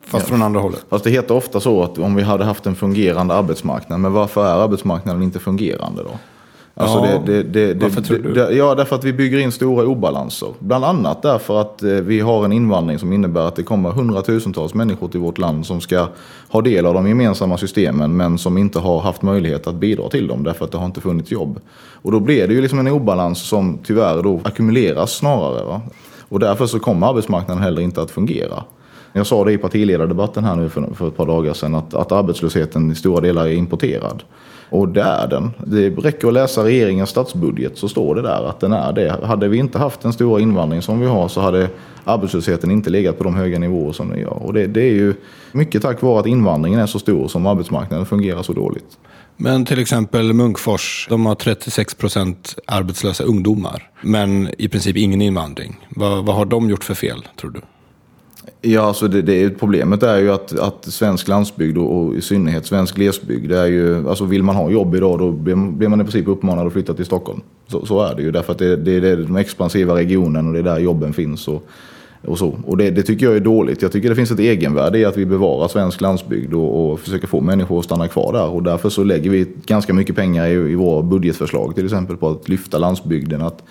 Fast 0.10 0.28
från 0.28 0.42
andra 0.42 0.60
hållet. 0.60 0.86
Fast 0.90 1.04
det 1.04 1.10
heter 1.10 1.36
ofta 1.36 1.60
så 1.60 1.84
att 1.84 1.98
om 1.98 2.16
vi 2.16 2.22
hade 2.24 2.44
haft 2.46 2.66
en 2.66 2.76
fungerande 2.76 3.34
arbetsmarknad. 3.34 4.00
Men 4.00 4.14
varför 4.14 4.46
är 4.46 4.64
arbetsmarknaden 4.64 5.24
inte 5.24 5.40
fungerande 5.40 6.04
då? 6.04 6.10
Alltså 6.76 6.98
Ja, 7.06 7.20
det, 7.26 7.44
det, 7.44 7.74
det, 7.74 7.82
varför 7.84 8.02
tror 8.02 8.18
du? 8.18 8.34
det- 8.34 8.52
Ja, 8.54 8.76
därför 8.76 8.96
att 8.96 9.04
vi 9.04 9.14
bygger 9.14 9.38
in 9.38 9.52
stora 9.52 9.86
obalanser. 9.88 10.50
Bland 10.60 10.86
annat 10.86 11.22
därför 11.22 11.62
att 11.62 11.84
eh, 11.84 11.90
vi 11.90 12.20
har 12.20 12.46
en 12.46 12.52
invandring 12.52 13.00
som 13.00 13.14
innebär 13.14 13.42
att 13.48 13.56
det 13.56 13.64
kommer 13.64 13.90
hundratusentals 13.92 14.74
människor 14.74 15.08
till 15.08 15.20
vårt 15.20 15.38
land 15.38 15.66
som 15.66 15.82
ska 15.82 16.08
ha 16.50 16.62
del 16.62 16.86
av 16.86 16.94
de 16.94 17.08
gemensamma 17.08 17.58
systemen 17.58 18.18
men 18.18 18.38
som 18.38 18.58
inte 18.58 18.80
har 18.80 19.00
haft 19.00 19.22
möjlighet 19.22 19.68
att 19.68 19.76
bidra 19.76 20.10
till 20.10 20.28
dem 20.28 20.44
därför 20.44 20.66
att 20.66 20.72
det 20.72 20.78
har 20.78 20.86
inte 20.86 21.02
funnits 21.02 21.32
jobb. 21.32 21.60
Och 22.02 22.12
då 22.12 22.20
blir 22.20 22.48
det 22.48 22.54
ju 22.54 22.62
liksom 22.62 22.80
en 22.80 22.88
obalans 22.88 23.40
som 23.48 23.80
tyvärr 23.86 24.24
då 24.24 24.42
ackumuleras 24.44 25.12
snarare. 25.12 25.64
Va? 25.66 25.82
Och 26.30 26.40
därför 26.40 26.66
så 26.66 26.80
kommer 26.80 27.08
arbetsmarknaden 27.08 27.64
heller 27.64 27.82
inte 27.82 28.02
att 28.02 28.12
fungera. 28.12 28.64
Jag 29.14 29.28
sa 29.28 29.44
det 29.44 29.54
i 29.54 29.58
partiledardebatten 29.58 30.44
här 30.44 30.56
nu 30.56 30.70
för, 30.70 30.94
för 30.94 31.08
ett 31.08 31.18
par 31.18 31.26
dagar 31.26 31.54
sedan 31.54 31.76
att, 31.76 31.94
att 31.94 32.12
arbetslösheten 32.12 32.92
i 32.92 32.96
stora 32.96 33.22
delar 33.22 33.46
är 33.46 33.54
importerad. 33.54 34.24
Och 34.70 34.88
det 34.88 35.02
är 35.02 35.28
den. 35.28 35.52
Det 35.66 35.90
räcker 35.90 36.28
att 36.28 36.34
läsa 36.34 36.64
regeringens 36.64 37.10
statsbudget 37.10 37.78
så 37.78 37.90
står 37.90 38.16
det 38.16 38.22
där 38.22 38.50
att 38.50 38.60
den 38.60 38.74
är 38.74 38.94
det. 38.94 39.20
Hade 39.24 39.48
vi 39.48 39.58
inte 39.58 39.78
haft 39.78 40.02
den 40.02 40.14
stora 40.14 40.42
invandring 40.42 40.82
som 40.82 41.00
vi 41.00 41.08
har 41.08 41.28
så 41.28 41.42
hade 41.42 41.70
arbetslösheten 42.04 42.72
inte 42.72 42.90
legat 42.90 43.18
på 43.18 43.24
de 43.24 43.36
höga 43.36 43.60
nivåer 43.60 43.92
som 43.92 44.10
den 44.10 44.20
gör. 44.20 44.44
Och 44.44 44.54
det, 44.54 44.68
det 44.68 44.82
är 44.82 44.94
ju 44.94 45.14
mycket 45.52 45.82
tack 45.82 46.02
vare 46.02 46.20
att 46.20 46.28
invandringen 46.28 46.80
är 46.80 46.86
så 46.86 47.00
stor 47.00 47.28
som 47.28 47.46
arbetsmarknaden 47.46 48.06
fungerar 48.06 48.44
så 48.44 48.54
dåligt. 48.54 48.98
Men 49.38 49.66
till 49.66 49.80
exempel 49.80 50.34
Munkfors, 50.34 51.08
de 51.10 51.26
har 51.26 51.36
36 51.36 51.94
procent 51.94 52.56
arbetslösa 52.66 53.24
ungdomar. 53.24 53.90
Men 54.02 54.50
i 54.58 54.68
princip 54.68 54.98
ingen 54.98 55.22
invandring. 55.22 55.86
Vad, 55.90 56.26
vad 56.26 56.36
har 56.36 56.46
de 56.46 56.70
gjort 56.70 56.84
för 56.84 56.94
fel, 56.94 57.28
tror 57.40 57.52
du? 57.52 57.62
Ja, 58.62 58.82
alltså 58.82 59.08
det, 59.08 59.22
det, 59.22 59.50
problemet 59.50 60.04
är 60.04 60.18
ju 60.18 60.32
att, 60.32 60.60
att 60.60 60.86
svensk 60.86 61.28
landsbygd 61.28 61.78
och, 61.78 61.98
och 61.98 62.16
i 62.16 62.22
synnerhet 62.22 62.66
svensk 62.66 62.96
glesbygd, 62.96 63.50
det 63.50 63.60
är 63.60 63.66
ju, 63.66 64.10
alltså 64.10 64.26
vill 64.26 64.44
man 64.44 64.56
ha 64.56 64.70
jobb 64.70 64.96
idag 64.96 65.20
då 65.20 65.32
blir, 65.32 65.56
blir 65.56 65.88
man 65.88 66.02
i 66.02 66.04
princip 66.04 66.28
uppmanad 66.28 66.68
att 66.68 66.74
flytta 66.74 66.94
till 66.94 67.06
Stockholm. 67.06 67.42
Så, 67.68 67.86
så 67.86 68.02
är 68.02 68.16
det 68.16 68.22
ju, 68.22 68.32
därför 68.32 68.52
att 68.52 68.60
det, 68.60 68.76
det, 68.76 69.00
det 69.00 69.10
är 69.10 69.18
den 69.18 69.36
expansiva 69.36 69.96
regionen 69.96 70.48
och 70.48 70.54
det 70.54 70.60
är 70.60 70.64
där 70.64 70.80
jobben 70.80 71.14
finns. 71.14 71.48
Och, 71.48 71.70
och 72.26 72.38
så. 72.38 72.60
Och 72.66 72.78
det, 72.78 72.92
det 72.92 73.04
tycker 73.04 73.26
jag 73.26 73.36
är 73.36 73.40
dåligt. 73.40 73.82
Jag 73.82 73.92
tycker 73.92 74.10
det 74.10 74.16
finns 74.16 74.32
ett 74.32 74.40
egenvärde 74.40 75.00
i 75.00 75.06
att 75.06 75.18
vi 75.18 75.26
bevarar 75.26 75.68
svensk 75.68 76.02
landsbygd 76.02 76.54
och, 76.54 76.92
och 76.92 77.00
försöker 77.00 77.28
få 77.28 77.42
människor 77.42 77.80
att 77.80 77.86
stanna 77.86 78.08
kvar 78.08 78.34
där. 78.34 78.50
Och 78.50 78.64
därför 78.64 78.90
så 78.90 79.04
lägger 79.04 79.30
vi 79.30 79.48
ganska 79.66 79.94
mycket 79.94 80.16
pengar 80.16 80.48
i, 80.48 80.52
i 80.52 80.76
våra 80.76 81.02
budgetförslag 81.02 81.76
till 81.76 81.86
exempel 81.86 82.18
på 82.18 82.30
att 82.30 82.50
lyfta 82.50 82.78
landsbygden. 82.78 83.42
Att 83.42 83.64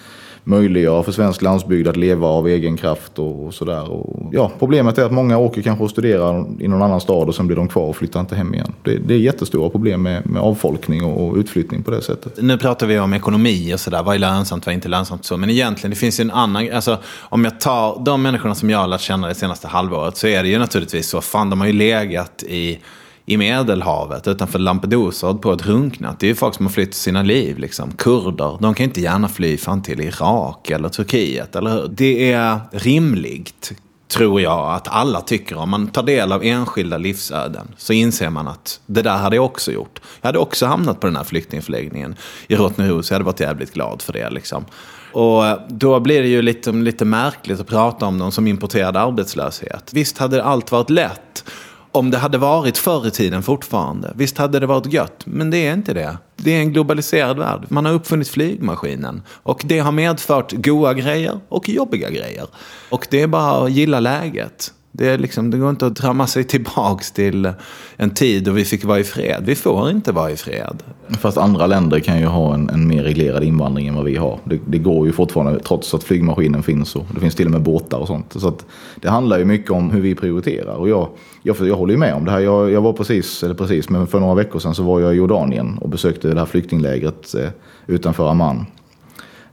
möjliggöra 0.44 1.02
för 1.02 1.12
svensk 1.12 1.42
landsbygd 1.42 1.88
att 1.88 1.96
leva 1.96 2.26
av 2.26 2.48
egen 2.48 2.76
kraft 2.76 3.18
och, 3.18 3.46
och 3.46 3.54
sådär. 3.54 4.04
Ja, 4.32 4.52
problemet 4.58 4.98
är 4.98 5.04
att 5.04 5.12
många 5.12 5.38
åker 5.38 5.62
kanske 5.62 5.84
och 5.84 5.90
studerar 5.90 6.46
i 6.60 6.68
någon 6.68 6.82
annan 6.82 7.00
stad 7.00 7.28
och 7.28 7.34
sen 7.34 7.46
blir 7.46 7.56
de 7.56 7.68
kvar 7.68 7.82
och 7.82 7.96
flyttar 7.96 8.20
inte 8.20 8.36
hem 8.36 8.54
igen. 8.54 8.72
Det, 8.82 8.98
det 8.98 9.14
är 9.14 9.18
jättestora 9.18 9.70
problem 9.70 10.02
med, 10.02 10.26
med 10.26 10.42
avfolkning 10.42 11.04
och, 11.04 11.28
och 11.28 11.36
utflyttning 11.36 11.82
på 11.82 11.90
det 11.90 12.02
sättet. 12.02 12.38
Nu 12.42 12.58
pratar 12.58 12.86
vi 12.86 12.98
om 12.98 13.14
ekonomi 13.14 13.74
och 13.74 13.80
sådär. 13.80 14.02
Vad 14.02 14.14
är 14.14 14.18
lönsamt, 14.18 14.66
vad 14.66 14.72
är 14.72 14.74
inte 14.74 14.88
lönsamt? 14.88 15.24
Så. 15.24 15.36
Men 15.36 15.50
egentligen, 15.50 15.90
det 15.90 15.96
finns 15.96 16.20
ju 16.20 16.22
en 16.22 16.30
annan... 16.30 16.72
Alltså, 16.72 16.98
om 17.20 17.44
jag 17.44 17.60
tar 17.60 18.04
de 18.04 18.22
människorna 18.22 18.54
som 18.54 18.70
jag 18.70 18.78
har 18.78 18.86
lärt 18.86 19.00
känna 19.00 19.28
det 19.28 19.34
senaste 19.34 19.68
halvåret 19.68 20.16
så 20.16 20.26
är 20.26 20.42
det 20.42 20.48
ju 20.48 20.58
naturligtvis 20.58 21.08
så. 21.08 21.20
Fan, 21.20 21.50
de 21.50 21.60
har 21.60 21.66
ju 21.66 21.72
legat 21.72 22.42
i, 22.42 22.78
i 23.28 23.36
Medelhavet 23.36 24.28
utanför 24.28 24.58
Lampedusa 24.58 25.34
på 25.34 25.52
ett 25.52 25.58
drunknat. 25.58 26.20
Det 26.20 26.26
är 26.26 26.28
ju 26.28 26.34
folk 26.34 26.54
som 26.54 26.66
har 26.66 26.72
flytt 26.72 26.94
sina 26.94 27.22
liv. 27.22 27.58
Liksom. 27.58 27.92
Kurder, 27.92 28.58
de 28.60 28.74
kan 28.74 28.84
ju 28.84 28.88
inte 28.88 29.00
gärna 29.00 29.28
fly 29.28 29.56
fan 29.56 29.82
till 29.82 30.00
Irak 30.00 30.70
eller 30.70 30.88
Turkiet, 30.88 31.56
eller 31.56 31.70
hur? 31.70 31.88
Det 31.88 32.32
är 32.32 32.60
rimligt 32.72 33.72
tror 34.08 34.40
jag 34.40 34.74
att 34.74 34.88
alla 34.88 35.20
tycker. 35.20 35.56
Om 35.56 35.70
man 35.70 35.88
tar 35.88 36.02
del 36.02 36.32
av 36.32 36.44
enskilda 36.44 36.98
livsöden 36.98 37.68
så 37.76 37.92
inser 37.92 38.30
man 38.30 38.48
att 38.48 38.80
det 38.86 39.02
där 39.02 39.16
hade 39.16 39.36
jag 39.36 39.44
också 39.44 39.72
gjort. 39.72 40.00
Jag 40.20 40.28
hade 40.28 40.38
också 40.38 40.66
hamnat 40.66 41.00
på 41.00 41.06
den 41.06 41.16
här 41.16 41.24
flyktingförläggningen 41.24 42.16
i 42.48 42.56
Rottneros. 42.56 43.10
Jag 43.10 43.14
hade 43.14 43.24
varit 43.24 43.40
jävligt 43.40 43.72
glad 43.72 44.02
för 44.02 44.12
det. 44.12 44.30
Liksom. 44.30 44.64
Och 45.12 45.42
då 45.68 46.00
blir 46.00 46.22
det 46.22 46.28
ju 46.28 46.42
lite, 46.42 46.72
lite 46.72 47.04
märkligt 47.04 47.60
att 47.60 47.66
prata 47.66 48.06
om 48.06 48.18
dem 48.18 48.32
som 48.32 48.46
importerad 48.46 48.96
arbetslöshet. 48.96 49.90
Visst 49.92 50.18
hade 50.18 50.44
allt 50.44 50.72
varit 50.72 50.90
lätt 50.90 51.44
om 51.92 52.10
det 52.10 52.18
hade 52.18 52.38
varit 52.38 52.78
förr 52.78 53.06
i 53.06 53.10
tiden 53.10 53.42
fortfarande. 53.42 54.12
Visst 54.14 54.38
hade 54.38 54.60
det 54.60 54.66
varit 54.66 54.92
gött, 54.92 55.22
men 55.26 55.50
det 55.50 55.66
är 55.66 55.72
inte 55.72 55.94
det. 55.94 56.18
Det 56.36 56.50
är 56.50 56.60
en 56.60 56.72
globaliserad 56.72 57.38
värld. 57.38 57.64
Man 57.68 57.84
har 57.84 57.92
uppfunnit 57.92 58.28
flygmaskinen. 58.28 59.22
Och 59.28 59.62
det 59.64 59.78
har 59.78 59.92
medfört 59.92 60.52
goda 60.52 60.94
grejer 60.94 61.40
och 61.48 61.68
jobbiga 61.68 62.10
grejer. 62.10 62.46
Och 62.90 63.06
det 63.10 63.22
är 63.22 63.26
bara 63.26 63.64
att 63.64 63.72
gilla 63.72 64.00
läget. 64.00 64.72
Det, 64.98 65.08
är 65.08 65.18
liksom, 65.18 65.50
det 65.50 65.58
går 65.58 65.70
inte 65.70 65.86
att 65.86 65.96
drömma 65.96 66.26
sig 66.26 66.44
tillbaks 66.44 67.12
till 67.12 67.52
en 67.96 68.10
tid 68.10 68.44
då 68.44 68.52
vi 68.52 68.64
fick 68.64 68.84
vara 68.84 68.98
i 68.98 69.04
fred. 69.04 69.42
Vi 69.46 69.54
får 69.54 69.90
inte 69.90 70.12
vara 70.12 70.30
i 70.30 70.36
fred. 70.36 70.82
Fast 71.20 71.38
andra 71.38 71.66
länder 71.66 72.00
kan 72.00 72.20
ju 72.20 72.26
ha 72.26 72.54
en, 72.54 72.70
en 72.70 72.88
mer 72.88 73.02
reglerad 73.02 73.44
invandring 73.44 73.86
än 73.86 73.94
vad 73.94 74.04
vi 74.04 74.16
har. 74.16 74.38
Det, 74.44 74.58
det 74.66 74.78
går 74.78 75.06
ju 75.06 75.12
fortfarande 75.12 75.60
trots 75.60 75.94
att 75.94 76.04
flygmaskinen 76.04 76.62
finns 76.62 76.96
och 76.96 77.06
det 77.14 77.20
finns 77.20 77.34
till 77.34 77.46
och 77.46 77.52
med 77.52 77.62
båtar 77.62 77.98
och 77.98 78.06
sånt. 78.06 78.32
Så 78.36 78.48
att 78.48 78.66
det 79.00 79.08
handlar 79.08 79.38
ju 79.38 79.44
mycket 79.44 79.70
om 79.70 79.90
hur 79.90 80.00
vi 80.00 80.14
prioriterar. 80.14 80.74
Och 80.74 80.88
jag, 80.88 81.08
jag, 81.42 81.56
jag 81.60 81.76
håller 81.76 81.92
ju 81.92 81.98
med 81.98 82.14
om 82.14 82.24
det 82.24 82.30
här. 82.30 82.40
Jag, 82.40 82.70
jag 82.70 82.80
var 82.80 82.92
precis, 82.92 83.42
eller 83.42 83.54
precis, 83.54 83.88
men 83.88 84.06
för 84.06 84.20
några 84.20 84.34
veckor 84.34 84.58
sedan 84.58 84.74
så 84.74 84.82
var 84.82 85.00
jag 85.00 85.14
i 85.14 85.16
Jordanien 85.16 85.78
och 85.78 85.88
besökte 85.88 86.28
det 86.28 86.38
här 86.38 86.46
flyktinglägret 86.46 87.34
eh, 87.34 87.48
utanför 87.86 88.30
Amman. 88.30 88.66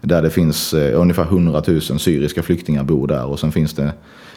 Där 0.01 0.21
det 0.21 0.29
finns 0.29 0.73
eh, 0.73 1.01
ungefär 1.01 1.23
100 1.23 1.63
000 1.67 1.81
syriska 1.81 2.43
flyktingar 2.43 2.84
bor 2.84 3.08
där 3.08 3.25
och 3.25 3.39
sen 3.39 3.51
finns 3.51 3.73
det 3.73 3.93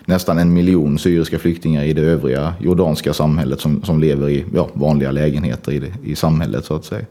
nästan 0.09 0.39
en 0.39 0.53
miljon 0.53 0.99
syriska 0.99 1.39
flyktingar 1.39 1.85
i 1.85 1.93
det 1.93 2.03
övriga 2.03 2.55
jordanska 2.61 3.13
samhället 3.13 3.61
som, 3.61 3.83
som 3.83 4.01
lever 4.01 4.29
i 4.29 4.45
ja, 4.55 4.69
vanliga 4.73 5.11
lägenheter 5.11 5.73
i, 5.73 5.79
det, 5.79 5.93
i 6.05 6.15
samhället 6.15 6.65
så 6.65 6.75
att 6.75 6.85
säga. 6.85 7.05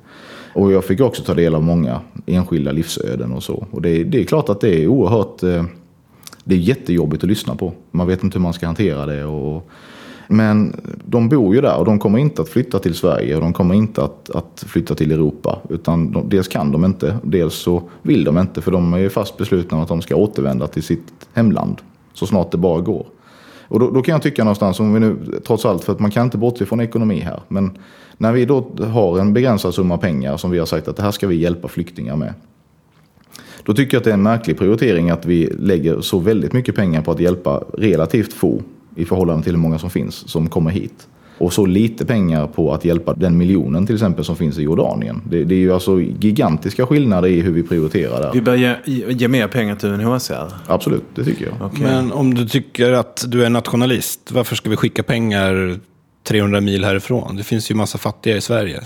Och 0.53 0.71
jag 0.71 0.85
fick 0.85 1.01
också 1.01 1.23
ta 1.23 1.33
del 1.33 1.55
av 1.55 1.63
många 1.63 2.01
enskilda 2.25 2.71
livsöden 2.71 3.31
och 3.31 3.43
så. 3.43 3.67
Och 3.71 3.81
det, 3.81 4.03
det 4.03 4.19
är 4.19 4.23
klart 4.23 4.49
att 4.49 4.61
det 4.61 4.83
är 4.83 4.87
oerhört... 4.87 5.43
Eh, 5.43 5.63
det 6.43 6.55
är 6.55 6.59
jättejobbigt 6.59 7.23
att 7.23 7.29
lyssna 7.29 7.55
på. 7.55 7.73
Man 7.91 8.07
vet 8.07 8.23
inte 8.23 8.37
hur 8.37 8.43
man 8.43 8.53
ska 8.53 8.65
hantera 8.65 9.05
det. 9.05 9.25
Och, 9.25 9.69
men 10.27 10.81
de 11.05 11.29
bor 11.29 11.55
ju 11.55 11.61
där 11.61 11.77
och 11.77 11.85
de 11.85 11.99
kommer 11.99 12.19
inte 12.19 12.41
att 12.41 12.49
flytta 12.49 12.79
till 12.79 12.93
Sverige 12.93 13.35
och 13.35 13.41
de 13.41 13.53
kommer 13.53 13.75
inte 13.75 14.03
att, 14.03 14.29
att 14.29 14.65
flytta 14.67 14.95
till 14.95 15.11
Europa. 15.11 15.59
Utan 15.69 16.11
de, 16.11 16.29
dels 16.29 16.47
kan 16.47 16.71
de 16.71 16.85
inte, 16.85 17.17
dels 17.23 17.53
så 17.53 17.83
vill 18.01 18.23
de 18.23 18.37
inte 18.37 18.61
för 18.61 18.71
de 18.71 18.93
är 18.93 18.97
ju 18.97 19.09
fast 19.09 19.37
beslutna 19.37 19.81
att 19.81 19.87
de 19.87 20.01
ska 20.01 20.15
återvända 20.15 20.67
till 20.67 20.83
sitt 20.83 21.27
hemland 21.33 21.81
så 22.17 22.27
snart 22.27 22.51
det 22.51 22.57
bara 22.57 22.81
går. 22.81 23.05
Och 23.67 23.79
då, 23.79 23.91
då 23.91 24.01
kan 24.01 24.13
jag 24.13 24.21
tycka 24.21 24.43
någonstans, 24.43 24.79
om 24.79 24.93
vi 24.93 24.99
nu, 24.99 25.17
trots 25.47 25.65
allt, 25.65 25.83
för 25.83 25.93
att 25.93 25.99
man 25.99 26.11
kan 26.11 26.23
inte 26.23 26.37
bortse 26.37 26.65
från 26.65 26.79
ekonomi 26.79 27.19
här. 27.19 27.41
Men 27.47 27.77
när 28.17 28.31
vi 28.31 28.45
då 28.45 28.71
har 28.91 29.19
en 29.19 29.33
begränsad 29.33 29.73
summa 29.73 29.97
pengar 29.97 30.37
som 30.37 30.51
vi 30.51 30.59
har 30.59 30.65
sagt 30.65 30.87
att 30.87 30.97
det 30.97 31.03
här 31.03 31.11
ska 31.11 31.27
vi 31.27 31.35
hjälpa 31.35 31.67
flyktingar 31.67 32.15
med. 32.15 32.33
Då 33.63 33.73
tycker 33.73 33.95
jag 33.95 33.99
att 33.99 34.03
det 34.03 34.09
är 34.09 34.13
en 34.13 34.23
märklig 34.23 34.57
prioritering 34.57 35.09
att 35.09 35.25
vi 35.25 35.45
lägger 35.45 36.01
så 36.01 36.19
väldigt 36.19 36.53
mycket 36.53 36.75
pengar 36.75 37.01
på 37.01 37.11
att 37.11 37.19
hjälpa 37.19 37.63
relativt 37.73 38.33
få 38.33 38.61
i 38.95 39.05
förhållande 39.05 39.43
till 39.43 39.53
hur 39.53 39.61
många 39.61 39.79
som 39.79 39.89
finns 39.89 40.15
som 40.15 40.49
kommer 40.49 40.71
hit. 40.71 41.07
Och 41.37 41.53
så 41.53 41.65
lite 41.65 42.05
pengar 42.05 42.47
på 42.47 42.73
att 42.73 42.85
hjälpa 42.85 43.13
den 43.13 43.37
miljonen 43.37 43.85
till 43.85 43.95
exempel 43.95 44.25
som 44.25 44.35
finns 44.35 44.57
i 44.57 44.61
Jordanien. 44.61 45.21
Det, 45.29 45.43
det 45.43 45.55
är 45.55 45.59
ju 45.59 45.73
alltså 45.73 46.01
gigantiska 46.01 46.85
skillnader 46.85 47.29
i 47.29 47.41
hur 47.41 47.51
vi 47.51 47.63
prioriterar 47.63 48.21
där. 48.21 48.31
Vi 48.33 48.41
bör 48.41 48.55
ge, 48.55 48.75
ge 49.09 49.27
mer 49.27 49.47
pengar 49.47 49.75
till 49.75 49.89
UNHCR. 49.89 50.53
Absolut, 50.67 51.03
det 51.15 51.23
tycker 51.23 51.45
jag. 51.45 51.55
Okej. 51.61 51.83
Men 51.83 52.11
om 52.11 52.33
du 52.33 52.47
tycker 52.47 52.91
att 52.91 53.25
du 53.27 53.45
är 53.45 53.49
nationalist, 53.49 54.31
varför 54.31 54.55
ska 54.55 54.69
vi 54.69 54.75
skicka 54.75 55.03
pengar 55.03 55.79
300 56.23 56.61
mil 56.61 56.85
härifrån? 56.85 57.35
Det 57.35 57.43
finns 57.43 57.71
ju 57.71 57.75
massa 57.75 57.97
fattiga 57.97 58.37
i 58.37 58.41
Sverige. 58.41 58.81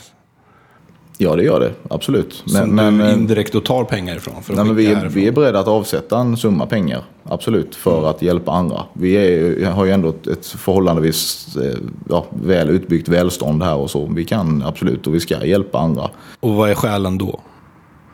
Ja, 1.24 1.36
det 1.36 1.44
gör 1.44 1.60
det. 1.60 1.72
Absolut. 1.90 2.44
Men, 2.46 2.54
som 2.56 2.76
men, 2.76 2.98
du 2.98 3.04
eh, 3.06 3.14
indirekt 3.14 3.54
då 3.54 3.60
tar 3.60 3.84
pengar 3.84 4.16
ifrån? 4.16 4.44
För 4.44 4.54
nej, 4.56 4.66
men 4.66 4.76
vi, 4.76 4.86
är, 4.86 5.06
vi 5.10 5.28
är 5.28 5.32
beredda 5.32 5.60
att 5.60 5.68
avsätta 5.68 6.20
en 6.20 6.38
summa 6.38 6.66
pengar. 6.66 7.04
Absolut. 7.24 7.76
För 7.76 7.98
Mm. 7.98 8.06
att 8.10 8.22
hjälpa 8.22 8.52
andra. 8.52 8.84
Vi 8.94 9.14
är, 9.16 9.66
har 9.72 9.86
ju 9.86 9.92
ändå 9.92 10.10
ett, 10.10 10.28
ett 10.28 10.46
förhållandevis 10.46 11.48
eh, 11.58 11.78
ja, 12.10 12.26
väl 12.30 12.70
utbyggt 12.70 13.08
välstånd 13.08 13.64
här 13.64 13.76
och 13.76 13.90
så. 13.92 14.06
Vi 14.16 14.26
kan 14.26 14.64
absolut 14.64 15.08
och 15.08 15.16
vi 15.16 15.20
ska 15.20 15.46
hjälpa 15.46 15.80
andra. 15.80 16.10
Och 16.40 16.54
vad 16.56 16.70
är 16.70 16.76
skälen 16.76 17.18
då? 17.18 17.40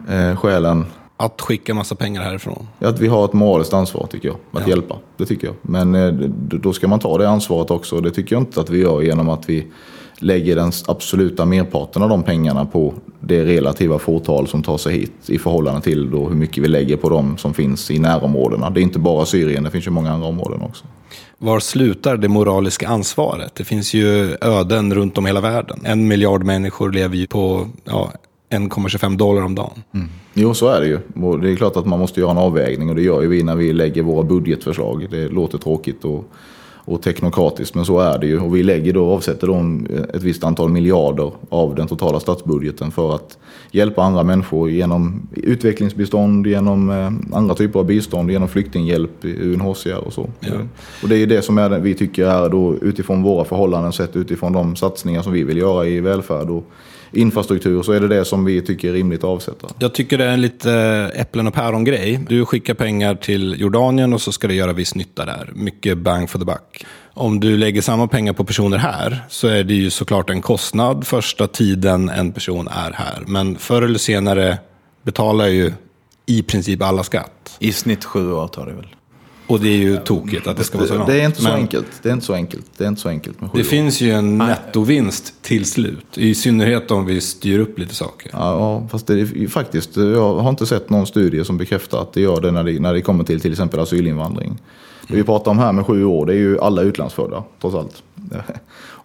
Eh, 0.09 0.35
skälen 0.35 0.85
Att 1.17 1.41
skicka 1.41 1.73
massa 1.73 1.95
pengar 1.95 2.21
härifrån? 2.21 2.67
är 2.79 2.87
att 2.87 2.99
vi 2.99 3.07
har 3.07 3.25
ett 3.25 3.33
moraliskt 3.33 3.73
ansvar 3.73 4.07
tycker 4.11 4.27
jag. 4.27 4.37
Att 4.51 4.61
Ja. 4.61 4.69
hjälpa. 4.69 4.95
Det 5.17 5.25
tycker 5.25 5.47
jag. 5.47 5.55
Men 5.61 5.95
eh, 5.95 6.11
då 6.37 6.73
ska 6.73 6.87
man 6.87 6.99
ta 6.99 7.17
det 7.17 7.29
ansvaret 7.29 7.71
också. 7.71 7.99
Det 8.01 8.11
tycker 8.11 8.35
jag 8.35 8.41
inte 8.41 8.61
att 8.61 8.69
vi 8.69 8.81
gör 8.81 9.01
genom 9.01 9.29
att 9.29 9.49
vi 9.49 9.67
lägger 10.19 10.56
den 10.56 10.71
absoluta 10.88 11.45
merparten 11.45 12.01
av 12.01 12.10
de 12.10 12.23
pengarna 12.23 12.65
på 12.65 12.93
det 13.19 13.45
relativa 13.45 13.99
fåtal 13.99 14.47
som 14.47 14.63
tar 14.63 14.77
sig 14.77 14.93
hit 14.93 15.13
i 15.27 15.38
förhållande 15.38 15.82
till 15.82 16.12
då 16.12 16.27
hur 16.27 16.36
mycket 16.36 16.63
vi 16.63 16.67
lägger 16.67 16.97
på 16.97 17.10
de 17.10 17.38
som 17.38 17.53
finns 17.53 17.91
i 17.91 17.99
närområdena. 17.99 18.69
Det 18.69 18.80
är 18.80 18.82
inte 18.82 18.99
bara 18.99 19.25
Syrien, 19.25 19.63
det 19.63 19.71
finns 19.71 19.88
ju 19.88 19.91
många 19.91 20.12
andra 20.12 20.27
områden 20.27 20.62
också. 20.62 20.86
Var 21.38 21.60
slutar 21.60 22.17
det 22.17 22.27
moraliska 22.27 22.88
ansvaret? 22.88 23.56
Det 23.56 23.63
finns 23.63 23.93
ju 23.93 24.38
öden 24.41 24.93
runt 24.93 25.17
om 25.17 25.25
hela 25.25 25.41
världen. 25.41 25.80
En 25.84 26.08
miljard 26.08 26.43
människor 26.43 26.91
lever 26.91 27.15
ju 27.15 27.27
på 27.27 27.67
ja, 27.84 28.12
1,25 28.49 29.17
dollar 29.17 29.41
om 29.41 29.56
dagen. 29.56 29.84
Jo, 30.34 30.53
så 30.53 30.67
är 30.67 30.82
det 30.82 30.88
ju. 30.88 30.99
Det 31.41 31.51
är 31.51 31.56
klart 31.56 31.77
att 31.77 31.86
man 31.86 31.99
måste 31.99 32.19
göra 32.19 32.32
en 32.32 32.38
avvägning 32.38 32.89
och 32.89 32.95
det 32.95 33.01
gör 33.01 33.21
ju 33.21 33.27
vi 33.27 33.43
när 33.43 33.56
vi 33.56 33.73
lägger 33.73 34.03
våra 34.03 34.23
budgetförslag. 34.23 35.08
Det 35.12 35.27
låter 35.27 35.58
tråkigt 35.58 36.06
och, 36.06 36.32
och 36.88 37.02
teknokratiskt, 37.02 37.76
men 37.76 37.86
så 37.86 38.00
är 38.00 38.19
det 38.19 38.28
ju. 38.28 38.39
Och 38.39 38.56
vi 38.56 38.63
lägger 38.63 38.93
då, 38.93 39.12
avsätter 39.12 39.47
då 39.47 39.56
ett 40.13 40.23
visst 40.23 40.43
antal 40.43 40.69
miljarder 40.69 41.32
av 41.50 41.76
den 41.76 41.88
totala 41.88 42.19
statsbudgeten 42.19 42.91
för 42.91 43.15
att 43.15 43.38
hjälpa 43.71 44.04
andra 44.04 44.23
människor 44.23 44.69
genom 44.69 45.28
utvecklingsbistånd, 45.34 46.47
genom 46.47 46.89
eh, 46.89 47.38
andra 47.38 47.56
typer 47.56 47.80
av 47.80 47.86
bistånd, 47.86 48.32
genom 48.32 48.47
flyktinghjälp, 48.47 49.12
UNHCR 49.23 49.97
och 50.06 50.13
så. 50.13 50.30
Ja. 50.39 50.54
Och 51.04 51.10
det 51.10 51.15
är 51.15 51.19
ju 51.19 51.26
det 51.26 51.41
som 51.41 51.58
är, 51.58 51.69
vi 51.69 51.93
tycker 51.93 52.26
är 52.26 52.50
då 52.50 52.76
utifrån 52.82 53.23
våra 53.23 53.45
förhållanden 53.45 53.93
sett 53.93 54.15
utifrån 54.15 54.54
de 54.54 54.76
satsningar 54.76 55.21
som 55.21 55.34
vi 55.34 55.43
vill 55.43 55.58
göra 55.58 55.86
i 55.86 56.00
välfärd 56.00 56.50
och 56.50 56.63
infrastruktur 57.11 57.83
så 57.83 57.91
är 57.91 57.99
det 57.99 58.07
det 58.07 58.25
som 58.25 58.45
vi 58.45 58.61
tycker 58.61 58.89
är 58.89 58.93
rimligt 58.93 59.19
att 59.19 59.29
avsätta. 59.29 59.67
Jag 59.79 59.93
tycker 59.93 60.17
det 60.17 60.25
är 60.25 60.29
en 60.29 60.41
lite 60.41 60.71
äpplen 61.15 61.47
och 61.47 61.53
päron-grej. 61.53 62.19
Du 62.29 62.45
skickar 62.45 62.73
pengar 62.73 63.15
till 63.15 63.55
Jordanien 63.61 64.13
och 64.13 64.21
så 64.21 64.31
ska 64.31 64.47
det 64.47 64.53
göra 64.53 64.73
viss 64.73 64.95
nytta 64.95 65.25
där. 65.25 65.51
Mycket 65.55 65.97
bang 65.97 66.29
for 66.29 66.39
the 66.39 66.45
buck. 66.45 66.85
Om 67.13 67.39
du 67.39 67.57
lägger 67.57 67.81
samma 67.81 68.07
pengar 68.07 68.33
på 68.33 68.43
personer 68.43 68.77
här 68.77 69.25
så 69.29 69.47
är 69.47 69.63
det 69.63 69.73
ju 69.73 69.89
såklart 69.89 70.29
en 70.29 70.41
kostnad 70.41 71.07
första 71.07 71.47
tiden 71.47 72.09
en 72.09 72.31
person 72.31 72.67
är 72.67 72.91
här. 72.91 73.23
Men 73.27 73.57
förr 73.57 73.81
eller 73.81 73.99
senare 73.99 74.57
betalar 75.03 75.47
ju 75.47 75.73
i 76.25 76.43
princip 76.43 76.81
alla 76.81 77.03
skatt. 77.03 77.57
I 77.59 77.71
snitt 77.71 78.05
sju 78.05 78.31
år 78.31 78.47
tar 78.47 78.65
det 78.65 78.73
väl. 78.73 78.87
Och 79.47 79.60
det 79.60 79.67
är 79.69 79.77
ju 79.77 79.97
tokigt 79.97 80.47
att 80.47 80.57
det 80.57 80.63
ska 80.63 80.77
vara 80.77 80.88
så 80.88 80.95
långt. 80.95 81.07
Det 81.07 81.21
är 81.21 81.25
inte 81.25 81.41
så 81.41 81.43
Men 81.43 81.53
enkelt. 81.53 81.88
Det 82.01 82.10
är 82.10 82.13
inte 82.13 82.25
så 82.25 82.33
enkelt. 82.33 82.65
Det 82.77 82.83
är 82.83 82.88
inte 82.88 83.01
så 83.01 83.10
enkelt 83.10 83.38
Det 83.39 83.60
år. 83.60 83.63
finns 83.63 84.01
ju 84.01 84.12
en 84.12 84.38
nettovinst 84.38 85.33
till 85.41 85.65
slut. 85.65 86.17
I 86.17 86.36
synnerhet 86.36 86.91
om 86.91 87.05
vi 87.05 87.21
styr 87.21 87.60
upp 87.60 87.79
lite 87.79 87.95
saker. 87.95 88.29
Ja, 88.33 88.88
fast 88.91 89.07
det 89.07 89.13
är 89.19 89.47
faktiskt, 89.47 89.97
jag 89.97 90.36
har 90.36 90.49
inte 90.49 90.65
sett 90.65 90.89
någon 90.89 91.07
studie 91.07 91.45
som 91.45 91.57
bekräftar 91.57 92.01
att 92.01 92.13
det 92.13 92.21
gör 92.21 92.41
det 92.41 92.51
när 92.51 92.63
det, 92.63 92.79
när 92.79 92.93
det 92.93 93.01
kommer 93.01 93.23
till 93.23 93.41
till 93.41 93.51
exempel 93.51 93.79
asylinvandring. 93.79 94.57
Det 95.07 95.15
vi 95.15 95.23
pratar 95.23 95.51
om 95.51 95.60
här 95.60 95.71
med 95.71 95.86
sju 95.86 96.05
år, 96.05 96.25
det 96.25 96.33
är 96.33 96.38
ju 96.38 96.60
alla 96.60 96.81
utlandsfödda, 96.81 97.43
trots 97.62 97.75
allt. 97.75 98.03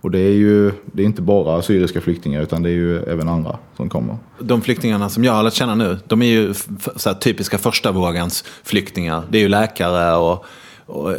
Och 0.03 0.11
det 0.11 0.19
är 0.19 0.33
ju 0.33 0.73
det 0.93 1.03
är 1.03 1.07
inte 1.07 1.23
bara 1.23 1.63
syriska 1.63 2.01
flyktingar, 2.01 2.43
utan 2.43 2.63
det 2.63 2.69
är 2.69 2.75
ju 2.75 3.03
även 3.03 3.29
andra 3.29 3.59
som 3.77 3.89
kommer. 3.89 4.17
De 4.39 4.63
flyktingarna 4.63 5.09
som 5.09 5.25
jag 5.25 5.33
har 5.33 5.43
lärt 5.43 5.55
känna 5.55 5.75
nu, 5.75 5.99
de 6.07 6.23
är 6.23 6.27
ju 6.27 6.55
här, 7.05 7.15
typiska 7.15 7.59
första 7.59 7.93
vågens 7.93 8.45
flyktingar. 8.65 9.23
Det 9.31 9.39
är 9.39 9.43
ju 9.43 9.49
läkare 9.49 10.17
och, 10.17 10.45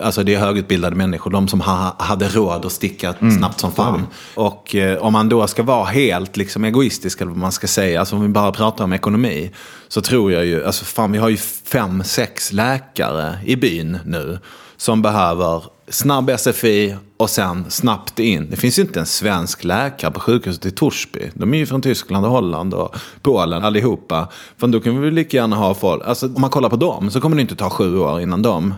alltså 0.02 0.24
det 0.24 0.34
är 0.34 0.40
högutbildade 0.40 0.96
människor. 0.96 1.32
De 1.32 1.48
som 1.48 1.62
ha, 1.62 1.96
hade 2.00 2.28
råd 2.28 2.66
att 2.66 2.72
sticka 2.72 3.14
snabbt 3.38 3.60
som 3.60 3.72
fan. 3.72 4.08
Och 4.36 4.76
eh, 4.76 4.98
om 4.98 5.14
man 5.14 5.30
då 5.30 5.48
ska 5.48 5.64
vara 5.64 5.86
helt 5.86 6.38
liksom, 6.38 6.64
egoistisk, 6.64 7.22
eller 7.22 7.32
vad 7.32 7.40
man 7.40 7.52
ska 7.52 7.68
säga, 7.68 8.00
alltså 8.00 8.16
om 8.16 8.22
vi 8.22 8.28
bara 8.28 8.52
pratar 8.52 8.84
om 8.84 8.94
ekonomi. 8.94 9.52
Så 9.88 10.02
tror 10.02 10.32
jag 10.32 10.46
ju, 10.46 10.66
alltså 10.66 10.86
fan 10.86 11.12
vi 11.12 11.18
har 11.18 11.30
ju 11.30 11.38
fem, 11.38 12.04
sex 12.04 12.54
läkare 12.54 13.38
i 13.46 13.56
byn 13.56 14.00
nu. 14.06 14.40
Som 14.84 15.02
behöver 15.02 15.64
snabb 15.88 16.32
SFI 16.38 16.96
och 17.18 17.30
sen 17.30 17.66
snabbt 17.70 18.20
in. 18.20 18.48
Det 18.50 18.56
finns 18.56 18.80
ju 18.80 18.84
inte 18.84 19.00
en 19.00 19.06
svensk 19.06 19.64
läkare 19.64 20.12
på 20.12 20.20
sjukhuset 20.20 20.66
i 20.66 20.72
Torsby. 20.72 21.30
De 21.34 21.54
är 21.54 21.58
ju 21.58 21.66
från 21.66 21.82
Tyskland 21.82 22.26
och 22.26 22.32
Holland 22.32 22.74
och 22.74 22.96
Polen 23.22 23.64
allihopa. 23.66 24.28
För 24.58 24.68
då 24.68 24.80
kan 24.80 25.02
vi 25.02 25.12
lika 25.12 25.38
gärna 25.38 25.56
ha 25.56 25.74
folk. 25.74 26.04
Alltså, 26.06 26.26
om 26.26 26.42
man 26.42 26.50
kollar 26.50 26.70
på 26.70 26.76
dem 26.76 27.12
så 27.12 27.22
kommer 27.22 27.36
det 27.36 27.42
inte 27.42 27.56
ta 27.56 27.70
sju 27.70 28.00
år 28.00 28.22
innan 28.22 28.42
de 28.42 28.74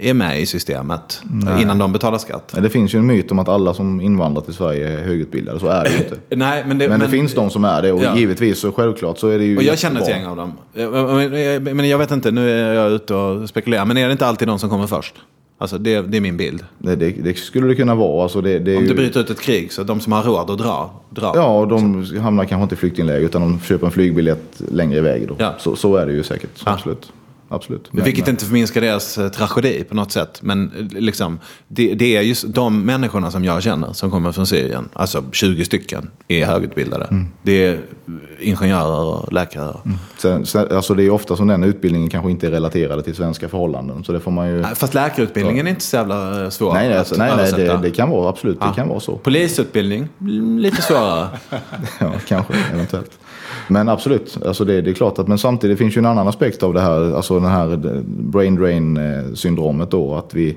är 0.00 0.14
med 0.14 0.40
i 0.40 0.46
systemet. 0.46 1.22
Innan 1.60 1.78
de 1.78 1.92
betalar 1.92 2.18
skatt. 2.18 2.50
Men 2.54 2.62
Det 2.62 2.70
finns 2.70 2.94
ju 2.94 2.98
en 2.98 3.06
myt 3.06 3.30
om 3.30 3.38
att 3.38 3.48
alla 3.48 3.74
som 3.74 4.00
invandrar 4.00 4.42
till 4.42 4.54
Sverige 4.54 4.88
är 4.98 5.04
högutbildade, 5.04 5.60
så 5.60 5.66
är 5.66 5.84
det 5.84 5.90
ju 5.90 5.96
inte. 5.96 6.16
Nej, 6.36 6.64
men 6.66 6.78
det, 6.78 6.88
Men 6.88 7.00
det 7.00 7.08
finns 7.08 7.34
de 7.34 7.50
som 7.50 7.64
är 7.64 7.82
det 7.82 7.92
och 7.92 8.02
Ja. 8.02 8.16
givetvis 8.16 8.58
så 8.58 8.72
självklart 8.72 9.18
så 9.18 9.28
är 9.28 9.38
det 9.38 9.44
ju 9.44 9.56
Och 9.56 9.62
jag 9.62 9.78
känner 9.78 10.00
ett 10.00 10.08
gäng 10.08 10.26
av 10.26 10.36
dem. 10.36 10.52
Men- 10.72 11.76
Men 11.76 11.88
jag 11.88 11.98
vet 11.98 12.10
inte, 12.10 12.30
nu 12.30 12.50
är 12.50 12.74
jag 12.74 12.92
ute 12.92 13.14
och 13.14 13.48
spekulerar. 13.48 13.84
Men 13.84 13.96
är 13.96 14.06
det 14.06 14.12
inte 14.12 14.26
alltid 14.26 14.48
de 14.48 14.58
som 14.58 14.70
kommer 14.70 14.86
först? 14.86 15.14
Alltså 15.58 15.78
det, 15.78 16.00
det 16.00 16.16
är 16.16 16.20
min 16.20 16.36
bild. 16.36 16.64
Det, 16.78 16.96
det, 16.96 17.10
det 17.10 17.38
skulle 17.38 17.66
det 17.66 17.74
kunna 17.74 17.94
vara. 17.94 18.22
Alltså 18.22 18.40
det, 18.40 18.58
det 18.58 18.76
Om 18.76 18.82
ju... 18.82 18.88
det 18.88 18.94
bryter 18.94 19.20
ut 19.20 19.30
ett 19.30 19.40
krig 19.40 19.72
så 19.72 19.82
de 19.82 20.00
som 20.00 20.12
har 20.12 20.22
råd 20.22 20.50
att 20.50 20.58
dra, 20.58 20.90
dra. 21.10 21.32
Ja, 21.34 21.58
och 21.60 21.68
de 21.68 22.04
hamnar 22.20 22.44
kanske 22.44 22.62
inte 22.62 22.74
i 22.74 22.78
flyktingläger 22.78 23.20
utan 23.26 23.40
de 23.42 23.60
köper 23.60 23.86
en 23.86 23.92
flygbiljett 23.92 24.60
längre 24.72 24.98
iväg. 24.98 25.28
Då. 25.28 25.34
Ja. 25.38 25.54
Så, 25.58 25.76
så 25.76 25.96
är 25.96 26.06
det 26.06 26.12
ju 26.12 26.22
säkert. 26.22 26.50
Absolut. 26.64 27.12
Absolut. 27.48 27.92
Men- 27.92 28.04
Vilket 28.04 28.28
inte 28.28 28.44
förminskar 28.44 28.80
deras 28.80 29.18
eh, 29.18 29.28
tragedi 29.28 29.84
på 29.84 29.94
något 29.94 30.12
sätt. 30.12 30.38
Men 30.42 30.72
eh, 30.78 31.00
liksom, 31.00 31.38
det, 31.68 31.94
det 31.94 32.16
är 32.16 32.22
just 32.22 32.54
de 32.54 32.82
människorna 32.82 33.30
som 33.30 33.44
jag 33.44 33.62
känner 33.62 33.92
som 33.92 34.10
kommer 34.10 34.32
från 34.32 34.46
Syrien. 34.46 34.88
Alltså 34.92 35.24
20 35.32 35.64
stycken 35.64 36.10
är 36.28 36.46
högutbildade. 36.46 37.04
Mm. 37.04 37.26
Det 37.42 37.66
är 37.66 37.80
ingenjörer 38.40 39.04
och 39.04 39.32
läkare. 39.32 39.76
Sen, 40.18 40.46
sen, 40.46 40.66
alltså 40.72 40.94
det 40.94 41.02
är 41.02 41.10
ofta 41.10 41.36
som 41.36 41.46
den 41.46 41.64
utbildningen 41.64 42.10
kanske 42.10 42.30
inte 42.30 42.46
är 42.46 42.50
relaterad 42.50 43.04
till 43.04 43.14
svenska 43.14 43.48
förhållanden. 43.48 44.04
Så 44.04 44.12
det 44.12 44.20
får 44.20 44.30
man 44.30 44.48
ju... 44.48 44.64
Fast 44.74 44.94
läkarutbildningen 44.94 45.66
är 45.66 45.70
inte 45.70 45.84
så 45.84 45.96
jävla 45.96 46.44
eh, 46.44 46.50
svår 46.50 46.72
Nej, 46.72 46.88
nej, 46.88 46.98
alltså, 46.98 47.14
nej, 47.18 47.32
nej 47.36 47.52
det, 47.52 47.78
det 47.82 47.90
kan 47.90 48.10
vara 48.10 48.28
absolut. 48.28 48.58
Ja. 48.60 48.66
Det 48.66 48.74
kan 48.74 48.88
vara 48.88 49.00
så. 49.00 49.16
Polisutbildning, 49.16 50.08
mm, 50.20 50.58
lite 50.58 50.82
svårare. 50.82 51.28
Ja, 52.00 52.12
kanske, 52.28 52.54
eventuellt. 52.72 53.18
Men 53.68 53.88
absolut, 53.88 54.38
alltså 54.46 54.64
det, 54.64 54.80
det 54.80 54.90
är 54.90 54.94
klart 54.94 55.18
att 55.18 55.28
men 55.28 55.38
samtidigt 55.38 55.78
finns 55.78 55.96
ju 55.96 55.98
en 55.98 56.06
annan 56.06 56.28
aspekt 56.28 56.62
av 56.62 56.74
det 56.74 56.80
här, 56.80 57.16
alltså 57.16 57.35
den 57.38 57.50
här 57.50 57.72
eh, 57.72 58.02
brain 58.06 58.56
drain 58.56 58.96
eh, 58.96 59.34
syndromet 59.34 59.90
då. 59.90 60.14
Att 60.14 60.34
vi, 60.34 60.56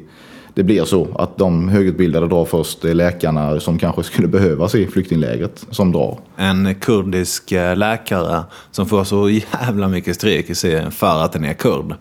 det 0.54 0.64
blir 0.64 0.86
så 0.86 1.08
att 1.20 1.38
de 1.38 1.70
högutbildade 1.70 2.28
drar 2.28 2.46
först, 2.46 2.82
det 2.82 2.90
är 2.90 2.94
läkarna 2.94 3.60
som 3.60 3.80
kanske 3.80 4.04
skulle 4.04 4.28
behövas 4.28 4.76
i 4.76 4.88
flyktinglägret 4.88 5.66
som 5.70 5.92
drar. 5.92 6.20
En 6.36 6.76
kurdisk 6.76 7.52
eh, 7.52 7.78
läkare 7.78 8.44
som 8.72 8.86
får 8.86 9.04
så 9.04 9.30
jävla 9.30 9.88
mycket 9.88 10.16
stryk 10.16 10.50
i 10.50 10.56
Syrien 10.56 10.92
för 10.92 11.24
att 11.24 11.32
den 11.32 11.46
är 11.46 11.54
kurd. 11.54 11.96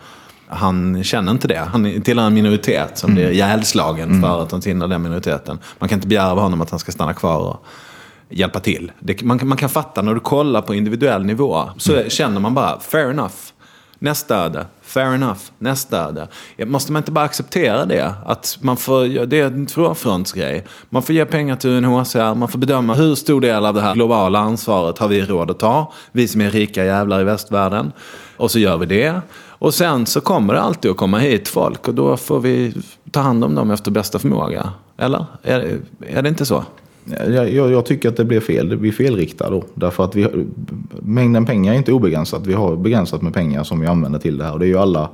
Han 0.51 1.05
känner 1.05 1.33
inte 1.33 1.49
det. 1.49 1.59
Han 1.59 2.03
tillhör 2.03 2.27
en 2.27 2.35
minoritet 2.35 2.99
som 2.99 3.14
blir 3.14 3.31
ihjälslagen 3.31 4.23
för 4.23 4.43
att 4.43 4.53
han 4.53 4.61
tillhör 4.61 4.88
den 4.88 5.03
minoriteten. 5.03 5.59
Man 5.79 5.88
kan 5.88 5.97
inte 5.97 6.09
begära 6.09 6.31
av 6.31 6.38
honom 6.38 6.61
att 6.61 6.71
han 6.71 6.79
ska 6.79 6.93
stanna 6.93 7.14
kvar 7.14 7.38
och 7.38 7.64
hjälpa 8.29 8.61
till. 8.61 8.93
Det, 9.01 9.23
man, 9.23 9.41
man 9.43 9.59
kan 9.59 9.69
fatta 9.69 10.03
när 10.03 10.14
du 10.14 10.21
kollar 10.21 10.62
på 10.62 10.75
individuell 10.75 11.25
nivå. 11.25 11.71
Så 11.77 12.03
känner 12.09 12.41
man 12.41 12.55
bara, 12.55 12.81
fair 12.81 13.11
enough. 13.11 13.35
Nästa 13.99 14.37
öde, 14.37 14.67
fair 14.83 15.15
enough. 15.15 15.41
Nästa 15.59 16.09
öde. 16.09 16.29
Måste 16.67 16.93
man 16.93 17.01
inte 17.01 17.13
bara 17.13 17.25
acceptera 17.25 17.87
det? 17.87 18.15
Att 18.27 18.59
man 18.61 18.77
får, 18.77 19.27
det 19.27 19.41
är 19.41 19.47
en 19.47 19.67
tvåfrontsgrej. 19.67 20.67
Man 20.91 21.03
får 21.03 21.15
ge 21.15 21.25
pengar 21.25 21.57
till 21.57 21.71
UNHCR, 21.71 22.35
man 22.35 22.49
får 22.49 22.59
bedöma 22.59 22.95
hur 22.95 23.15
stor 23.15 23.41
del 23.41 23.67
av 23.67 23.75
det 23.75 23.81
här 23.81 23.95
globala 23.95 24.39
ansvaret 24.39 24.99
har 24.99 25.09
vi 25.09 25.23
råd 25.23 25.51
att 25.51 25.59
ta. 25.59 25.93
Vi 26.13 26.29
som 26.29 26.41
är 26.41 26.51
rika 26.51 26.85
jävlar 26.85 27.21
i 27.21 27.25
västvärlden. 27.25 27.93
Och 28.37 28.51
så 28.51 28.59
gör 28.59 28.77
vi 28.77 28.87
det. 28.87 29.21
Och 29.59 29.75
sen 29.75 30.07
så 30.07 30.21
kommer 30.21 30.55
det 30.55 30.61
alltid 30.61 30.91
att 30.91 30.97
komma 30.97 31.19
hit 31.19 31.49
folk 31.49 31.89
och 31.89 31.95
då 31.95 32.17
får 32.17 32.41
vi 32.41 32.75
ta 33.11 33.21
hand 33.21 33.45
om 33.45 33.55
dem 33.55 33.71
efter 33.71 33.91
bästa 33.91 34.19
förmåga. 34.19 34.73
Eller? 34.97 35.27
Är, 35.43 35.81
är 36.07 36.23
det 36.23 36.29
inte 36.29 36.47
så? 36.47 36.65
Jag, 37.11 37.53
jag, 37.53 37.73
jag 37.73 37.87
tycker 37.87 38.09
att 38.09 38.16
det 38.16 38.25
blir 38.25 38.40
fel. 38.40 38.68
Det 38.68 38.77
blir 38.77 38.92
felriktat 38.92 39.50
då. 39.50 39.65
Därför 39.75 40.04
att 40.04 40.15
vi, 40.17 40.29
mängden 41.02 41.46
pengar 41.46 41.73
är 41.73 41.77
inte 41.77 41.92
obegränsat. 41.92 42.46
Vi 42.46 42.52
har 42.52 42.77
begränsat 42.77 43.23
med 43.23 43.35
pengar 43.35 43.65
som 43.65 43.81
vi 43.81 43.87
använder 43.87 44.19
till 44.19 44.38
det 44.38 44.44
här. 44.44 44.52
Och 44.52 44.59
det 44.59 44.65
är 44.65 44.69
ju 44.69 44.79
alla, 44.79 45.11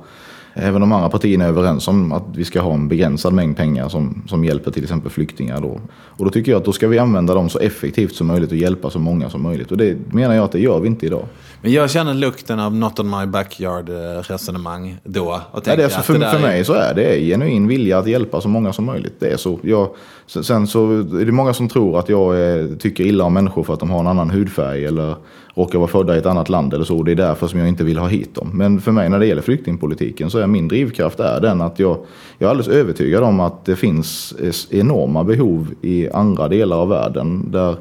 även 0.57 0.81
de 0.81 0.91
andra 0.91 1.09
partierna 1.09 1.45
är 1.45 1.49
överens 1.49 1.87
om 1.87 2.11
att 2.11 2.23
vi 2.35 2.45
ska 2.45 2.61
ha 2.61 2.73
en 2.73 2.87
begränsad 2.87 3.33
mängd 3.33 3.57
pengar 3.57 3.89
som, 3.89 4.23
som 4.27 4.45
hjälper 4.45 4.71
till 4.71 4.83
exempel 4.83 5.11
flyktingar. 5.11 5.61
Då. 5.61 5.79
Och 6.07 6.25
då 6.25 6.31
tycker 6.31 6.51
jag 6.51 6.59
att 6.59 6.65
då 6.65 6.71
ska 6.71 6.87
vi 6.87 6.99
använda 6.99 7.33
dem 7.33 7.49
så 7.49 7.59
effektivt 7.59 8.15
som 8.15 8.27
möjligt 8.27 8.51
och 8.51 8.57
hjälpa 8.57 8.89
så 8.89 8.99
många 8.99 9.29
som 9.29 9.41
möjligt. 9.43 9.71
Och 9.71 9.77
det 9.77 9.97
menar 10.13 10.35
jag 10.35 10.43
att 10.43 10.51
det 10.51 10.59
gör 10.59 10.79
vi 10.79 10.87
inte 10.87 11.05
idag. 11.05 11.25
Men 11.61 11.71
jag 11.71 11.89
känner 11.91 12.13
lukten 12.13 12.59
av 12.59 12.75
not 12.75 12.99
on 12.99 13.09
my 13.09 13.25
backyard 13.25 13.89
eh, 13.89 13.93
resonemang 14.21 14.97
då. 15.03 15.41
Och 15.51 15.67
Nej, 15.67 15.77
det 15.77 15.83
är 15.83 15.89
för, 15.89 16.13
det 16.13 16.29
för 16.29 16.37
är- 16.37 16.41
mig 16.41 16.65
så 16.65 16.73
är 16.73 16.93
det 16.93 17.19
genuin 17.19 17.67
vilja 17.67 17.97
att 17.97 18.07
hjälpa 18.07 18.41
så 18.41 18.47
många 18.49 18.73
som 18.73 18.85
möjligt. 18.85 19.15
Det 19.19 19.27
är 19.27 19.37
så. 19.37 19.59
Jag, 19.63 19.89
sen 20.27 20.67
så 20.67 20.91
är 20.99 21.25
det 21.25 21.31
många 21.31 21.53
som 21.53 21.67
tror 21.69 21.99
att 21.99 22.09
jag 22.09 22.59
eh, 22.59 22.65
tycker 22.79 23.03
illa 23.03 23.23
om 23.23 23.33
människor 23.33 23.63
för 23.63 23.73
att 23.73 23.79
de 23.79 23.89
har 23.89 23.99
en 23.99 24.07
annan 24.07 24.29
hudfärg 24.29 24.85
eller 24.85 25.15
råkar 25.55 25.79
vara 25.79 25.87
födda 25.87 26.15
i 26.15 26.17
ett 26.17 26.25
annat 26.25 26.49
land 26.49 26.73
eller 26.73 26.85
så. 26.85 27.03
Det 27.03 27.11
är 27.11 27.15
därför 27.15 27.47
som 27.47 27.59
jag 27.59 27.67
inte 27.67 27.83
vill 27.83 27.97
ha 27.97 28.07
hit 28.07 28.35
dem. 28.35 28.51
Men 28.53 28.81
för 28.81 28.91
mig 28.91 29.09
när 29.09 29.19
det 29.19 29.25
gäller 29.25 29.41
flyktingpolitiken 29.41 30.29
så 30.29 30.37
är 30.37 30.47
min 30.47 30.67
drivkraft 30.67 31.19
är 31.19 31.41
den 31.41 31.61
att 31.61 31.79
jag, 31.79 31.97
jag 32.37 32.47
är 32.47 32.49
alldeles 32.49 32.67
övertygad 32.67 33.23
om 33.23 33.39
att 33.39 33.65
det 33.65 33.75
finns 33.75 34.33
enorma 34.69 35.23
behov 35.23 35.73
i 35.81 36.09
andra 36.09 36.47
delar 36.47 36.77
av 36.77 36.89
världen 36.89 37.51
där 37.51 37.75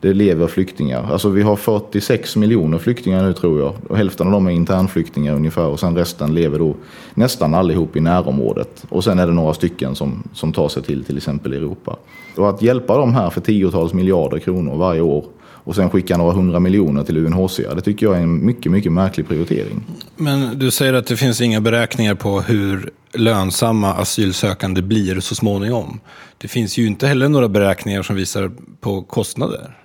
det 0.00 0.12
lever 0.12 0.46
flyktingar. 0.46 1.12
Alltså 1.12 1.28
vi 1.28 1.42
har 1.42 1.56
46 1.56 2.36
miljoner 2.36 2.78
flyktingar 2.78 3.22
nu 3.22 3.32
tror 3.32 3.60
jag. 3.60 3.74
Och 3.88 3.96
hälften 3.96 4.26
av 4.26 4.32
dem 4.32 4.46
är 4.46 4.50
internflyktingar 4.50 5.34
ungefär 5.34 5.66
och 5.66 5.80
sen 5.80 5.96
resten 5.96 6.34
lever 6.34 6.58
då 6.58 6.74
nästan 7.14 7.54
allihop 7.54 7.96
i 7.96 8.00
närområdet. 8.00 8.84
Och 8.88 9.04
sen 9.04 9.18
är 9.18 9.26
det 9.26 9.32
några 9.32 9.54
stycken 9.54 9.94
som, 9.94 10.22
som 10.32 10.52
tar 10.52 10.68
sig 10.68 10.82
till 10.82 11.04
till 11.04 11.16
exempel 11.16 11.52
Europa. 11.52 11.96
Och 12.36 12.48
att 12.48 12.62
hjälpa 12.62 12.96
dem 12.96 13.14
här 13.14 13.30
för 13.30 13.40
tiotals 13.40 13.92
miljarder 13.92 14.38
kronor 14.38 14.76
varje 14.76 15.00
år 15.00 15.24
och 15.68 15.74
sen 15.74 15.90
skicka 15.90 16.16
några 16.16 16.32
hundra 16.32 16.60
miljoner 16.60 17.04
till 17.04 17.16
UNHCR. 17.16 17.74
Det 17.74 17.80
tycker 17.80 18.06
jag 18.06 18.16
är 18.16 18.20
en 18.20 18.46
mycket, 18.46 18.72
mycket 18.72 18.92
märklig 18.92 19.28
prioritering. 19.28 19.84
Men 20.16 20.58
du 20.58 20.70
säger 20.70 20.92
att 20.94 21.06
det 21.06 21.16
finns 21.16 21.40
inga 21.40 21.60
beräkningar 21.60 22.14
på 22.14 22.40
hur 22.40 22.90
lönsamma 23.12 23.94
asylsökande 23.94 24.82
blir 24.82 25.20
så 25.20 25.34
småningom. 25.34 26.00
Det 26.38 26.48
finns 26.48 26.78
ju 26.78 26.86
inte 26.86 27.06
heller 27.06 27.28
några 27.28 27.48
beräkningar 27.48 28.02
som 28.02 28.16
visar 28.16 28.50
på 28.80 29.02
kostnader. 29.02 29.76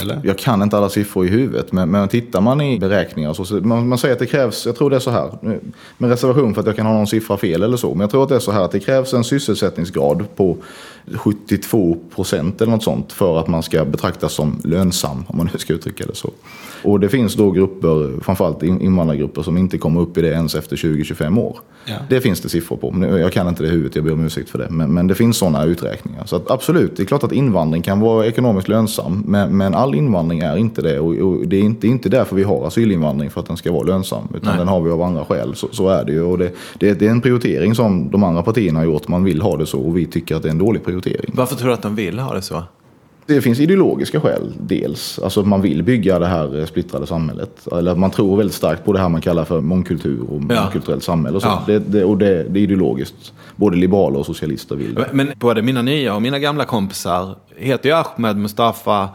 Eller? 0.00 0.20
Jag 0.24 0.38
kan 0.38 0.62
inte 0.62 0.76
alla 0.76 0.88
siffror 0.88 1.26
i 1.26 1.28
huvudet, 1.28 1.72
men, 1.72 1.90
men 1.90 2.08
tittar 2.08 2.40
man 2.40 2.60
i 2.60 2.78
beräkningar 2.78 3.32
så, 3.32 3.54
man, 3.54 3.88
man 3.88 3.98
säger 3.98 4.12
att 4.12 4.18
det 4.18 4.26
krävs, 4.26 4.66
jag 4.66 4.76
tror 4.76 4.90
det 4.90 4.96
är 4.96 5.00
så 5.00 5.10
här, 5.10 5.30
med 5.98 6.10
reservation 6.10 6.54
för 6.54 6.60
att 6.60 6.66
jag 6.66 6.76
kan 6.76 6.86
ha 6.86 6.92
någon 6.92 7.06
siffra 7.06 7.36
fel 7.36 7.62
eller 7.62 7.76
så, 7.76 7.88
men 7.90 8.00
jag 8.00 8.10
tror 8.10 8.22
att 8.22 8.28
det 8.28 8.36
är 8.36 8.40
så 8.40 8.52
här 8.52 8.60
att 8.60 8.72
det 8.72 8.80
krävs 8.80 9.14
en 9.14 9.24
sysselsättningsgrad 9.24 10.36
på 10.36 10.56
72 11.14 11.96
procent 12.14 12.60
eller 12.60 12.72
något 12.72 12.82
sånt 12.82 13.12
för 13.12 13.38
att 13.38 13.48
man 13.48 13.62
ska 13.62 13.84
betraktas 13.84 14.32
som 14.32 14.60
lönsam, 14.64 15.24
om 15.28 15.36
man 15.36 15.48
nu 15.52 15.58
ska 15.58 15.72
uttrycka 15.72 16.06
det 16.06 16.14
så. 16.14 16.30
Och 16.82 17.00
det 17.00 17.08
finns 17.08 17.34
då 17.34 17.50
grupper, 17.50 18.20
framförallt 18.22 18.62
invandrargrupper, 18.62 19.42
som 19.42 19.56
inte 19.56 19.78
kommer 19.78 20.00
upp 20.00 20.18
i 20.18 20.20
det 20.20 20.28
ens 20.28 20.54
efter 20.54 20.76
20-25 20.76 21.40
år. 21.40 21.58
Ja. 21.84 21.94
Det 22.08 22.20
finns 22.20 22.40
det 22.40 22.48
siffror 22.48 22.76
på. 22.76 23.18
Jag 23.18 23.32
kan 23.32 23.48
inte 23.48 23.62
det 23.62 23.68
i 23.68 23.70
huvudet, 23.70 23.96
jag 23.96 24.04
ber 24.04 24.12
om 24.12 24.24
ursäkt 24.24 24.50
för 24.50 24.58
det. 24.58 24.70
Men, 24.70 24.94
men 24.94 25.06
det 25.06 25.14
finns 25.14 25.36
sådana 25.36 25.64
uträkningar. 25.64 26.22
Så 26.26 26.40
absolut, 26.48 26.96
det 26.96 27.02
är 27.02 27.04
klart 27.04 27.24
att 27.24 27.32
invandring 27.32 27.82
kan 27.82 28.00
vara 28.00 28.26
ekonomiskt 28.26 28.68
lönsam. 28.68 29.24
Men, 29.26 29.56
men 29.56 29.74
all 29.74 29.94
invandring 29.94 30.40
är 30.40 30.56
inte 30.56 30.82
det. 30.82 31.00
Och, 31.00 31.14
och, 31.14 31.48
det 31.48 31.56
är 31.56 31.62
inte, 31.62 31.86
inte 31.86 32.08
därför 32.08 32.36
vi 32.36 32.42
har 32.42 32.66
asylinvandring, 32.66 33.30
för 33.30 33.40
att 33.40 33.46
den 33.46 33.56
ska 33.56 33.72
vara 33.72 33.82
lönsam. 33.82 34.28
Utan 34.34 34.48
Nej. 34.48 34.58
den 34.58 34.68
har 34.68 34.80
vi 34.80 34.90
av 34.90 35.02
andra 35.02 35.24
skäl. 35.24 35.54
Så, 35.54 35.68
så 35.72 35.88
är 35.88 36.04
det 36.04 36.12
ju. 36.12 36.22
Och 36.22 36.38
det, 36.38 36.52
det, 36.78 36.94
det, 36.94 37.06
är 37.06 37.10
en 37.10 37.20
prioritering 37.20 37.74
som 37.74 38.10
de 38.10 38.24
andra 38.24 38.42
partierna 38.42 38.78
har 38.78 38.86
gjort. 38.86 39.08
Man 39.08 39.24
vill 39.24 39.42
ha 39.42 39.56
det 39.56 39.66
så 39.66 39.80
och 39.80 39.96
vi 39.96 40.06
tycker 40.06 40.36
att 40.36 40.42
det 40.42 40.48
är 40.48 40.50
en 40.50 40.58
dålig 40.58 40.84
prioritering. 40.84 40.95
Varför 41.28 41.56
tror 41.56 41.68
du 41.68 41.74
att 41.74 41.82
de 41.82 41.94
vill 41.94 42.18
ha 42.18 42.34
det 42.34 42.42
så? 42.42 42.62
Det 43.26 43.40
finns 43.40 43.60
ideologiska 43.60 44.20
skäl 44.20 44.52
dels. 44.60 45.18
Alltså 45.18 45.42
man 45.42 45.62
vill 45.62 45.82
bygga 45.82 46.18
det 46.18 46.26
här 46.26 46.58
eh, 46.58 46.66
splittrade 46.66 47.06
samhället. 47.06 47.66
Eller 47.72 47.94
man 47.94 48.10
tror 48.10 48.36
väldigt 48.36 48.56
starkt 48.56 48.84
på 48.84 48.92
det 48.92 48.98
här 48.98 49.08
man 49.08 49.20
kallar 49.20 49.44
för 49.44 49.60
mångkultur 49.60 50.20
och 50.20 50.42
ja. 50.48 50.62
mångkulturellt 50.62 51.04
samhälle. 51.04 51.36
Och, 51.36 51.42
så. 51.42 51.48
Ja. 51.48 51.62
Det, 51.66 51.78
det, 51.78 52.04
och 52.04 52.18
det, 52.18 52.42
det, 52.42 52.60
är 52.60 52.62
ideologiskt. 52.62 53.32
Både 53.56 53.76
liberaler 53.76 54.18
och 54.18 54.26
socialister 54.26 54.76
vill 54.76 54.94
det. 54.94 55.08
Men 55.12 55.32
både 55.36 55.62
mina 55.62 55.82
nya 55.82 56.14
och 56.14 56.22
mina 56.22 56.38
gamla 56.38 56.64
kompisar 56.64 57.36
heter 57.56 57.88
ju 57.88 57.94
Ahmed, 57.94 58.36
Mustafa, 58.36 59.08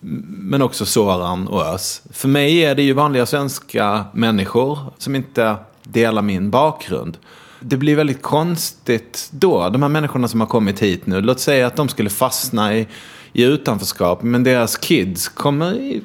men 0.00 0.62
också 0.62 0.86
Soran 0.86 1.48
och 1.48 1.66
Ös. 1.66 2.02
För 2.10 2.28
mig 2.28 2.64
är 2.64 2.74
det 2.74 2.82
ju 2.82 2.92
vanliga 2.92 3.26
svenska 3.26 4.04
människor 4.12 4.78
som 4.98 5.16
inte 5.16 5.56
delar 5.82 6.22
min 6.22 6.50
bakgrund. 6.50 7.16
Det 7.62 7.76
blir 7.76 7.96
väldigt 7.96 8.22
konstigt 8.22 9.28
då, 9.30 9.68
de 9.68 9.82
här 9.82 9.88
människorna 9.88 10.28
som 10.28 10.40
har 10.40 10.46
kommit 10.46 10.82
hit 10.82 11.06
nu. 11.06 11.20
Låt 11.20 11.40
säga 11.40 11.66
att 11.66 11.76
de 11.76 11.88
skulle 11.88 12.10
fastna 12.10 12.76
i 12.76 12.86
i 13.32 13.44
utanförskap. 13.44 14.22
Men 14.22 14.44
deras 14.44 14.76
kids 14.76 15.28
kommer 15.28 15.74
i, 15.74 16.02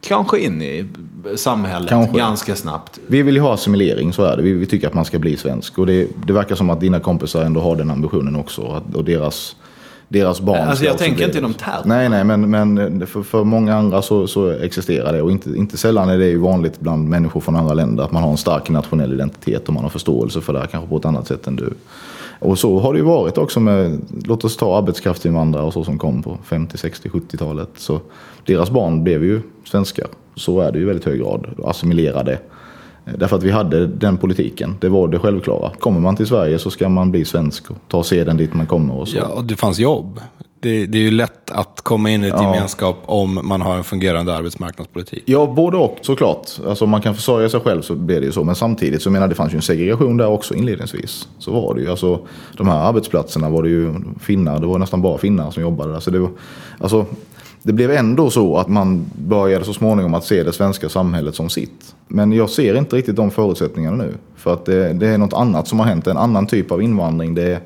kanske 0.00 0.38
in 0.38 0.62
i 0.62 0.88
samhället 1.36 1.88
kanske. 1.88 2.18
ganska 2.18 2.56
snabbt. 2.56 2.98
Vi 3.06 3.22
vill 3.22 3.34
ju 3.34 3.40
ha 3.40 3.54
assimilering, 3.54 4.12
så 4.12 4.22
är 4.22 4.36
det. 4.36 4.42
Vi, 4.42 4.52
vi 4.52 4.66
tycker 4.66 4.86
att 4.86 4.94
man 4.94 5.04
ska 5.04 5.18
bli 5.18 5.36
svensk. 5.36 5.78
Och 5.78 5.86
det, 5.86 6.08
det 6.26 6.32
verkar 6.32 6.54
som 6.54 6.70
att 6.70 6.80
dina 6.80 7.00
kompisar 7.00 7.44
ändå 7.44 7.60
har 7.60 7.76
den 7.76 7.90
ambitionen 7.90 8.36
också. 8.36 8.82
och 8.94 9.04
deras 9.04 9.56
deras 10.10 10.40
barn 10.40 10.68
Alltså 10.68 10.84
jag 10.84 10.98
tänker 10.98 11.24
inte 11.24 11.38
i 11.38 11.40
de 11.40 11.54
termerna. 11.54 11.84
Nej, 11.84 12.08
nej, 12.08 12.24
men, 12.24 12.50
men 12.50 13.06
för, 13.06 13.22
för 13.22 13.44
många 13.44 13.76
andra 13.76 14.02
så, 14.02 14.26
så 14.26 14.50
existerar 14.50 15.12
det. 15.12 15.22
Och 15.22 15.30
inte, 15.30 15.50
inte 15.50 15.76
sällan 15.76 16.08
är 16.08 16.18
det 16.18 16.26
ju 16.26 16.38
vanligt 16.38 16.80
bland 16.80 17.08
människor 17.08 17.40
från 17.40 17.56
andra 17.56 17.74
länder 17.74 18.04
att 18.04 18.12
man 18.12 18.22
har 18.22 18.30
en 18.30 18.36
stark 18.36 18.70
nationell 18.70 19.12
identitet 19.12 19.68
och 19.68 19.74
man 19.74 19.82
har 19.82 19.90
förståelse 19.90 20.40
för 20.40 20.52
det 20.52 20.58
här 20.58 20.66
kanske 20.66 20.88
på 20.88 20.96
ett 20.96 21.04
annat 21.04 21.26
sätt 21.26 21.46
än 21.46 21.56
du. 21.56 21.74
Och 22.38 22.58
så 22.58 22.78
har 22.78 22.92
det 22.92 22.98
ju 22.98 23.04
varit 23.04 23.38
också 23.38 23.60
med, 23.60 24.00
låt 24.24 24.44
oss 24.44 24.56
ta 24.56 24.78
arbetskraftsinvandrare 24.78 25.64
och 25.64 25.72
så 25.72 25.84
som 25.84 25.98
kom 25.98 26.22
på 26.22 26.38
50, 26.44 26.78
60, 26.78 27.08
70-talet. 27.08 27.68
Så 27.76 28.00
deras 28.46 28.70
barn 28.70 29.04
blev 29.04 29.24
ju 29.24 29.40
svenskar. 29.64 30.06
Så 30.34 30.60
är 30.60 30.72
det 30.72 30.78
ju 30.78 30.84
i 30.84 30.86
väldigt 30.86 31.04
hög 31.04 31.20
grad, 31.20 31.46
assimilerade. 31.64 32.38
Därför 33.04 33.36
att 33.36 33.42
vi 33.42 33.50
hade 33.50 33.86
den 33.86 34.16
politiken, 34.16 34.76
det 34.80 34.88
var 34.88 35.08
det 35.08 35.18
självklara. 35.18 35.70
Kommer 35.78 36.00
man 36.00 36.16
till 36.16 36.26
Sverige 36.26 36.58
så 36.58 36.70
ska 36.70 36.88
man 36.88 37.10
bli 37.10 37.24
svensk 37.24 37.70
och 37.70 37.76
ta 37.88 38.02
seden 38.02 38.36
dit 38.36 38.54
man 38.54 38.66
kommer. 38.66 38.94
Och 38.94 39.08
så. 39.08 39.16
Ja, 39.16 39.26
och 39.26 39.44
det 39.44 39.56
fanns 39.56 39.78
jobb. 39.78 40.20
Det, 40.62 40.86
det, 40.86 40.98
är 40.98 41.02
ju 41.02 41.10
lätt 41.10 41.50
att 41.50 41.80
komma 41.80 42.10
in 42.10 42.24
i 42.24 42.28
ett 42.28 42.34
ja. 42.36 42.54
gemenskap 42.54 42.96
om 43.06 43.40
man 43.44 43.60
har 43.60 43.76
en 43.76 43.84
fungerande 43.84 44.36
arbetsmarknadspolitik. 44.36 45.22
Ja, 45.26 45.52
både 45.56 45.76
och 45.76 45.98
såklart. 46.02 46.50
Alltså 46.66 46.84
om 46.84 46.90
man 46.90 47.00
kan 47.00 47.14
försörja 47.14 47.48
sig 47.48 47.60
själv 47.60 47.82
så 47.82 47.94
blir 47.94 48.20
det 48.20 48.26
ju 48.26 48.32
så. 48.32 48.44
Men 48.44 48.54
samtidigt 48.54 49.02
så 49.02 49.10
menar 49.10 49.28
det 49.28 49.34
fanns 49.34 49.52
ju 49.52 49.56
en 49.56 49.62
segregation 49.62 50.16
där 50.16 50.26
också 50.26 50.54
inledningsvis. 50.54 51.28
Så 51.38 51.52
var 51.52 51.74
det 51.74 51.80
ju. 51.80 51.90
Alltså, 51.90 52.20
de 52.56 52.68
här 52.68 52.88
arbetsplatserna 52.88 53.50
var 53.50 53.62
det 53.62 53.68
ju 53.68 53.94
finnar, 54.20 54.60
det 54.60 54.66
var 54.66 54.78
nästan 54.78 55.02
bara 55.02 55.18
finnar 55.18 55.50
som 55.50 55.62
jobbade 55.62 55.92
där. 55.92 56.00
Så 56.00 56.10
det, 56.10 56.18
var, 56.18 56.30
alltså, 56.78 57.06
det 57.62 57.72
blev 57.72 57.90
ändå 57.90 58.30
så 58.30 58.56
att 58.56 58.68
man 58.68 59.10
började 59.14 59.64
så 59.64 59.72
småningom 59.72 60.14
att 60.14 60.24
se 60.24 60.42
det 60.42 60.52
svenska 60.52 60.88
samhället 60.88 61.34
som 61.34 61.50
sitt. 61.50 61.94
Men 62.08 62.32
jag 62.32 62.50
ser 62.50 62.74
inte 62.74 62.96
riktigt 62.96 63.16
de 63.16 63.30
förutsättningarna 63.30 63.96
nu. 63.96 64.14
För 64.36 64.52
att 64.52 64.64
det, 64.64 64.92
det 64.92 65.08
är 65.08 65.18
något 65.18 65.32
annat 65.32 65.68
som 65.68 65.78
har 65.78 65.86
hänt, 65.86 66.06
en 66.06 66.16
annan 66.16 66.46
typ 66.46 66.72
av 66.72 66.82
invandring. 66.82 67.34
Det 67.34 67.52
är, 67.52 67.60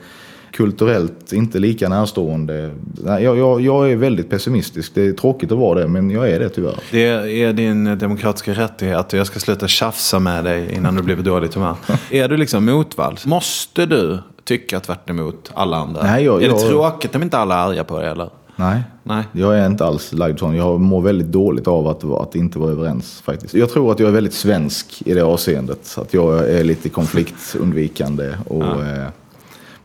kulturellt 0.55 1.33
inte 1.33 1.59
lika 1.59 1.89
närstående. 1.89 2.71
Jag, 3.05 3.39
jag, 3.39 3.61
jag, 3.61 3.91
är 3.91 3.97
väldigt 3.97 4.31
pessimistisk. 4.31 4.95
Det 4.95 5.07
är 5.07 5.13
tråkigt 5.13 5.53
att 5.53 5.59
vara 5.59 5.81
det, 5.81 5.89
men 5.89 6.11
jag 6.11 6.31
är 6.31 6.39
det 6.39 6.49
tyvärr. 6.49 6.75
Det 6.91 7.09
är 7.43 7.53
din 7.53 7.99
demokratiska 7.99 8.53
rättighet 8.53 9.13
och 9.13 9.19
jag 9.19 9.27
ska 9.27 9.41
sluta 9.41 9.69
tjafsa 9.69 10.19
med 10.19 10.45
dig 10.45 10.75
innan 10.75 10.95
du 10.95 11.03
blir 11.03 11.17
dåligt 11.17 11.55
humör. 11.55 11.77
är 12.11 12.29
du 12.29 12.37
liksom 12.37 12.65
motvalls? 12.65 13.27
Måste 13.27 13.87
du 13.87 14.19
tycka 14.45 14.81
tvärt 14.81 15.11
emot 15.11 15.51
alla 15.55 15.77
andra? 15.77 16.03
Nej, 16.03 16.25
jag, 16.25 16.43
är 16.43 16.49
det 16.49 16.59
tråkigt 16.59 17.15
om 17.15 17.23
inte 17.23 17.39
alla 17.39 17.55
är 17.55 17.69
arga 17.69 17.85
på 17.85 17.99
dig 17.99 18.09
eller? 18.09 18.31
Nej, 18.57 18.83
Nej, 19.03 19.25
jag 19.33 19.59
är 19.59 19.67
inte 19.67 19.85
alls 19.85 20.13
lagd 20.13 20.39
sån. 20.39 20.57
Jag 20.57 20.81
mår 20.81 21.01
väldigt 21.01 21.33
dåligt 21.33 21.69
av 21.69 21.89
att, 21.89 22.05
att 22.05 22.35
inte 22.35 22.59
vara 22.59 22.71
överens 22.71 23.21
faktiskt. 23.21 23.55
Jag 23.55 23.71
tror 23.71 23.93
att 23.93 24.01
jag 24.01 24.09
är 24.09 24.13
väldigt 24.13 24.35
svensk 24.35 25.03
i 25.07 25.15
det 25.15 25.25
avseendet. 25.25 25.95
Att 25.99 26.15
jag 26.15 26.51
är 26.51 26.65
lite 26.65 26.89
konfliktundvikande 26.89 28.31
och 28.49 28.63
ja. 28.63 28.81
eh, 28.81 29.09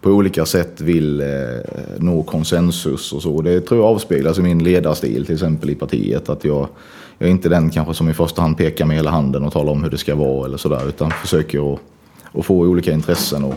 på 0.02 0.10
olika 0.10 0.46
sätt 0.46 0.82
vill 0.82 1.22
eh, 1.22 1.28
nå 1.98 2.24
konsensus 2.24 3.14
och 3.14 3.22
så. 3.22 3.42
Det 3.42 3.62
tror 3.62 3.80
jag 3.80 3.90
avspeglas 3.90 4.38
i 4.38 4.42
min 4.42 4.64
ledarstil 4.64 5.26
till 5.26 5.36
exempel 5.36 5.70
i 5.70 5.76
partiet. 5.76 6.30
Att 6.30 6.44
jag, 6.44 6.68
jag 7.18 7.28
är 7.28 7.32
inte 7.32 7.50
den 7.50 7.70
kanske 7.70 7.94
som 7.94 8.10
i 8.10 8.14
första 8.14 8.42
hand 8.42 8.58
pekar 8.58 8.86
med 8.86 8.98
hela 8.98 9.12
handen 9.12 9.44
och 9.44 9.54
talar 9.54 9.72
om 9.72 9.84
hur 9.84 9.90
det 9.90 9.98
ska 9.98 10.16
vara 10.16 10.46
eller 10.46 10.58
sådär. 10.58 10.88
Utan 10.88 11.12
försöker 11.12 11.74
att, 11.74 11.80
att 12.34 12.46
få 12.46 12.56
olika 12.60 12.92
intressen 12.92 13.44
och 13.44 13.56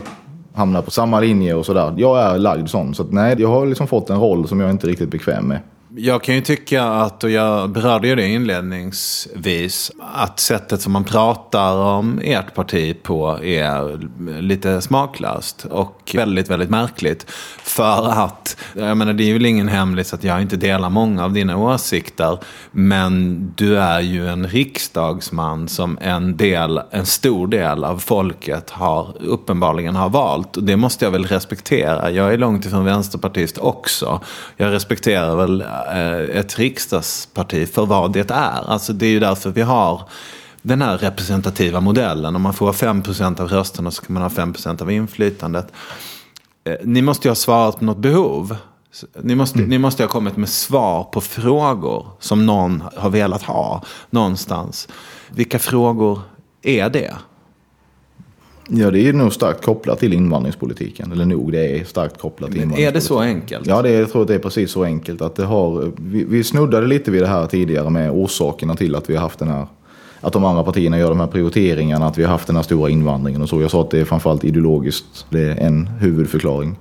hamnar 0.53 0.81
på 0.81 0.91
samma 0.91 1.19
linje 1.19 1.53
och 1.53 1.65
sådär. 1.65 1.93
Jag 1.97 2.19
är 2.19 2.37
lagd 2.37 2.69
sån. 2.69 2.95
Så 2.95 3.03
att, 3.03 3.11
nej, 3.11 3.35
jag 3.39 3.49
har 3.49 3.65
liksom 3.65 3.87
fått 3.87 4.09
en 4.09 4.19
roll 4.19 4.47
som 4.47 4.59
jag 4.59 4.69
inte 4.69 4.87
är 4.87 4.89
riktigt 4.89 5.11
bekväm 5.11 5.47
med. 5.47 5.59
Jag 5.95 6.23
kan 6.23 6.35
ju 6.35 6.41
tycka 6.41 6.83
att, 6.83 7.23
och 7.23 7.29
jag 7.29 7.69
berörde 7.69 8.07
ju 8.07 8.15
det 8.15 8.27
inledningsvis, 8.27 9.91
att 10.13 10.39
sättet 10.39 10.81
som 10.81 10.91
man 10.91 11.03
pratar 11.03 11.75
om 11.75 12.19
ert 12.23 12.55
parti 12.55 13.03
på 13.03 13.43
är 13.43 13.99
lite 14.41 14.81
smaklöst 14.81 15.65
och 15.65 16.11
väldigt, 16.13 16.49
väldigt 16.49 16.69
märkligt. 16.69 17.31
För 17.63 18.09
att, 18.09 18.57
jag 18.73 18.97
menar 18.97 19.13
det 19.13 19.23
är 19.23 19.33
väl 19.33 19.45
ingen 19.45 19.67
hemlis 19.67 20.13
att 20.13 20.23
jag 20.23 20.41
inte 20.41 20.57
delar 20.57 20.89
många 20.89 21.23
av 21.23 21.33
dina 21.33 21.57
åsikter, 21.57 22.39
men 22.71 23.53
du 23.55 23.77
är 23.77 23.99
ju 23.99 24.27
en 24.27 24.47
riksdagsman 24.47 25.67
som 25.67 25.97
en 26.01 26.37
del, 26.37 26.81
en 26.91 27.05
stor 27.05 27.47
del 27.47 27.83
av 27.83 27.97
folket 27.97 28.69
har 28.69 29.15
uppenbarligen 29.19 29.95
har 29.95 30.09
valt. 30.09 30.57
Och 30.57 30.63
det 30.63 30.77
måste 30.77 31.05
jag 31.05 31.11
väl 31.11 31.25
respektera. 31.25 32.11
Jag 32.11 32.33
är 32.33 32.37
långt 32.37 32.65
ifrån 32.65 32.85
vänsterpartist 32.85 33.57
också. 33.57 34.21
Jag 34.57 34.71
respekterar 34.71 35.35
väl 35.35 35.63
ett 36.33 36.59
riksdagsparti 36.59 37.73
för 37.73 37.85
vad 37.85 38.13
det 38.13 38.31
är. 38.31 38.69
Alltså 38.69 38.93
det 38.93 39.05
är 39.05 39.09
ju 39.09 39.19
därför 39.19 39.49
vi 39.49 39.61
har 39.61 40.09
den 40.61 40.81
här 40.81 40.97
representativa 40.97 41.79
modellen. 41.79 42.35
Om 42.35 42.41
man 42.41 42.53
får 42.53 42.73
5% 42.73 43.41
av 43.41 43.47
rösterna 43.47 43.91
så 43.91 44.01
kan 44.01 44.13
man 44.13 44.23
ha 44.23 44.29
5% 44.29 44.81
av 44.81 44.91
inflytandet. 44.91 45.71
Eh, 46.63 46.75
ni 46.83 47.01
måste 47.01 47.27
ju 47.27 47.29
ha 47.29 47.35
svarat 47.35 47.79
på 47.79 47.85
något 47.85 47.97
behov. 47.97 48.57
Ni 49.21 49.35
måste, 49.35 49.57
mm. 49.57 49.69
ni 49.69 49.77
måste 49.77 50.03
ha 50.03 50.07
kommit 50.07 50.37
med 50.37 50.49
svar 50.49 51.03
på 51.03 51.21
frågor 51.21 52.07
som 52.19 52.45
någon 52.45 52.83
har 52.95 53.09
velat 53.09 53.43
ha 53.43 53.83
någonstans. 54.09 54.87
Vilka 55.29 55.59
frågor 55.59 56.21
är 56.61 56.89
det? 56.89 57.13
Ja, 58.69 58.91
det 58.91 59.07
är 59.07 59.13
nog 59.13 59.33
starkt 59.33 59.65
kopplat 59.65 59.99
till 59.99 60.13
invandringspolitiken. 60.13 61.11
Eller 61.11 61.25
nog, 61.25 61.51
det 61.51 61.79
är 61.79 61.83
starkt 61.83 62.17
kopplat 62.17 62.51
till 62.51 62.61
invandringspolitiken. 62.61 62.87
Är 62.87 62.93
det 62.93 63.01
så 63.01 63.19
enkelt? 63.19 63.67
Ja, 63.67 63.81
det 63.81 63.89
är, 63.89 63.99
jag 63.99 64.11
tror 64.11 64.21
att 64.21 64.27
det 64.27 64.35
är 64.35 64.39
precis 64.39 64.71
så 64.71 64.83
enkelt. 64.83 65.21
Att 65.21 65.35
det 65.35 65.45
har, 65.45 65.91
vi, 65.95 66.23
vi 66.23 66.43
snuddade 66.43 66.87
lite 66.87 67.11
vid 67.11 67.21
det 67.21 67.27
här 67.27 67.47
tidigare 67.47 67.89
med 67.89 68.11
orsakerna 68.11 68.75
till 68.75 68.95
att 68.95 69.09
vi 69.09 69.15
har 69.15 69.21
haft 69.21 69.39
den 69.39 69.47
här 69.47 69.67
att 70.23 70.33
de 70.33 70.45
andra 70.45 70.63
partierna 70.63 70.99
gör 70.99 71.09
de 71.09 71.19
här 71.19 71.27
prioriteringarna, 71.27 72.05
att 72.07 72.17
vi 72.17 72.23
har 72.23 72.31
haft 72.31 72.47
den 72.47 72.55
här 72.55 72.63
stora 72.63 72.89
invandringen 72.89 73.41
och 73.41 73.49
så. 73.49 73.61
Jag 73.61 73.71
sa 73.71 73.81
att 73.81 73.91
det 73.91 73.99
är 73.99 74.05
framförallt 74.05 74.43
ideologiskt, 74.43 75.25
det 75.29 75.39
är 75.41 75.57
en 75.57 75.87
huvudförklaring. 75.87 76.75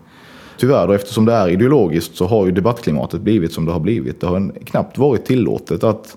Tyvärr 0.59 0.87
då, 0.87 0.93
eftersom 0.93 1.25
det 1.25 1.33
är 1.33 1.49
ideologiskt 1.49 2.17
så 2.17 2.27
har 2.27 2.47
ju 2.47 2.53
debattklimatet 2.53 3.21
blivit 3.21 3.53
som 3.53 3.65
det 3.65 3.73
har 3.73 3.81
blivit. 3.81 4.21
Det 4.21 4.27
har 4.27 4.53
knappt 4.65 4.99
varit 4.99 5.25
tillåtet 5.25 5.85
att, 5.85 6.17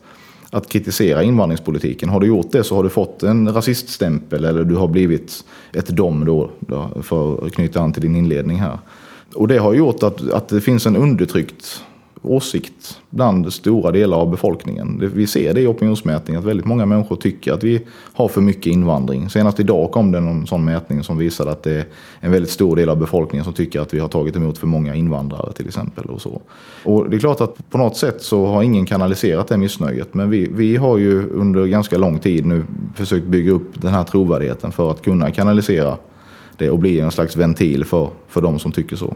att 0.49 0.69
kritisera 0.69 1.23
invandringspolitiken. 1.23 2.09
Har 2.09 2.19
du 2.19 2.27
gjort 2.27 2.51
det 2.51 2.63
så 2.63 2.75
har 2.75 2.83
du 2.83 2.89
fått 2.89 3.23
en 3.23 3.53
rasiststämpel 3.53 4.45
eller 4.45 4.63
du 4.63 4.75
har 4.75 4.87
blivit 4.87 5.45
ett 5.73 5.87
dom 5.87 6.25
då, 6.25 6.49
då 6.59 6.89
för 7.01 7.45
att 7.45 7.53
knyta 7.53 7.79
an 7.79 7.93
till 7.93 8.01
din 8.01 8.15
inledning 8.15 8.59
här. 8.59 8.79
Och 9.35 9.47
det 9.47 9.57
har 9.57 9.73
gjort 9.73 10.03
att, 10.03 10.29
att 10.29 10.47
det 10.47 10.61
finns 10.61 10.85
en 10.85 10.95
undertryckt 10.95 11.83
åsikt 12.25 13.01
bland 13.09 13.53
stora 13.53 13.91
delar 13.91 14.17
av 14.17 14.31
befolkningen. 14.31 15.11
Vi 15.13 15.27
ser 15.27 15.53
det 15.53 15.61
i 15.61 15.67
opinionsmätningar 15.67 16.39
att 16.39 16.45
väldigt 16.45 16.65
många 16.65 16.85
människor 16.85 17.15
tycker 17.15 17.53
att 17.53 17.63
vi 17.63 17.81
har 18.13 18.27
för 18.27 18.41
mycket 18.41 18.65
invandring. 18.65 19.29
Senast 19.29 19.59
idag 19.59 19.91
kom 19.91 20.11
det 20.11 20.17
en 20.17 20.47
sån 20.47 20.65
mätning 20.65 21.03
som 21.03 21.17
visade 21.17 21.51
att 21.51 21.63
det 21.63 21.75
är 21.75 21.85
en 22.19 22.31
väldigt 22.31 22.51
stor 22.51 22.75
del 22.75 22.89
av 22.89 22.97
befolkningen 22.97 23.45
som 23.45 23.53
tycker 23.53 23.81
att 23.81 23.93
vi 23.93 23.99
har 23.99 24.07
tagit 24.07 24.35
emot 24.35 24.57
för 24.57 24.67
många 24.67 24.95
invandrare 24.95 25.53
till 25.53 25.67
exempel. 25.67 26.05
Och, 26.05 26.21
så. 26.21 26.41
och 26.83 27.09
det 27.09 27.15
är 27.15 27.19
klart 27.19 27.41
att 27.41 27.69
på 27.69 27.77
något 27.77 27.97
sätt 27.97 28.21
så 28.21 28.45
har 28.45 28.63
ingen 28.63 28.85
kanaliserat 28.85 29.47
det 29.47 29.57
missnöjet. 29.57 30.13
Men 30.13 30.29
vi, 30.29 30.49
vi 30.53 30.75
har 30.75 30.97
ju 30.97 31.29
under 31.29 31.65
ganska 31.65 31.97
lång 31.97 32.19
tid 32.19 32.45
nu 32.45 32.63
försökt 32.95 33.25
bygga 33.25 33.51
upp 33.51 33.81
den 33.81 33.93
här 33.93 34.03
trovärdigheten 34.03 34.71
för 34.71 34.91
att 34.91 35.01
kunna 35.01 35.31
kanalisera 35.31 35.97
det 36.57 36.69
och 36.69 36.79
bli 36.79 36.99
en 36.99 37.11
slags 37.11 37.35
ventil 37.35 37.85
för, 37.85 38.09
för 38.27 38.41
de 38.41 38.59
som 38.59 38.71
tycker 38.71 38.95
så. 38.95 39.15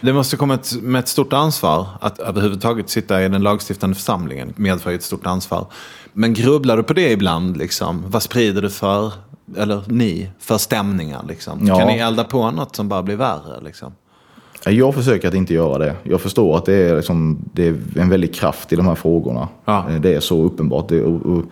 Det 0.00 0.12
måste 0.12 0.36
komma 0.36 0.54
ett, 0.54 0.82
med 0.82 0.98
ett 0.98 1.08
stort 1.08 1.32
ansvar 1.32 1.86
att 2.00 2.18
överhuvudtaget 2.18 2.90
sitta 2.90 3.24
i 3.24 3.28
den 3.28 3.42
lagstiftande 3.42 3.96
församlingen 3.96 4.52
medför 4.56 4.92
ett 4.92 5.02
stort 5.02 5.26
ansvar. 5.26 5.66
Men 6.12 6.34
grubblar 6.34 6.76
du 6.76 6.82
på 6.82 6.92
det 6.92 7.10
ibland? 7.10 7.56
Liksom? 7.56 8.04
Vad 8.06 8.22
sprider 8.22 8.62
du 8.62 8.70
för, 8.70 9.12
eller 9.56 9.82
ni, 9.86 10.30
för 10.38 10.58
stämningar? 10.58 11.24
Liksom? 11.28 11.66
Ja. 11.66 11.78
Kan 11.78 11.88
ni 11.88 11.98
elda 11.98 12.24
på 12.24 12.50
något 12.50 12.76
som 12.76 12.88
bara 12.88 13.02
blir 13.02 13.16
värre? 13.16 13.60
Liksom? 13.64 13.92
Jag 14.66 14.94
försöker 14.94 15.28
att 15.28 15.34
inte 15.34 15.54
göra 15.54 15.78
det. 15.78 15.96
Jag 16.02 16.20
förstår 16.20 16.56
att 16.56 16.64
det 16.64 16.74
är, 16.74 16.96
liksom, 16.96 17.38
det 17.52 17.66
är 17.66 17.76
en 17.96 18.08
väldig 18.08 18.34
kraft 18.34 18.72
i 18.72 18.76
de 18.76 18.86
här 18.86 18.94
frågorna. 18.94 19.48
Ja. 19.64 19.86
Det 20.00 20.14
är 20.14 20.20
så 20.20 20.42
uppenbart. 20.42 20.88
Det, 20.88 21.02
och, 21.02 21.26
och 21.26 21.42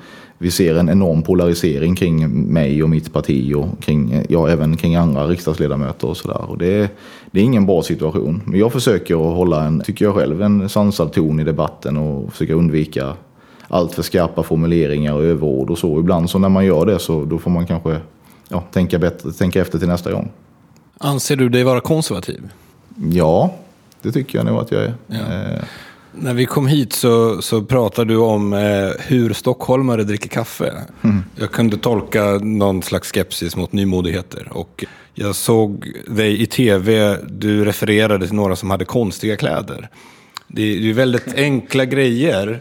vi 0.43 0.51
ser 0.51 0.75
en 0.75 0.89
enorm 0.89 1.23
polarisering 1.23 1.95
kring 1.97 2.29
mig 2.53 2.83
och 2.83 2.91
mitt 2.91 3.13
parti 3.13 3.55
och 3.55 3.83
kring, 3.83 4.25
ja, 4.29 4.49
även 4.49 4.77
kring 4.77 4.97
andra 4.97 5.27
riksdagsledamöter 5.27 6.09
och 6.09 6.17
sådär. 6.17 6.57
Det, 6.59 6.91
det 7.31 7.41
är 7.41 7.45
ingen 7.45 7.67
bra 7.67 7.83
situation. 7.83 8.43
Men 8.45 8.59
jag 8.59 8.73
försöker 8.73 9.15
att 9.15 9.37
hålla 9.37 9.65
en, 9.65 9.81
tycker 9.81 10.05
jag 10.05 10.15
själv, 10.15 10.43
en 10.43 10.69
sansad 10.69 11.13
ton 11.13 11.41
i 11.41 11.45
debatten 11.45 11.97
och 11.97 12.33
försöka 12.33 12.55
undvika 12.55 13.15
allt 13.69 13.95
för 13.95 14.03
skarpa 14.03 14.43
formuleringar 14.43 15.15
och 15.15 15.25
överord 15.25 15.71
och 15.71 15.79
så. 15.79 16.01
Ibland 16.01 16.31
så 16.31 16.39
när 16.39 16.49
man 16.49 16.65
gör 16.65 16.87
det 16.87 16.99
så 16.99 17.25
då 17.25 17.39
får 17.39 17.51
man 17.51 17.67
kanske 17.67 17.97
ja, 18.49 18.65
tänka, 18.73 18.99
bättre, 18.99 19.33
tänka 19.33 19.61
efter 19.61 19.79
till 19.79 19.89
nästa 19.89 20.13
gång. 20.13 20.31
Anser 20.99 21.37
du 21.37 21.49
dig 21.49 21.65
vara 21.65 21.81
konservativ? 21.81 22.49
Ja, 23.11 23.55
det 24.03 24.13
tycker 24.13 24.39
jag 24.39 24.47
nog 24.47 24.59
att 24.59 24.73
jag 24.73 24.83
är. 24.83 24.95
Ja. 25.07 25.17
Eh, 25.17 25.63
när 26.15 26.35
vi 26.35 26.47
kom 26.47 26.67
hit 26.67 26.93
så, 26.93 27.43
så 27.43 27.63
pratade 27.63 28.13
du 28.13 28.17
om 28.17 28.53
eh, 28.53 28.91
hur 28.99 29.33
stockholmare 29.33 30.05
dricker 30.05 30.29
kaffe. 30.29 30.73
Mm. 31.03 31.25
Jag 31.37 31.51
kunde 31.51 31.77
tolka 31.77 32.25
någon 32.43 32.83
slags 32.83 33.13
skepsis 33.13 33.57
mot 33.57 33.73
nymodigheter. 33.73 34.49
Och 34.51 34.85
jag 35.15 35.35
såg 35.35 35.93
dig 36.07 36.43
i 36.43 36.47
tv, 36.47 37.19
du 37.29 37.65
refererade 37.65 38.27
till 38.27 38.37
några 38.37 38.57
som 38.57 38.71
hade 38.71 38.85
konstiga 38.85 39.37
kläder. 39.37 39.89
Det 40.49 40.63
är 40.63 40.77
ju 40.77 40.93
väldigt 40.93 41.35
enkla 41.35 41.85
grejer 41.85 42.61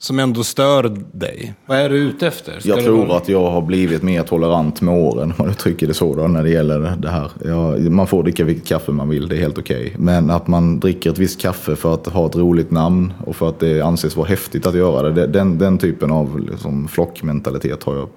som 0.00 0.18
ändå 0.18 0.44
stör 0.44 0.96
dig. 1.12 1.54
Vad 1.66 1.78
är 1.78 1.88
du 1.88 1.96
ute 1.96 2.26
efter? 2.26 2.60
Ska 2.60 2.68
jag 2.68 2.84
tror 2.84 3.06
vara... 3.06 3.16
att 3.18 3.28
jag 3.28 3.50
har 3.50 3.62
blivit 3.62 4.02
mer 4.02 4.22
tolerant 4.22 4.80
med 4.80 4.94
åren, 4.94 5.22
om 5.30 5.34
man 5.38 5.50
uttrycker 5.50 5.86
det 5.86 5.94
så, 5.94 6.14
då, 6.14 6.28
när 6.28 6.42
det 6.42 6.50
gäller 6.50 6.96
det 6.98 7.10
här. 7.10 7.30
Jag, 7.44 7.92
man 7.92 8.06
får 8.06 8.22
dricka 8.22 8.44
vilket 8.44 8.66
kaffe 8.66 8.92
man 8.92 9.08
vill, 9.08 9.28
det 9.28 9.36
är 9.36 9.40
helt 9.40 9.58
okej. 9.58 9.86
Okay. 9.86 9.98
Men 9.98 10.30
att 10.30 10.46
man 10.46 10.80
dricker 10.80 11.10
ett 11.10 11.18
visst 11.18 11.40
kaffe 11.40 11.76
för 11.76 11.94
att 11.94 12.06
ha 12.06 12.26
ett 12.26 12.36
roligt 12.36 12.70
namn 12.70 13.12
och 13.26 13.36
för 13.36 13.48
att 13.48 13.60
det 13.60 13.80
anses 13.80 14.16
vara 14.16 14.28
häftigt 14.28 14.66
att 14.66 14.74
göra 14.74 15.10
det, 15.10 15.26
den, 15.26 15.58
den 15.58 15.78
typen 15.78 16.10
av 16.10 16.40
liksom, 16.40 16.88
flockmentalitet 16.88 17.84
har 17.84 17.96
jag 17.96 18.08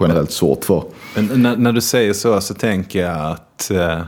generellt 0.00 0.30
svårt 0.30 0.64
för. 0.64 0.82
Men 1.14 1.42
när, 1.42 1.56
när, 1.56 1.72
du 1.72 1.80
säger 1.80 2.12
så 2.12 2.40
så 2.40 2.54
tänker 2.54 3.02
jag 3.02 3.32
att 3.32 3.70
eh 3.70 3.98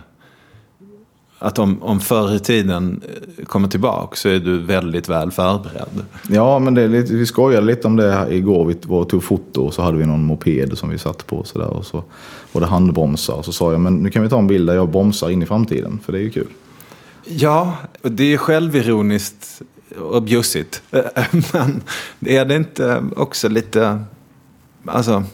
att 1.43 1.59
om, 1.59 1.83
om 1.83 2.01
förr 2.01 2.35
i 2.35 2.39
tiden 2.39 3.03
eh, 3.39 3.45
kommer 3.45 3.69
tillbaka 3.69 4.17
så 4.17 4.29
är 4.29 4.39
du 4.39 4.59
väldigt 4.59 5.09
väl 5.09 5.31
förberedd. 5.31 6.05
Ja, 6.29 6.59
men 6.59 6.75
det 6.75 6.83
är 6.83 6.89
lite, 6.89 7.15
vi 7.15 7.27
skojade 7.27 7.67
lite 7.67 7.87
om 7.87 7.97
det 7.97 8.13
här 8.13 8.33
igår. 8.33 8.67
Vi 8.67 8.77
var 8.87 9.05
tog 9.05 9.25
foto 9.25 9.65
och 9.65 9.75
så 9.75 9.83
hade 9.83 9.99
vi 9.99 10.07
någon 10.07 10.25
moped 10.25 10.79
som 10.79 10.91
vi 10.91 10.99
satt 10.99 11.27
på. 11.27 11.45
Så 11.45 11.59
där, 11.59 11.69
och 11.69 11.87
så 11.87 12.05
var 12.53 12.61
det 12.61 12.67
handbromsar. 12.67 13.35
Och 13.35 13.45
så 13.45 13.53
sa 13.53 13.73
jag, 13.73 13.81
men 13.81 13.97
nu 13.97 14.11
kan 14.11 14.23
vi 14.23 14.29
ta 14.29 14.39
en 14.39 14.47
bild 14.47 14.69
där 14.69 14.75
jag 14.75 14.91
bromsar 14.91 15.31
in 15.31 15.43
i 15.43 15.47
framtiden. 15.47 16.01
För 16.05 16.13
det 16.13 16.19
är 16.19 16.23
ju 16.23 16.31
kul. 16.31 16.49
Ja, 17.25 17.77
det 18.03 18.33
är 18.33 18.37
självironiskt 18.37 19.63
och 19.99 20.23
bjussigt. 20.23 20.83
Men 21.53 21.83
är 22.21 22.45
det 22.45 22.57
inte 22.57 23.05
också 23.17 23.49
lite... 23.49 24.05
Alltså, 24.85 25.25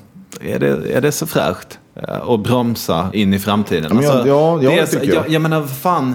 är 0.40 0.58
det, 0.58 0.92
är 0.92 1.00
det 1.00 1.12
så 1.12 1.26
fräscht? 1.26 1.78
Eh, 2.02 2.16
och 2.16 2.38
bromsa 2.38 3.10
in 3.12 3.34
i 3.34 3.38
framtiden. 3.38 3.96
Men 3.96 3.98
alltså, 3.98 4.28
ja, 4.28 4.62
ja, 4.62 4.70
det, 4.70 4.76
det 4.76 4.86
tycker 4.86 5.06
jag. 5.06 5.24
jag. 5.24 5.30
Jag 5.30 5.42
menar, 5.42 5.62
fan. 5.62 6.14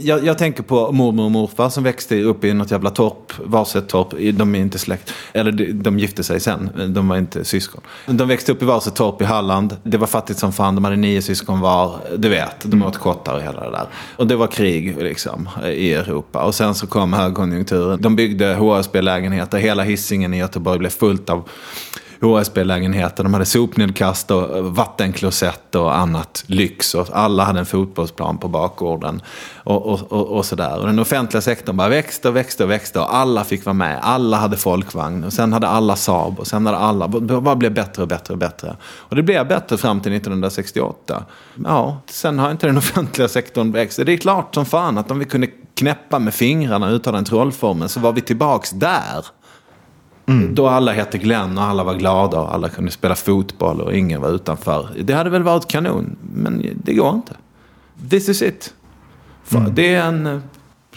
Jag, 0.00 0.24
jag, 0.24 0.38
tänker 0.38 0.62
på 0.62 0.92
mormor 0.92 1.24
och 1.24 1.30
morfar 1.30 1.68
som 1.68 1.84
växte 1.84 2.22
upp 2.22 2.44
i 2.44 2.52
något 2.52 2.70
jävla 2.70 2.90
torp, 2.90 3.32
varsitt 3.44 3.88
torp. 3.88 4.36
De 4.38 4.54
är 4.54 4.58
inte 4.58 4.78
släkt. 4.78 5.12
Eller 5.32 5.52
de, 5.52 5.72
de 5.72 5.98
gifte 5.98 6.24
sig 6.24 6.40
sen, 6.40 6.70
de 6.94 7.08
var 7.08 7.16
inte 7.16 7.44
syskon. 7.44 7.80
De 8.06 8.28
växte 8.28 8.52
upp 8.52 8.62
i 8.62 8.64
varsitt 8.64 8.94
torp 8.94 9.22
i 9.22 9.24
Halland. 9.24 9.76
Det 9.82 9.96
var 9.96 10.06
fattigt 10.06 10.38
som 10.38 10.52
fan, 10.52 10.74
de 10.74 10.84
hade 10.84 10.96
nio 10.96 11.22
syskon 11.22 11.60
var. 11.60 11.96
Du 12.16 12.28
vet, 12.28 12.56
de 12.62 12.82
åt 12.82 12.98
kottar 12.98 13.34
och 13.34 13.42
hela 13.42 13.64
det 13.64 13.70
där. 13.70 13.86
Och 14.16 14.26
det 14.26 14.36
var 14.36 14.46
krig 14.46 15.02
liksom 15.02 15.48
i 15.64 15.92
Europa. 15.92 16.44
Och 16.44 16.54
sen 16.54 16.74
så 16.74 16.86
kom 16.86 17.12
högkonjunkturen. 17.12 18.02
De 18.02 18.16
byggde 18.16 18.54
HSB-lägenheter. 18.54 19.58
Hela 19.58 19.82
hissingen 19.82 20.34
i 20.34 20.38
Göteborg 20.38 20.78
blev 20.78 20.90
fullt 20.90 21.30
av 21.30 21.48
HSB-lägenheter. 22.22 23.22
De 23.22 23.32
hade 23.32 23.46
sopnedkast 23.46 24.30
och 24.30 24.74
vattenklosett 24.74 25.74
och 25.74 25.96
annat 25.96 26.44
lyx. 26.46 26.94
Och 26.94 27.08
alla 27.12 27.44
hade 27.44 27.58
en 27.58 27.66
fotbollsplan 27.66 28.38
på 28.38 28.48
bakgården. 28.48 29.22
Och, 29.56 29.86
och, 29.86 30.12
och, 30.12 30.26
och, 30.28 30.44
sådär. 30.44 30.78
Och 30.78 30.86
den 30.86 30.98
offentliga 30.98 31.40
sektorn 31.40 31.76
bara 31.76 31.88
växte 31.88 32.28
och 32.28 32.36
växte 32.36 32.64
och 32.64 32.70
växte. 32.70 33.00
Och 33.00 33.14
alla 33.14 33.44
fick 33.44 33.64
vara 33.64 33.74
med. 33.74 33.98
Alla 34.02 34.36
hade 34.36 34.56
folkvagn. 34.56 35.24
Och 35.24 35.32
sen 35.32 35.52
hade 35.52 35.68
alla 35.68 35.96
Saab. 35.96 36.40
Och 36.40 36.46
sen 36.46 36.66
hade 36.66 36.78
alla... 36.78 37.06
Det 37.06 37.40
bara 37.40 37.56
blev 37.56 37.74
bättre 37.74 38.02
och 38.02 38.08
bättre 38.08 38.34
och 38.34 38.38
bättre. 38.38 38.76
Och 38.82 39.16
det 39.16 39.22
blev 39.22 39.48
bättre 39.48 39.78
fram 39.78 40.00
till 40.00 40.12
1968. 40.12 41.24
Ja, 41.64 42.00
sen 42.06 42.38
har 42.38 42.50
inte 42.50 42.66
den 42.66 42.78
offentliga 42.78 43.28
sektorn 43.28 43.72
växt. 43.72 44.00
Det 44.06 44.12
är 44.12 44.16
klart 44.16 44.54
som 44.54 44.66
fan 44.66 44.98
att 44.98 45.10
om 45.10 45.18
vi 45.18 45.24
kunde 45.24 45.46
knäppa 45.74 46.18
med 46.18 46.34
fingrarna 46.34 46.90
utan 46.90 47.14
den 47.14 47.24
trollformen 47.24 47.88
så 47.88 48.00
var 48.00 48.12
vi 48.12 48.20
tillbaks 48.20 48.70
där. 48.70 49.24
Mm. 50.26 50.54
Då 50.54 50.68
alla 50.68 50.92
hette 50.92 51.18
Glenn 51.18 51.58
och 51.58 51.64
alla 51.64 51.84
var 51.84 51.94
glada 51.94 52.40
och 52.40 52.54
alla 52.54 52.68
kunde 52.68 52.90
spela 52.90 53.14
fotboll 53.14 53.80
och 53.80 53.94
ingen 53.94 54.20
var 54.20 54.34
utanför. 54.34 54.88
Det 55.00 55.12
hade 55.12 55.30
väl 55.30 55.42
varit 55.42 55.68
kanon, 55.68 56.16
men 56.34 56.66
det 56.84 56.94
går 56.94 57.14
inte. 57.14 57.36
This 58.10 58.28
is 58.28 58.42
it. 58.42 58.74
Mm. 59.52 59.74
Det 59.74 59.94
är 59.94 60.02
en 60.02 60.26
eh, 60.26 60.38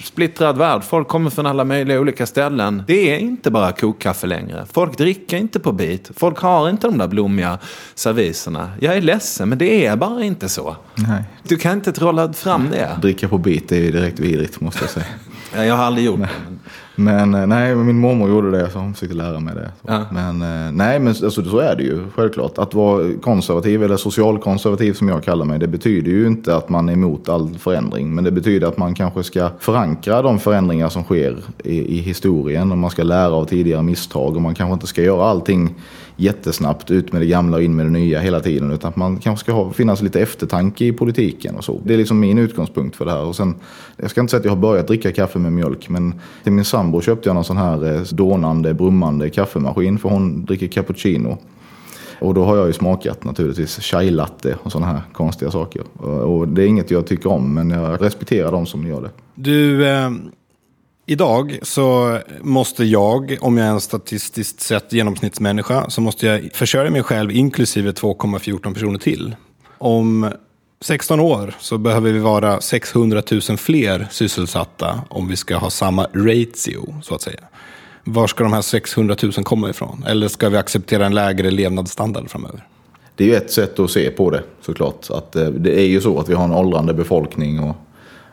splittrad 0.03 0.57
värld. 0.57 0.83
Folk 0.83 1.07
kommer 1.07 1.29
från 1.29 1.45
alla 1.45 1.63
möjliga 1.63 1.99
olika 1.99 2.25
ställen. 2.25 2.83
Det 2.87 3.13
är 3.13 3.17
inte 3.17 3.51
bara 3.51 3.71
kokkaffe 3.71 4.27
längre. 4.27 4.65
Folk 4.73 4.97
dricker 4.97 5.37
inte 5.37 5.59
på 5.59 5.71
bit. 5.71 6.11
Folk 6.15 6.39
har 6.39 6.69
inte 6.69 6.87
de 6.87 6.97
där 6.97 7.07
blommiga 7.07 7.59
serviserna. 7.95 8.71
Jag 8.79 8.97
är 8.97 9.01
ledsen, 9.01 9.49
men 9.49 9.57
det 9.57 9.85
är 9.85 9.95
bara 9.95 10.23
inte 10.23 10.49
så. 10.49 10.75
Nej. 10.95 11.23
Du 11.43 11.57
kan 11.57 11.73
inte 11.73 11.91
trolla 11.91 12.33
fram 12.33 12.69
det. 12.71 12.97
Dricka 13.01 13.27
på 13.27 13.37
bit 13.37 13.71
är 13.71 13.75
ju 13.75 13.91
direkt 13.91 14.19
vidrigt, 14.19 14.61
måste 14.61 14.83
jag 14.83 14.89
säga. 14.89 15.65
jag 15.65 15.75
har 15.75 15.83
aldrig 15.83 16.05
gjort 16.05 16.19
det. 16.19 16.29
Men 16.95 17.33
eh, 17.33 17.47
nej, 17.47 17.75
min 17.75 17.99
mormor 17.99 18.29
gjorde 18.29 18.51
det 18.51 18.69
så 18.69 18.79
hon 18.79 18.93
försökte 18.93 19.15
lära 19.15 19.39
mig 19.39 19.55
det. 19.55 19.71
Ja. 19.87 20.05
Men 20.11 20.41
eh, 20.41 20.71
nej, 20.71 20.99
men 20.99 21.07
alltså, 21.07 21.43
så 21.43 21.57
är 21.57 21.75
det 21.75 21.83
ju 21.83 22.03
självklart. 22.15 22.57
Att 22.57 22.73
vara 22.73 23.13
konservativ 23.21 23.83
eller 23.83 23.97
socialkonservativ 23.97 24.93
som 24.93 25.09
jag 25.09 25.23
kallar 25.23 25.45
mig. 25.45 25.59
Det 25.59 25.67
betyder 25.67 26.11
ju 26.11 26.27
inte 26.27 26.55
att 26.55 26.69
man 26.69 26.89
är 26.89 26.93
emot 26.93 27.29
all 27.29 27.49
förändring. 27.59 28.15
Men 28.15 28.23
det 28.23 28.31
betyder 28.31 28.67
att 28.67 28.77
man 28.77 28.95
kanske 28.95 29.23
ska 29.23 29.49
förankra 29.59 30.21
de 30.21 30.39
förändringar 30.39 30.89
som 30.89 31.03
sker 31.03 31.37
i, 31.63 31.97
i 31.97 31.97
historien. 31.97 32.71
Och 32.71 32.77
man 32.77 32.89
ska 32.91 33.03
lära 33.03 33.33
av 33.33 33.45
tidigare 33.45 33.83
misstag. 33.83 34.35
Och 34.35 34.41
man 34.41 34.55
kanske 34.55 34.73
inte 34.73 34.87
ska 34.87 35.01
göra 35.01 35.25
allting 35.25 35.75
jättesnabbt 36.15 36.91
ut 36.91 37.11
med 37.11 37.21
det 37.21 37.25
gamla 37.25 37.57
och 37.57 37.63
in 37.63 37.75
med 37.75 37.85
det 37.85 37.89
nya 37.89 38.19
hela 38.19 38.39
tiden. 38.39 38.71
Utan 38.71 38.89
att 38.89 38.95
man 38.95 39.17
kanske 39.17 39.43
ska 39.43 39.53
ha, 39.53 39.71
finnas 39.71 40.01
lite 40.01 40.21
eftertanke 40.21 40.85
i 40.85 40.91
politiken 40.91 41.55
och 41.55 41.63
så. 41.63 41.81
Det 41.83 41.93
är 41.93 41.97
liksom 41.97 42.19
min 42.19 42.37
utgångspunkt 42.37 42.95
för 42.95 43.05
det 43.05 43.11
här. 43.11 43.23
Och 43.23 43.35
sen, 43.35 43.55
jag 43.97 44.09
ska 44.09 44.21
inte 44.21 44.31
säga 44.31 44.39
att 44.39 44.45
jag 44.45 44.51
har 44.51 44.57
börjat 44.57 44.87
dricka 44.87 45.11
kaffe 45.11 45.39
med 45.39 45.53
mjölk. 45.53 45.89
Men 45.89 46.13
till 46.43 46.51
min 46.51 46.65
sambo 46.65 47.01
köpte 47.01 47.29
jag 47.29 47.33
någon 47.33 47.43
sån 47.43 47.57
här 47.57 47.95
eh, 47.95 48.01
dånande, 48.01 48.73
brummande 48.73 49.29
kaffemaskin. 49.29 49.99
För 49.99 50.09
hon 50.09 50.45
dricker 50.45 50.67
cappuccino. 50.67 51.37
Och 52.19 52.33
då 52.33 52.43
har 52.43 52.57
jag 52.57 52.67
ju 52.67 52.73
smakat 52.73 53.23
naturligtvis 53.23 53.79
chai 53.79 54.11
latte 54.11 54.55
och 54.63 54.71
sådana 54.71 54.91
här 54.91 55.01
konstiga 55.13 55.51
saker. 55.51 55.83
Och, 55.97 56.37
och 56.37 56.47
det 56.47 56.63
är 56.63 56.67
inget 56.67 56.91
jag 56.91 57.07
tycker 57.07 57.31
om, 57.31 57.53
men 57.53 57.69
jag 57.69 58.01
respekterar 58.01 58.51
de 58.51 58.65
som 58.65 58.87
gör 58.87 59.01
det. 59.01 59.09
Du, 59.35 59.87
eh, 59.87 60.11
idag 61.05 61.59
så 61.61 62.19
måste 62.41 62.83
jag, 62.83 63.37
om 63.41 63.57
jag 63.57 63.67
är 63.67 63.71
en 63.71 63.81
statistiskt 63.81 64.61
sett 64.61 64.93
genomsnittsmänniska, 64.93 65.89
så 65.89 66.01
måste 66.01 66.27
jag 66.27 66.49
försörja 66.53 66.91
mig 66.91 67.03
själv 67.03 67.31
inklusive 67.31 67.91
2,14 67.91 68.73
personer 68.73 68.99
till. 68.99 69.35
Om 69.77 70.31
16 70.81 71.19
år 71.19 71.55
så 71.59 71.77
behöver 71.77 72.11
vi 72.11 72.19
vara 72.19 72.61
600 72.61 73.23
000 73.31 73.57
fler 73.57 74.07
sysselsatta 74.11 75.01
om 75.09 75.27
vi 75.27 75.35
ska 75.35 75.57
ha 75.57 75.69
samma 75.69 76.03
ratio, 76.03 77.01
så 77.03 77.15
att 77.15 77.21
säga. 77.21 77.39
Var 78.03 78.27
ska 78.27 78.43
de 78.43 78.53
här 78.53 78.61
600 78.61 79.15
000 79.23 79.31
komma 79.31 79.69
ifrån? 79.69 80.05
Eller 80.07 80.27
ska 80.27 80.49
vi 80.49 80.57
acceptera 80.57 81.05
en 81.05 81.15
lägre 81.15 81.51
levnadsstandard 81.51 82.29
framöver? 82.29 82.67
Det 83.15 83.23
är 83.23 83.27
ju 83.27 83.35
ett 83.35 83.51
sätt 83.51 83.79
att 83.79 83.91
se 83.91 84.09
på 84.09 84.29
det 84.29 84.43
såklart. 84.61 85.09
Att 85.09 85.35
eh, 85.35 85.47
det 85.47 85.79
är 85.79 85.85
ju 85.85 86.01
så 86.01 86.19
att 86.19 86.29
vi 86.29 86.33
har 86.33 86.43
en 86.43 86.51
åldrande 86.51 86.93
befolkning 86.93 87.59
och, 87.59 87.75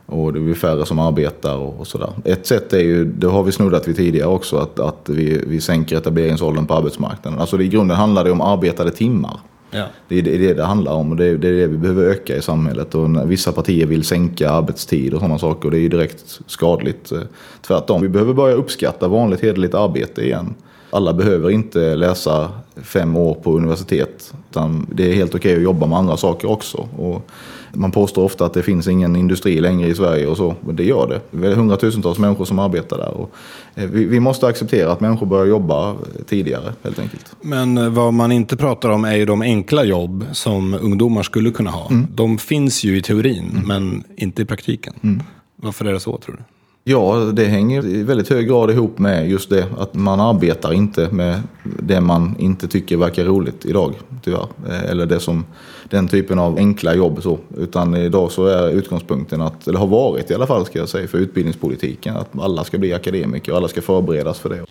och 0.06 0.32
det 0.32 0.40
blir 0.40 0.54
färre 0.54 0.86
som 0.86 0.98
arbetar 0.98 1.56
och, 1.56 1.80
och 1.80 1.86
sådär. 1.86 2.10
Ett 2.24 2.46
sätt 2.46 2.72
är 2.72 2.78
ju, 2.78 3.04
det 3.04 3.26
har 3.26 3.42
vi 3.42 3.52
snuddat 3.52 3.88
vid 3.88 3.96
tidigare 3.96 4.28
också, 4.28 4.56
att, 4.56 4.80
att 4.80 5.08
vi, 5.08 5.44
vi 5.46 5.60
sänker 5.60 5.96
etableringsåldern 5.96 6.66
på 6.66 6.74
arbetsmarknaden. 6.74 7.40
Alltså 7.40 7.56
det, 7.56 7.64
i 7.64 7.68
grunden 7.68 7.96
handlar 7.96 8.24
det 8.24 8.30
om 8.30 8.40
arbetade 8.40 8.90
timmar. 8.90 9.40
Ja. 9.74 9.84
Det 10.08 10.18
är 10.18 10.22
det 10.22 10.54
det, 10.54 10.64
handlar 10.64 10.92
om 10.92 11.10
och 11.10 11.16
det 11.16 11.26
är, 11.26 11.36
det 11.36 11.66
vi 11.66 11.78
behöver 11.78 12.04
öka 12.04 12.36
i 12.36 12.42
samhället. 12.42 12.94
Och 12.94 13.10
när 13.10 13.26
vissa 13.26 13.52
partier 13.52 13.86
vill 13.86 14.04
sänka 14.04 14.50
arbetstid 14.50 15.14
och 15.14 15.20
sådana 15.20 15.38
saker 15.38 15.64
och 15.64 15.70
det 15.70 15.78
är 15.78 15.82
ju 15.82 15.88
direkt 15.88 16.40
skadligt. 16.46 17.12
Eh, 17.12 17.20
Tvärtom, 17.62 18.02
vi 18.02 18.08
behöver 18.08 18.34
börja 18.34 18.54
uppskatta 18.54 19.08
vanligt 19.08 19.40
hederligt 19.40 19.74
arbete 19.74 20.22
igen. 20.22 20.54
Alla 20.90 21.12
behöver 21.12 21.50
inte 21.50 21.96
läsa 21.96 22.48
fem 22.82 23.16
år 23.16 23.34
på 23.34 23.56
universitet. 23.56 24.34
Utan 24.50 24.86
det 24.94 25.10
är 25.10 25.14
helt 25.14 25.34
okej 25.34 25.56
att 25.56 25.62
jobba 25.62 25.86
med 25.86 25.98
andra 25.98 26.16
saker 26.16 26.50
också. 26.50 26.88
Och 26.98 27.30
man 27.72 27.90
påstår 27.90 28.24
ofta 28.24 28.46
att 28.46 28.54
det 28.54 28.62
finns 28.62 28.88
ingen 28.88 29.16
industri 29.16 29.60
längre 29.60 29.88
i 29.88 29.94
Sverige 29.94 30.26
och 30.26 30.36
så. 30.36 30.54
Men 30.60 30.76
det 30.76 30.84
gör 30.84 31.08
det. 31.08 31.38
Det 31.38 31.46
är 31.48 31.54
hundratusentals 31.54 32.18
människor 32.18 32.44
som 32.44 32.58
arbetar 32.58 32.98
där. 32.98 33.08
Och 33.08 33.30
eh, 33.74 33.86
vi, 33.86 34.04
vi 34.04 34.20
måste 34.20 34.46
acceptera 34.46 34.92
att 34.92 35.00
människor 35.00 35.26
börjar 35.26 35.46
jobba 35.46 35.96
tidigare 36.26 36.72
helt 36.82 36.98
enkelt. 36.98 37.36
Men 37.40 37.78
eh, 37.78 37.88
vad 37.88 38.14
man 38.14 38.32
inte 38.32 38.56
pratar 38.56 38.88
om 38.88 39.04
är 39.04 39.16
ju 39.16 39.24
de 39.24 39.42
enkla 39.42 39.84
jobb 39.84 40.26
som 40.32 40.74
ungdomar 40.74 41.22
skulle 41.22 41.50
kunna 41.50 41.70
ha. 41.70 41.90
De 42.14 42.38
finns 42.38 42.84
ju 42.84 42.98
i 42.98 43.02
teorin, 43.02 43.62
men 43.66 44.04
inte 44.16 44.42
i 44.42 44.44
praktiken. 44.44 45.22
Varför 45.56 45.84
är 45.84 45.92
det 45.92 46.00
så, 46.00 46.18
tror 46.18 46.34
du? 46.36 46.42
Ja, 46.84 47.16
det 47.32 47.44
hänger 47.44 47.86
i 47.86 48.02
väldigt 48.02 48.28
hög 48.28 48.48
grad 48.48 48.70
ihop 48.70 48.98
med 48.98 49.30
just 49.30 49.50
det 49.50 49.66
att 49.78 49.94
man 49.94 50.20
arbetar 50.20 50.72
inte 50.72 51.08
med 51.10 51.42
det 51.62 52.00
man 52.00 52.36
inte 52.38 52.68
tycker 52.68 52.96
verkar 52.96 53.24
roligt 53.24 53.66
idag, 53.66 53.94
tyvärr. 54.22 54.46
Eh, 54.68 54.90
Eller 54.90 55.06
det 55.06 55.20
som, 55.20 55.44
den 55.90 56.08
typen 56.08 56.38
av 56.38 56.56
enkla 56.56 56.94
jobb 56.94 57.22
så. 57.22 57.38
Utan 57.56 57.96
idag 57.96 58.32
så 58.32 58.46
är 58.46 58.70
utgångspunkten 58.70 59.40
att, 59.40 59.68
eller 59.68 59.78
har 59.78 59.86
varit 59.86 60.30
i 60.30 60.34
alla 60.34 60.46
fall 60.46 60.66
ska 60.66 60.78
jag 60.78 60.88
säga, 60.88 61.08
för 61.08 61.18
utbildningspolitiken 61.18 62.16
att 62.16 62.38
alla 62.38 62.64
ska 62.64 62.78
bli 62.78 62.92
akademiker 62.92 63.52
och 63.52 63.58
alla 63.58 63.68
ska 63.68 63.82
förberedas 63.82 64.38
för 64.38 64.48
det. 64.48 64.64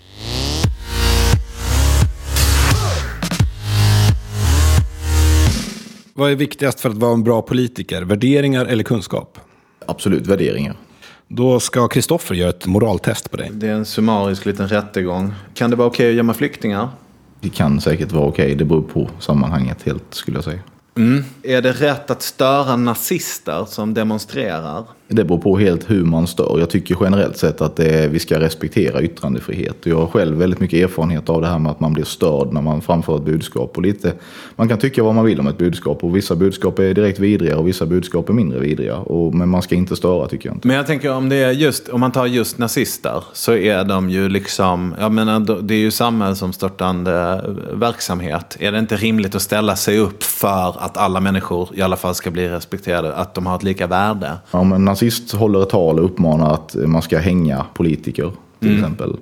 Vad 6.13 6.31
är 6.31 6.35
viktigast 6.35 6.79
för 6.79 6.89
att 6.89 6.97
vara 6.97 7.13
en 7.13 7.23
bra 7.23 7.41
politiker? 7.41 8.01
Värderingar 8.01 8.65
eller 8.65 8.83
kunskap? 8.83 9.37
Absolut 9.85 10.27
värderingar. 10.27 10.75
Då 11.33 11.59
ska 11.59 11.87
Kristoffer 11.87 12.35
göra 12.35 12.49
ett 12.49 12.65
moraltest 12.65 13.31
på 13.31 13.37
dig. 13.37 13.49
Det 13.53 13.67
är 13.67 13.73
en 13.73 13.85
summarisk 13.85 14.45
liten 14.45 14.67
rättegång. 14.67 15.33
Kan 15.53 15.69
det 15.69 15.75
vara 15.75 15.87
okej 15.87 16.09
att 16.09 16.15
gömma 16.15 16.33
flyktingar? 16.33 16.89
Det 17.39 17.49
kan 17.49 17.81
säkert 17.81 18.11
vara 18.11 18.25
okej, 18.25 18.55
det 18.55 18.65
beror 18.65 18.81
på 18.81 19.09
sammanhanget 19.19 19.83
helt 19.83 20.03
skulle 20.09 20.37
jag 20.37 20.43
säga. 20.43 20.59
Mm. 20.97 21.23
Är 21.43 21.61
det 21.61 21.71
rätt 21.71 22.11
att 22.11 22.21
störa 22.21 22.75
nazister 22.75 23.65
som 23.65 23.93
demonstrerar? 23.93 24.83
Det 25.13 25.23
beror 25.23 25.37
på 25.37 25.57
helt 25.57 25.89
hur 25.89 26.05
man 26.05 26.27
stör. 26.27 26.55
Jag 26.59 26.69
tycker 26.69 26.97
generellt 27.01 27.37
sett 27.37 27.61
att 27.61 27.79
är, 27.79 28.07
vi 28.07 28.19
ska 28.19 28.39
respektera 28.39 29.01
yttrandefrihet. 29.01 29.77
Jag 29.83 29.97
har 29.97 30.07
själv 30.07 30.37
väldigt 30.37 30.59
mycket 30.59 30.83
erfarenhet 30.83 31.29
av 31.29 31.41
det 31.41 31.47
här 31.47 31.59
med 31.59 31.71
att 31.71 31.79
man 31.79 31.93
blir 31.93 32.03
störd 32.03 32.53
när 32.53 32.61
man 32.61 32.81
framför 32.81 33.15
ett 33.15 33.23
budskap. 33.23 33.77
Och 33.77 33.83
lite, 33.83 34.13
man 34.55 34.69
kan 34.69 34.77
tycka 34.77 35.03
vad 35.03 35.15
man 35.15 35.25
vill 35.25 35.39
om 35.39 35.47
ett 35.47 35.57
budskap 35.57 36.03
och 36.03 36.15
vissa 36.15 36.35
budskap 36.35 36.79
är 36.79 36.93
direkt 36.93 37.19
vidriga 37.19 37.57
och 37.57 37.67
vissa 37.67 37.85
budskap 37.85 38.29
är 38.29 38.33
mindre 38.33 38.59
vidriga. 38.59 38.97
Och, 38.97 39.35
men 39.35 39.49
man 39.49 39.61
ska 39.61 39.75
inte 39.75 39.95
störa 39.95 40.27
tycker 40.27 40.49
jag 40.49 40.55
inte. 40.55 40.67
Men 40.67 40.77
jag 40.77 40.87
tänker 40.87 41.13
om 41.13 41.29
det 41.29 41.35
är 41.35 41.51
just, 41.51 41.89
om 41.89 41.99
man 41.99 42.11
tar 42.11 42.25
just 42.25 42.57
nazister 42.57 43.23
så 43.33 43.53
är 43.53 43.83
de 43.83 44.09
ju 44.09 44.29
liksom, 44.29 44.95
jag 44.99 45.11
menar 45.11 45.61
det 45.61 45.73
är 45.73 45.79
ju 45.79 45.91
samhällsomstörtande 45.91 47.41
verksamhet. 47.73 48.57
Är 48.59 48.71
det 48.71 48.79
inte 48.79 48.95
rimligt 48.95 49.35
att 49.35 49.41
ställa 49.41 49.75
sig 49.75 49.97
upp 49.97 50.23
för 50.23 50.85
att 50.85 50.97
alla 50.97 51.19
människor 51.19 51.69
i 51.73 51.81
alla 51.81 51.95
fall 51.95 52.15
ska 52.15 52.31
bli 52.31 52.49
respekterade, 52.49 53.15
att 53.15 53.33
de 53.33 53.45
har 53.45 53.55
ett 53.55 53.63
lika 53.63 53.87
värde? 53.87 54.31
Om 54.51 54.71
en 54.73 54.83
nazist 55.01 55.31
håller 55.31 55.63
ett 55.63 55.69
tal 55.69 55.99
och 55.99 56.05
uppmanar 56.05 56.53
att 56.53 56.75
man 56.75 57.01
ska 57.01 57.19
hänga 57.19 57.65
politiker 57.73 58.31
till 58.59 58.73
exempel. 58.75 59.17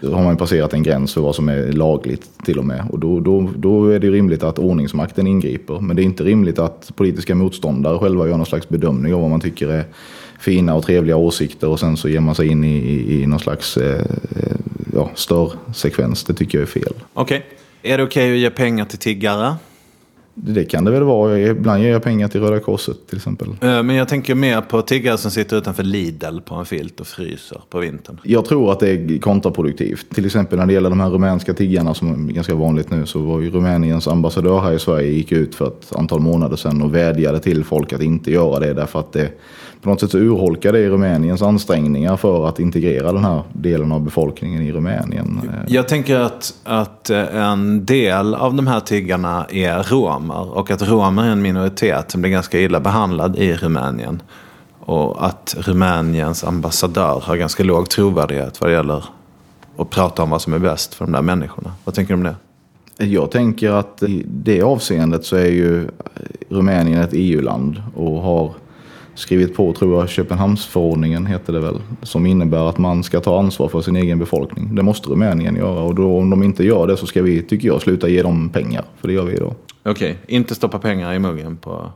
Då 0.00 0.14
har 0.14 0.24
man 0.24 0.36
passerat 0.36 0.72
en 0.72 0.82
gräns 0.82 1.14
för 1.14 1.20
vad 1.20 1.34
som 1.34 1.48
är 1.48 1.72
lagligt 1.72 2.44
till 2.44 2.58
och 2.58 2.64
med. 2.64 2.84
Och 2.90 2.98
då, 2.98 3.20
då, 3.20 3.50
då 3.56 3.88
är 3.88 3.98
det 3.98 4.10
rimligt 4.10 4.42
att 4.42 4.58
ordningsmakten 4.58 5.26
ingriper. 5.26 5.80
Men 5.80 5.96
det 5.96 6.02
är 6.02 6.04
inte 6.04 6.24
rimligt 6.24 6.58
att 6.58 6.92
politiska 6.96 7.34
motståndare 7.34 7.98
själva 7.98 8.28
gör 8.28 8.36
någon 8.36 8.46
slags 8.46 8.68
bedömning 8.68 9.14
av 9.14 9.20
vad 9.20 9.30
man 9.30 9.40
tycker 9.40 9.68
är 9.68 9.84
fina 10.40 10.74
och 10.74 10.84
trevliga 10.84 11.16
åsikter 11.16 11.68
och 11.68 11.80
sen 11.80 11.96
så 11.96 12.08
ger 12.08 12.20
man 12.20 12.34
sig 12.34 12.48
in 12.48 12.64
i, 12.64 12.76
i, 12.76 13.22
i 13.22 13.26
någon 13.26 13.40
slags 13.40 13.76
eh, 13.76 14.00
eh, 14.36 14.56
ja, 14.94 15.10
störsekvens. 15.14 16.24
Det 16.24 16.34
tycker 16.34 16.58
jag 16.58 16.62
är 16.62 16.72
fel. 16.72 16.94
Okej. 17.14 17.46
Är 17.82 17.98
det 17.98 18.04
okej 18.04 18.32
att 18.32 18.38
ge 18.38 18.50
pengar 18.50 18.84
till 18.84 18.98
tiggare? 18.98 19.54
Det 20.34 20.64
kan 20.64 20.84
det 20.84 20.90
väl 20.90 21.02
vara. 21.02 21.38
Ibland 21.38 21.82
ger 21.82 21.90
jag 21.90 22.02
pengar 22.02 22.28
till 22.28 22.40
Röda 22.40 22.60
Korset 22.60 22.96
till 23.08 23.16
exempel. 23.16 23.48
Eh, 23.48 23.82
Men 23.82 23.90
jag 23.90 24.08
tänker 24.08 24.34
mer 24.34 24.60
på 24.60 24.82
tiggare 24.82 25.18
som 25.18 25.30
sitter 25.30 25.56
utanför 25.56 25.82
Lidl 25.82 26.38
på 26.44 26.54
en 26.54 26.64
filt 26.64 27.00
och 27.00 27.06
fryser 27.06 27.60
på 27.70 27.78
vintern. 27.78 28.20
Jag 28.22 28.44
tror 28.44 28.72
att 28.72 28.80
det 28.80 28.90
är 28.90 29.18
kontraproduktivt. 29.18 30.14
Till 30.14 30.26
exempel 30.26 30.58
när 30.58 30.66
det 30.66 30.72
gäller 30.72 30.90
de 30.90 31.00
här 31.00 31.10
rumänska 31.10 31.54
tiggarna 31.54 31.94
som 31.94 32.28
är 32.28 32.32
ganska 32.32 32.54
vanligt 32.54 32.90
nu 32.90 33.06
så 33.06 33.18
var 33.18 33.40
ju 33.40 33.50
Rumäniens 33.50 34.08
ambassadör 34.08 34.60
här 34.60 34.72
i 34.72 34.78
Sverige 34.78 35.10
gick 35.10 35.32
ut 35.32 35.54
för 35.54 35.66
ett 35.66 35.96
antal 35.96 36.20
månader 36.20 36.56
sedan 36.56 36.82
och 36.82 36.94
vädjade 36.94 37.40
till 37.40 37.64
folk 37.64 37.92
att 37.92 38.02
inte 38.02 38.30
göra 38.30 38.60
det 38.60 38.74
därför 38.74 38.98
att 39.00 39.12
det 39.12 39.30
på 39.84 39.90
något 39.90 40.00
sätt 40.00 40.10
så 40.10 40.18
urholkar 40.18 40.72
det 40.72 40.88
Rumäniens 40.88 41.42
ansträngningar 41.42 42.16
för 42.16 42.48
att 42.48 42.58
integrera 42.58 43.12
den 43.12 43.24
här 43.24 43.42
delen 43.52 43.92
av 43.92 44.00
befolkningen 44.00 44.62
i 44.62 44.72
Rumänien. 44.72 45.50
Jag 45.66 45.88
tänker 45.88 46.18
att, 46.20 46.54
att 46.64 47.10
eh, 47.10 47.36
en 47.36 47.84
del 47.84 48.34
av 48.34 48.54
de 48.54 48.66
här 48.66 48.80
tiggarna 48.80 49.46
är 49.50 49.82
romer. 49.82 50.56
Och 50.56 50.70
att 50.70 50.82
romer 50.82 51.24
är 51.24 51.28
en 51.28 51.42
minoritet 51.42 52.10
som 52.10 52.20
blir 52.20 52.30
ganska 52.30 52.60
illa 52.60 52.80
behandlad 52.80 53.36
i 53.36 53.56
Rumänien. 53.56 54.22
Och 54.80 55.26
att 55.26 55.56
Rumäniens 55.58 56.44
ambassadör 56.44 57.20
har 57.24 57.36
ganska 57.36 57.62
låg 57.62 57.88
trovärdighet 57.88 58.60
vad 58.60 58.70
det 58.70 58.74
gäller 58.74 59.04
att 59.76 59.90
prata 59.90 60.22
om 60.22 60.30
vad 60.30 60.42
som 60.42 60.52
är 60.52 60.58
bäst 60.58 60.94
för 60.94 61.04
de 61.04 61.12
där 61.12 61.22
människorna. 61.22 61.72
Vad 61.84 61.94
tänker 61.94 62.14
du 62.14 62.18
om 62.18 62.24
det? 62.24 62.36
Jag 63.06 63.30
tänker 63.30 63.70
att 63.70 64.02
i 64.02 64.24
det 64.26 64.62
avseendet 64.62 65.24
så 65.24 65.36
är 65.36 65.50
ju 65.50 65.88
Rumänien 66.48 67.00
ett 67.00 67.12
EU-land 67.12 67.82
och 67.94 68.22
har 68.22 68.52
skrivit 69.14 69.56
på, 69.56 69.72
tror 69.72 70.00
jag, 70.00 70.08
Köpenhamnsförordningen 70.08 71.26
heter 71.26 71.52
det 71.52 71.60
väl, 71.60 71.80
som 72.02 72.26
innebär 72.26 72.68
att 72.68 72.78
man 72.78 73.02
ska 73.02 73.20
ta 73.20 73.38
ansvar 73.38 73.68
för 73.68 73.80
sin 73.80 73.96
egen 73.96 74.18
befolkning. 74.18 74.74
Det 74.74 74.82
måste 74.82 75.08
Rumänien 75.08 75.56
göra 75.56 75.80
och 75.80 75.94
då, 75.94 76.18
om 76.18 76.30
de 76.30 76.42
inte 76.42 76.64
gör 76.64 76.86
det 76.86 76.96
så 76.96 77.06
ska 77.06 77.22
vi, 77.22 77.42
tycker 77.42 77.68
jag, 77.68 77.82
sluta 77.82 78.08
ge 78.08 78.22
dem 78.22 78.48
pengar, 78.48 78.84
för 79.00 79.08
det 79.08 79.14
gör 79.14 79.24
vi 79.24 79.34
idag. 79.36 79.54
Okej, 79.82 80.18
inte 80.26 80.54
stoppa 80.54 80.78
pengar 80.78 81.12
i 81.12 81.18
muggen 81.18 81.56
på... 81.56 81.92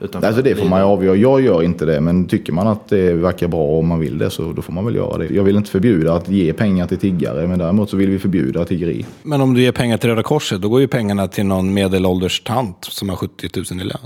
Utanför 0.00 0.28
Alltså 0.28 0.42
det 0.42 0.54
får 0.54 0.68
man 0.68 0.80
ju 0.80 0.86
avgöra. 0.86 1.16
Jag 1.16 1.40
gör 1.40 1.62
inte 1.62 1.84
det, 1.84 2.00
men 2.00 2.24
tycker 2.24 2.52
man 2.52 2.66
att 2.66 2.88
det 2.88 3.12
verkar 3.12 3.48
bra 3.48 3.62
och 3.62 3.84
man 3.84 4.00
vill 4.00 4.18
det 4.18 4.30
så 4.30 4.52
då 4.52 4.62
får 4.62 4.72
man 4.72 4.84
väl 4.84 4.94
göra 4.94 5.18
det. 5.18 5.34
Jag 5.34 5.44
vill 5.44 5.56
inte 5.56 5.70
förbjuda 5.70 6.14
att 6.14 6.28
ge 6.28 6.52
pengar 6.52 6.86
till 6.86 6.98
tiggare, 6.98 7.46
men 7.46 7.58
däremot 7.58 7.90
så 7.90 7.96
vill 7.96 8.10
vi 8.10 8.18
förbjuda 8.18 8.64
tiggeri. 8.64 9.06
Men 9.22 9.40
om 9.40 9.54
du 9.54 9.62
ger 9.62 9.72
pengar 9.72 9.96
till 9.96 10.10
Röda 10.10 10.22
Korset, 10.22 10.62
då 10.62 10.68
går 10.68 10.80
ju 10.80 10.88
pengarna 10.88 11.28
till 11.28 11.46
någon 11.46 11.74
medelålders 11.74 12.40
tant 12.40 12.84
som 12.84 13.08
har 13.08 13.16
70 13.16 13.48
000 13.56 13.80
i 13.80 13.84
lön. 13.84 13.98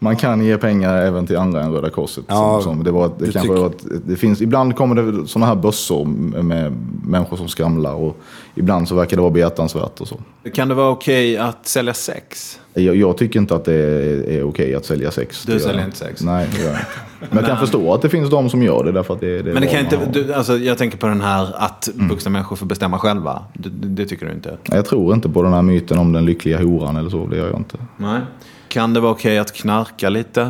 Man 0.00 0.16
kan 0.16 0.44
ge 0.44 0.56
pengar 0.58 0.96
även 1.02 1.26
till 1.26 1.36
andra 1.36 1.62
än 1.62 1.72
Röda 1.72 1.90
Korset. 1.90 2.24
Ja, 2.28 2.60
som, 2.62 2.74
som 2.74 2.84
det, 2.84 2.90
var, 2.90 3.10
det, 3.18 3.26
du 3.26 3.32
kanske 3.32 3.52
var 3.52 3.72
det 4.06 4.16
finns, 4.16 4.40
ibland 4.40 4.76
kommer 4.76 4.94
det 4.94 5.26
sådana 5.28 5.46
här 5.46 5.54
bössor 5.54 6.04
med 6.42 6.72
människor 7.04 7.36
som 7.36 7.48
skramlar 7.48 7.94
och 7.94 8.16
ibland 8.54 8.88
så 8.88 8.94
verkar 8.94 9.16
det 9.16 9.20
vara 9.22 9.32
behjärtansvärt 9.32 10.00
och 10.00 10.08
så. 10.08 10.16
Kan 10.54 10.68
det 10.68 10.74
vara 10.74 10.90
okej 10.90 11.36
att 11.38 11.66
sälja 11.66 11.94
sex? 11.94 12.60
Jag, 12.74 12.96
jag 12.96 13.16
tycker 13.16 13.40
inte 13.40 13.54
att 13.54 13.64
det 13.64 13.74
är, 13.74 14.42
okej 14.42 14.74
att 14.74 14.84
sälja 14.84 15.10
sex. 15.10 15.44
Du 15.44 15.52
Det 15.52 15.60
säljer 15.60 15.84
inte 15.84 15.96
sex? 15.96 16.22
Nej, 16.22 16.48
det 16.52 16.62
gör 16.62 16.70
jag 16.70 16.78
inte. 16.80 16.86
Men 17.30 17.38
jag 17.38 17.46
kan 17.46 17.58
förstå 17.58 17.94
att 17.94 18.02
det 18.02 18.08
finns 18.08 18.30
de 18.30 18.50
som 18.50 18.62
gör 18.62 18.84
det 18.84 18.92
därför 18.92 19.14
att 19.14 19.20
det, 19.20 19.42
det 19.42 19.50
är 19.50 19.54
Men 19.54 19.62
det 19.62 19.68
kan 19.68 19.80
inte, 19.80 19.98
du, 20.12 20.34
alltså, 20.34 20.56
jag 20.56 20.78
tänker 20.78 20.98
på 20.98 21.06
den 21.06 21.20
här 21.20 21.48
att 21.56 21.88
Mm. 21.94 22.08
vuxna 22.08 22.30
människor 22.30 22.56
får 22.56 22.66
bestämma 22.66 22.98
själva. 22.98 23.42
Det, 23.54 23.68
det, 23.68 23.88
det 23.88 24.06
tycker 24.06 24.26
du 24.26 24.32
inte? 24.32 24.56
Jag 24.64 24.84
tror 24.86 25.14
inte 25.14 25.28
på 25.28 25.42
den 25.42 25.52
här 25.52 25.62
myten 25.62 25.98
om 25.98 26.12
den 26.12 26.24
lyckliga 26.24 26.58
horan 26.58 26.96
eller 26.96 27.10
så. 27.10 27.26
Det 27.26 27.36
gör 27.36 27.46
jag 27.48 27.56
inte. 27.56 27.76
Nej. 27.96 28.20
Kan 28.68 28.94
det 28.94 29.00
vara 29.00 29.12
okej 29.12 29.38
att 29.38 29.52
knarka 29.52 30.08
lite? 30.08 30.42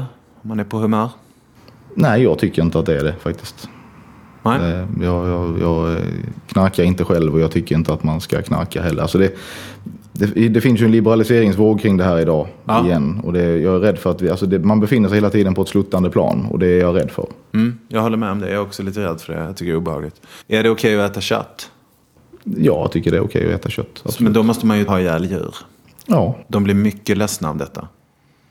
Om 0.43 0.49
man 0.49 0.61
är 0.61 0.65
på 0.65 0.79
humör? 0.79 1.09
Nej, 1.95 2.23
jag 2.23 2.39
tycker 2.39 2.63
inte 2.63 2.79
att 2.79 2.87
det 2.87 2.99
är 3.01 3.05
det 3.05 3.15
faktiskt. 3.21 3.69
Nej. 4.43 4.71
Eh, 4.73 4.87
Jag, 5.03 5.29
jag, 5.29 5.59
jag 5.61 5.93
eh, 5.93 6.03
knarkar 6.47 6.83
inte 6.85 7.05
själv 7.05 7.35
och 7.35 7.41
jag 7.41 7.51
tycker 7.51 7.75
inte 7.75 7.93
att 7.93 8.03
man 8.03 8.21
ska 8.21 8.43
knarka 8.43 8.83
heller. 8.83 9.03
Alltså 9.03 9.19
det, 9.19 9.37
det, 10.13 10.49
det 10.49 10.61
finns 10.61 10.81
ju 10.81 10.85
en 10.85 10.91
liberaliseringsvåg 10.93 11.81
kring 11.81 11.97
det 11.97 12.05
här 12.05 12.19
idag 12.19 12.49
Ja. 12.65 12.85
igen. 12.85 13.21
Och 13.25 13.33
det, 13.33 13.43
jag 13.59 13.75
är 13.75 13.79
rädd 13.79 13.99
för 13.99 14.11
att 14.11 14.23
vi, 14.23 14.31
alltså 14.31 14.47
det, 14.47 14.59
man 14.59 14.81
befinner 14.81 15.09
sig 15.09 15.17
hela 15.17 15.31
tiden 15.31 15.55
på 15.55 15.63
ett 15.63 15.69
sluttande 15.69 16.11
plan. 16.11 16.47
Och 16.51 16.59
det 16.59 16.67
är 16.67 16.81
jag 16.81 16.97
rädd 16.97 17.11
för. 17.11 17.27
Mm, 17.55 17.79
jag 17.89 18.01
håller 18.03 18.17
med 18.17 18.31
om 18.31 18.39
det. 18.41 18.47
Jag 18.47 18.55
är 18.57 18.61
också 18.63 18.83
lite 18.83 19.01
rädd 19.01 19.21
för 19.21 19.33
det. 19.33 19.39
Jag 19.41 19.57
tycker 19.57 19.73
det 19.73 19.77
är 19.77 19.79
obehagligt. 19.79 20.21
Är 20.49 20.63
det 20.63 20.71
okej 20.71 21.01
att 21.01 21.11
äta 21.11 21.21
kött? 21.21 21.71
Jag 22.45 22.93
tycker 22.93 23.11
det 23.11 23.17
är 23.17 23.25
okej 23.25 23.47
att 23.55 23.61
äta 23.61 23.69
kött. 23.69 23.87
absolut. 24.05 24.21
Men 24.21 24.33
då 24.33 24.43
måste 24.43 24.67
man 24.67 24.79
ju 24.79 24.87
ha 24.87 25.01
ihjäl 25.01 25.25
djur. 25.31 25.55
Ja, 26.07 26.39
De 26.49 26.65
blir 26.65 26.75
mycket 26.75 27.19
ledsna 27.19 27.51
av 27.51 27.57
detta. 27.57 27.89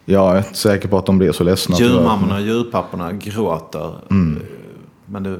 Jag 0.09 0.33
är 0.33 0.37
inte 0.37 0.53
säker 0.57 0.87
på 0.87 0.97
att 0.97 1.05
de 1.05 1.17
blir 1.17 1.31
så 1.31 1.43
ledsna. 1.43 1.75
Djurmammorna 1.79 2.35
och 2.35 2.41
djurpapporna 2.41 3.11
gråter. 3.13 3.91
Men 5.05 5.23
det, 5.23 5.37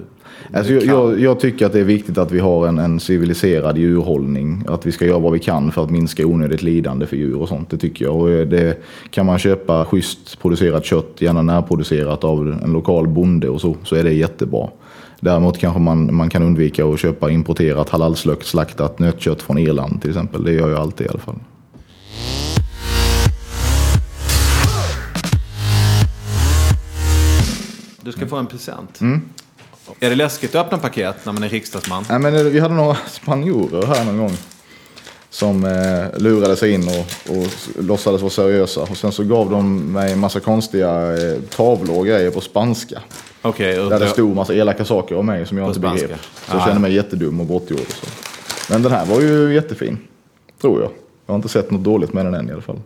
Alltså, 0.53 0.74
det 0.74 0.80
jag, 0.80 0.84
kan- 0.84 0.93
jag, 0.93 1.20
jag 1.20 1.39
tycker 1.39 1.65
att 1.65 1.74
det 1.74 1.80
är 1.80 1.84
viktigt 1.84 2.18
att 2.18 2.32
vi 2.32 2.39
har 2.39 2.68
en, 2.68 2.80
en 2.80 2.99
civiliserad 2.99 3.78
djurhållning. 3.78 4.63
Att 4.68 4.86
vi 4.86 4.91
ska 4.91 5.05
göra 5.05 5.20
vad 5.20 5.32
vi 5.32 5.39
kan 5.39 5.72
för 5.72 5.84
att 5.84 5.89
minska 5.89 6.26
onödigt 6.26 6.61
lidande 6.63 7.05
för 7.05 7.15
djur 7.18 7.41
och 7.41 7.47
sånt. 7.47 7.70
Det 7.70 7.78
tycker 7.78 8.05
jag. 8.05 8.15
Och 8.15 8.30
eh, 8.30 8.47
det, 8.47 8.78
kan 9.09 9.26
man 9.26 9.39
köpa 9.39 9.86
schysst 9.86 10.39
producerat 10.41 10.86
kött, 10.86 11.15
gärna 11.22 11.41
närproducerat 11.41 12.24
av 12.24 12.59
en 12.63 12.74
lokal 12.74 13.07
bonde 13.07 13.49
och 13.49 13.61
så, 13.61 13.76
så 13.84 13.95
är 13.95 14.03
det 14.03 14.13
jättebra. 14.13 14.68
Däremot 15.20 15.57
kanske 15.57 15.80
man, 15.80 16.15
man 16.15 16.30
kan 16.30 16.43
undvika 16.43 16.86
att 16.86 16.99
köpa 16.99 17.30
importerat 17.32 17.89
halalslaktat 17.89 18.99
nötkött 18.99 19.41
från 19.41 19.57
Irland 19.57 20.01
till 20.01 20.09
exempel. 20.09 20.43
Det 20.43 20.51
gör 20.53 20.70
jag 20.70 20.80
alltid 20.80 21.07
i 21.07 21.09
alla 21.09 21.20
fall. 21.20 21.36
Du 28.08 28.14
ska 28.14 28.28
få 28.28 28.36
en 28.36 28.47
present. 28.47 28.99
Är 29.99 30.10
det 30.10 30.16
läskigt 30.16 30.55
att 30.55 30.66
öppna 30.66 30.78
paket 30.78 31.16
när 31.26 31.34
man 31.34 31.43
är 31.43 31.49
riksdagsman? 31.49 32.05
Nej, 32.10 32.20
men 32.20 32.51
vi 32.51 32.60
hade 32.60 32.74
några 32.74 32.97
spanjorer 33.08 33.88
här 33.88 34.05
någon 34.05 34.18
gång. 34.18 34.32
Som 35.30 35.66
eh, 35.66 36.20
lurade 36.22 36.55
sig 36.55 36.72
in 36.72 36.88
och, 36.88 37.38
och 37.38 37.47
låtsades 37.84 38.22
vara 38.22 38.30
seriösa. 38.32 38.82
Och 38.82 38.97
sen 38.97 39.12
så 39.12 39.24
gav 39.24 39.49
de 39.51 39.80
mig 39.93 40.12
en 40.14 40.20
massa 40.20 40.39
konstiga 40.39 41.18
eh, 41.18 41.41
tavlor 41.41 41.97
och 41.97 42.05
grejer 42.05 42.32
på 42.32 42.41
spanska. 42.41 43.01
Okej. 43.41 43.76
Där 43.76 43.99
det 43.99 44.08
stod 44.10 44.36
massa 44.36 44.53
elaka 44.53 44.86
saker 44.86 45.18
om 45.18 45.26
mig 45.26 45.45
som 45.45 45.58
jag 45.58 45.66
På 45.66 45.70
inte 45.70 45.80
spanska? 45.80 46.08
begrep. 46.08 46.22
Så 46.45 46.51
jag 46.55 46.62
Ah. 46.62 46.66
kände 46.66 46.82
mig 46.82 46.93
jättedum 46.93 47.39
och 47.39 47.45
bortgjord. 47.45 47.80
och 47.80 47.91
Så. 47.91 48.05
Men 48.74 48.82
den 48.84 48.91
här 48.91 49.05
var 49.05 49.22
ju 49.22 49.53
jättefin. 49.53 49.97
Tror 50.62 50.82
jag. 50.82 50.91
Jag 51.26 51.34
har 51.34 51.36
inte 51.36 51.49
sett 51.49 51.72
något 51.72 51.84
dåligt 51.84 52.14
med 52.14 52.26
den 52.26 52.34
än 52.34 52.49
i 52.49 52.51
alla 52.53 52.62
fall. 52.62 52.80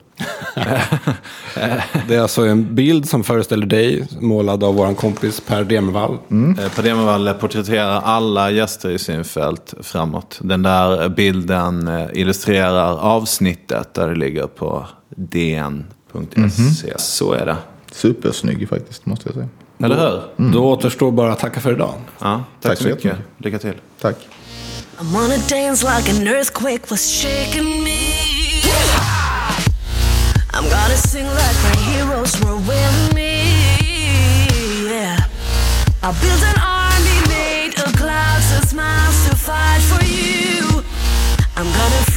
Det 2.08 2.16
är 2.16 2.22
alltså 2.22 2.42
en 2.46 2.76
bild 2.76 3.10
som 3.10 3.24
föreställer 3.24 3.66
dig, 3.66 4.08
målad 4.20 4.64
av 4.64 4.76
vår 4.76 4.94
kompis 4.94 5.40
Per 5.48 5.64
Demervall. 5.64 6.14
Eh, 6.60 6.70
Per 6.76 6.84
Demervall 6.84 7.34
porträtterar 7.34 8.02
alla 8.02 8.52
gäster 8.52 8.90
i 8.90 9.00
Synfält 9.00 9.74
framåt. 9.82 10.40
Den 10.42 10.64
där 10.64 11.10
bilden 11.10 11.88
eh, 11.88 12.06
illustrerar 12.14 12.98
avsnittet 13.00 13.94
där 13.94 14.08
det 14.08 14.16
ligger 14.16 14.48
på 14.48 14.88
dn.se. 15.16 16.94
Så 16.98 17.34
är 17.34 17.46
det. 17.46 17.58
Supersnygg 17.92 18.70
faktiskt, 18.70 19.06
måste 19.06 19.30
jag 19.30 19.34
säga. 19.36 19.48
Eller 19.84 20.22
hur? 20.38 20.52
Då 20.52 20.64
återstår 20.72 21.12
bara 21.12 21.32
att 21.32 21.40
tacka 21.40 21.60
för 21.60 21.72
idag. 21.74 21.94
Ja, 22.20 22.44
tack, 22.62 22.72
Tack 22.72 22.78
så 22.78 22.84
mycket. 22.88 23.06
jättemycket. 23.06 23.26
Lycka 23.46 23.60
till. 23.60 23.74
Tack. 24.02 24.16
I 25.02 25.14
wanna 25.14 25.38
dance 25.50 25.86
like 25.98 26.12
an 26.12 26.28
earthquake 26.28 26.82
was 26.90 27.22
shaking 27.24 27.84
me. 27.84 27.98
I'm 30.62 30.70
gonna 30.70 30.96
sing 30.96 31.26
like 31.26 31.58
my 31.64 31.76
heroes 31.90 32.40
were 32.42 32.56
with 32.56 33.16
me. 33.16 33.50
Yeah. 34.86 35.18
I'll 36.04 36.14
build 36.22 36.44
an 36.44 36.60
army 36.62 37.20
made 37.30 37.74
of 37.80 37.92
clouds 37.96 38.52
and 38.54 38.68
smiles 38.70 39.28
to 39.28 39.36
fight 39.36 39.82
for 39.82 40.06
you. 40.06 40.84
I'm 41.58 41.66
gonna 41.66 42.11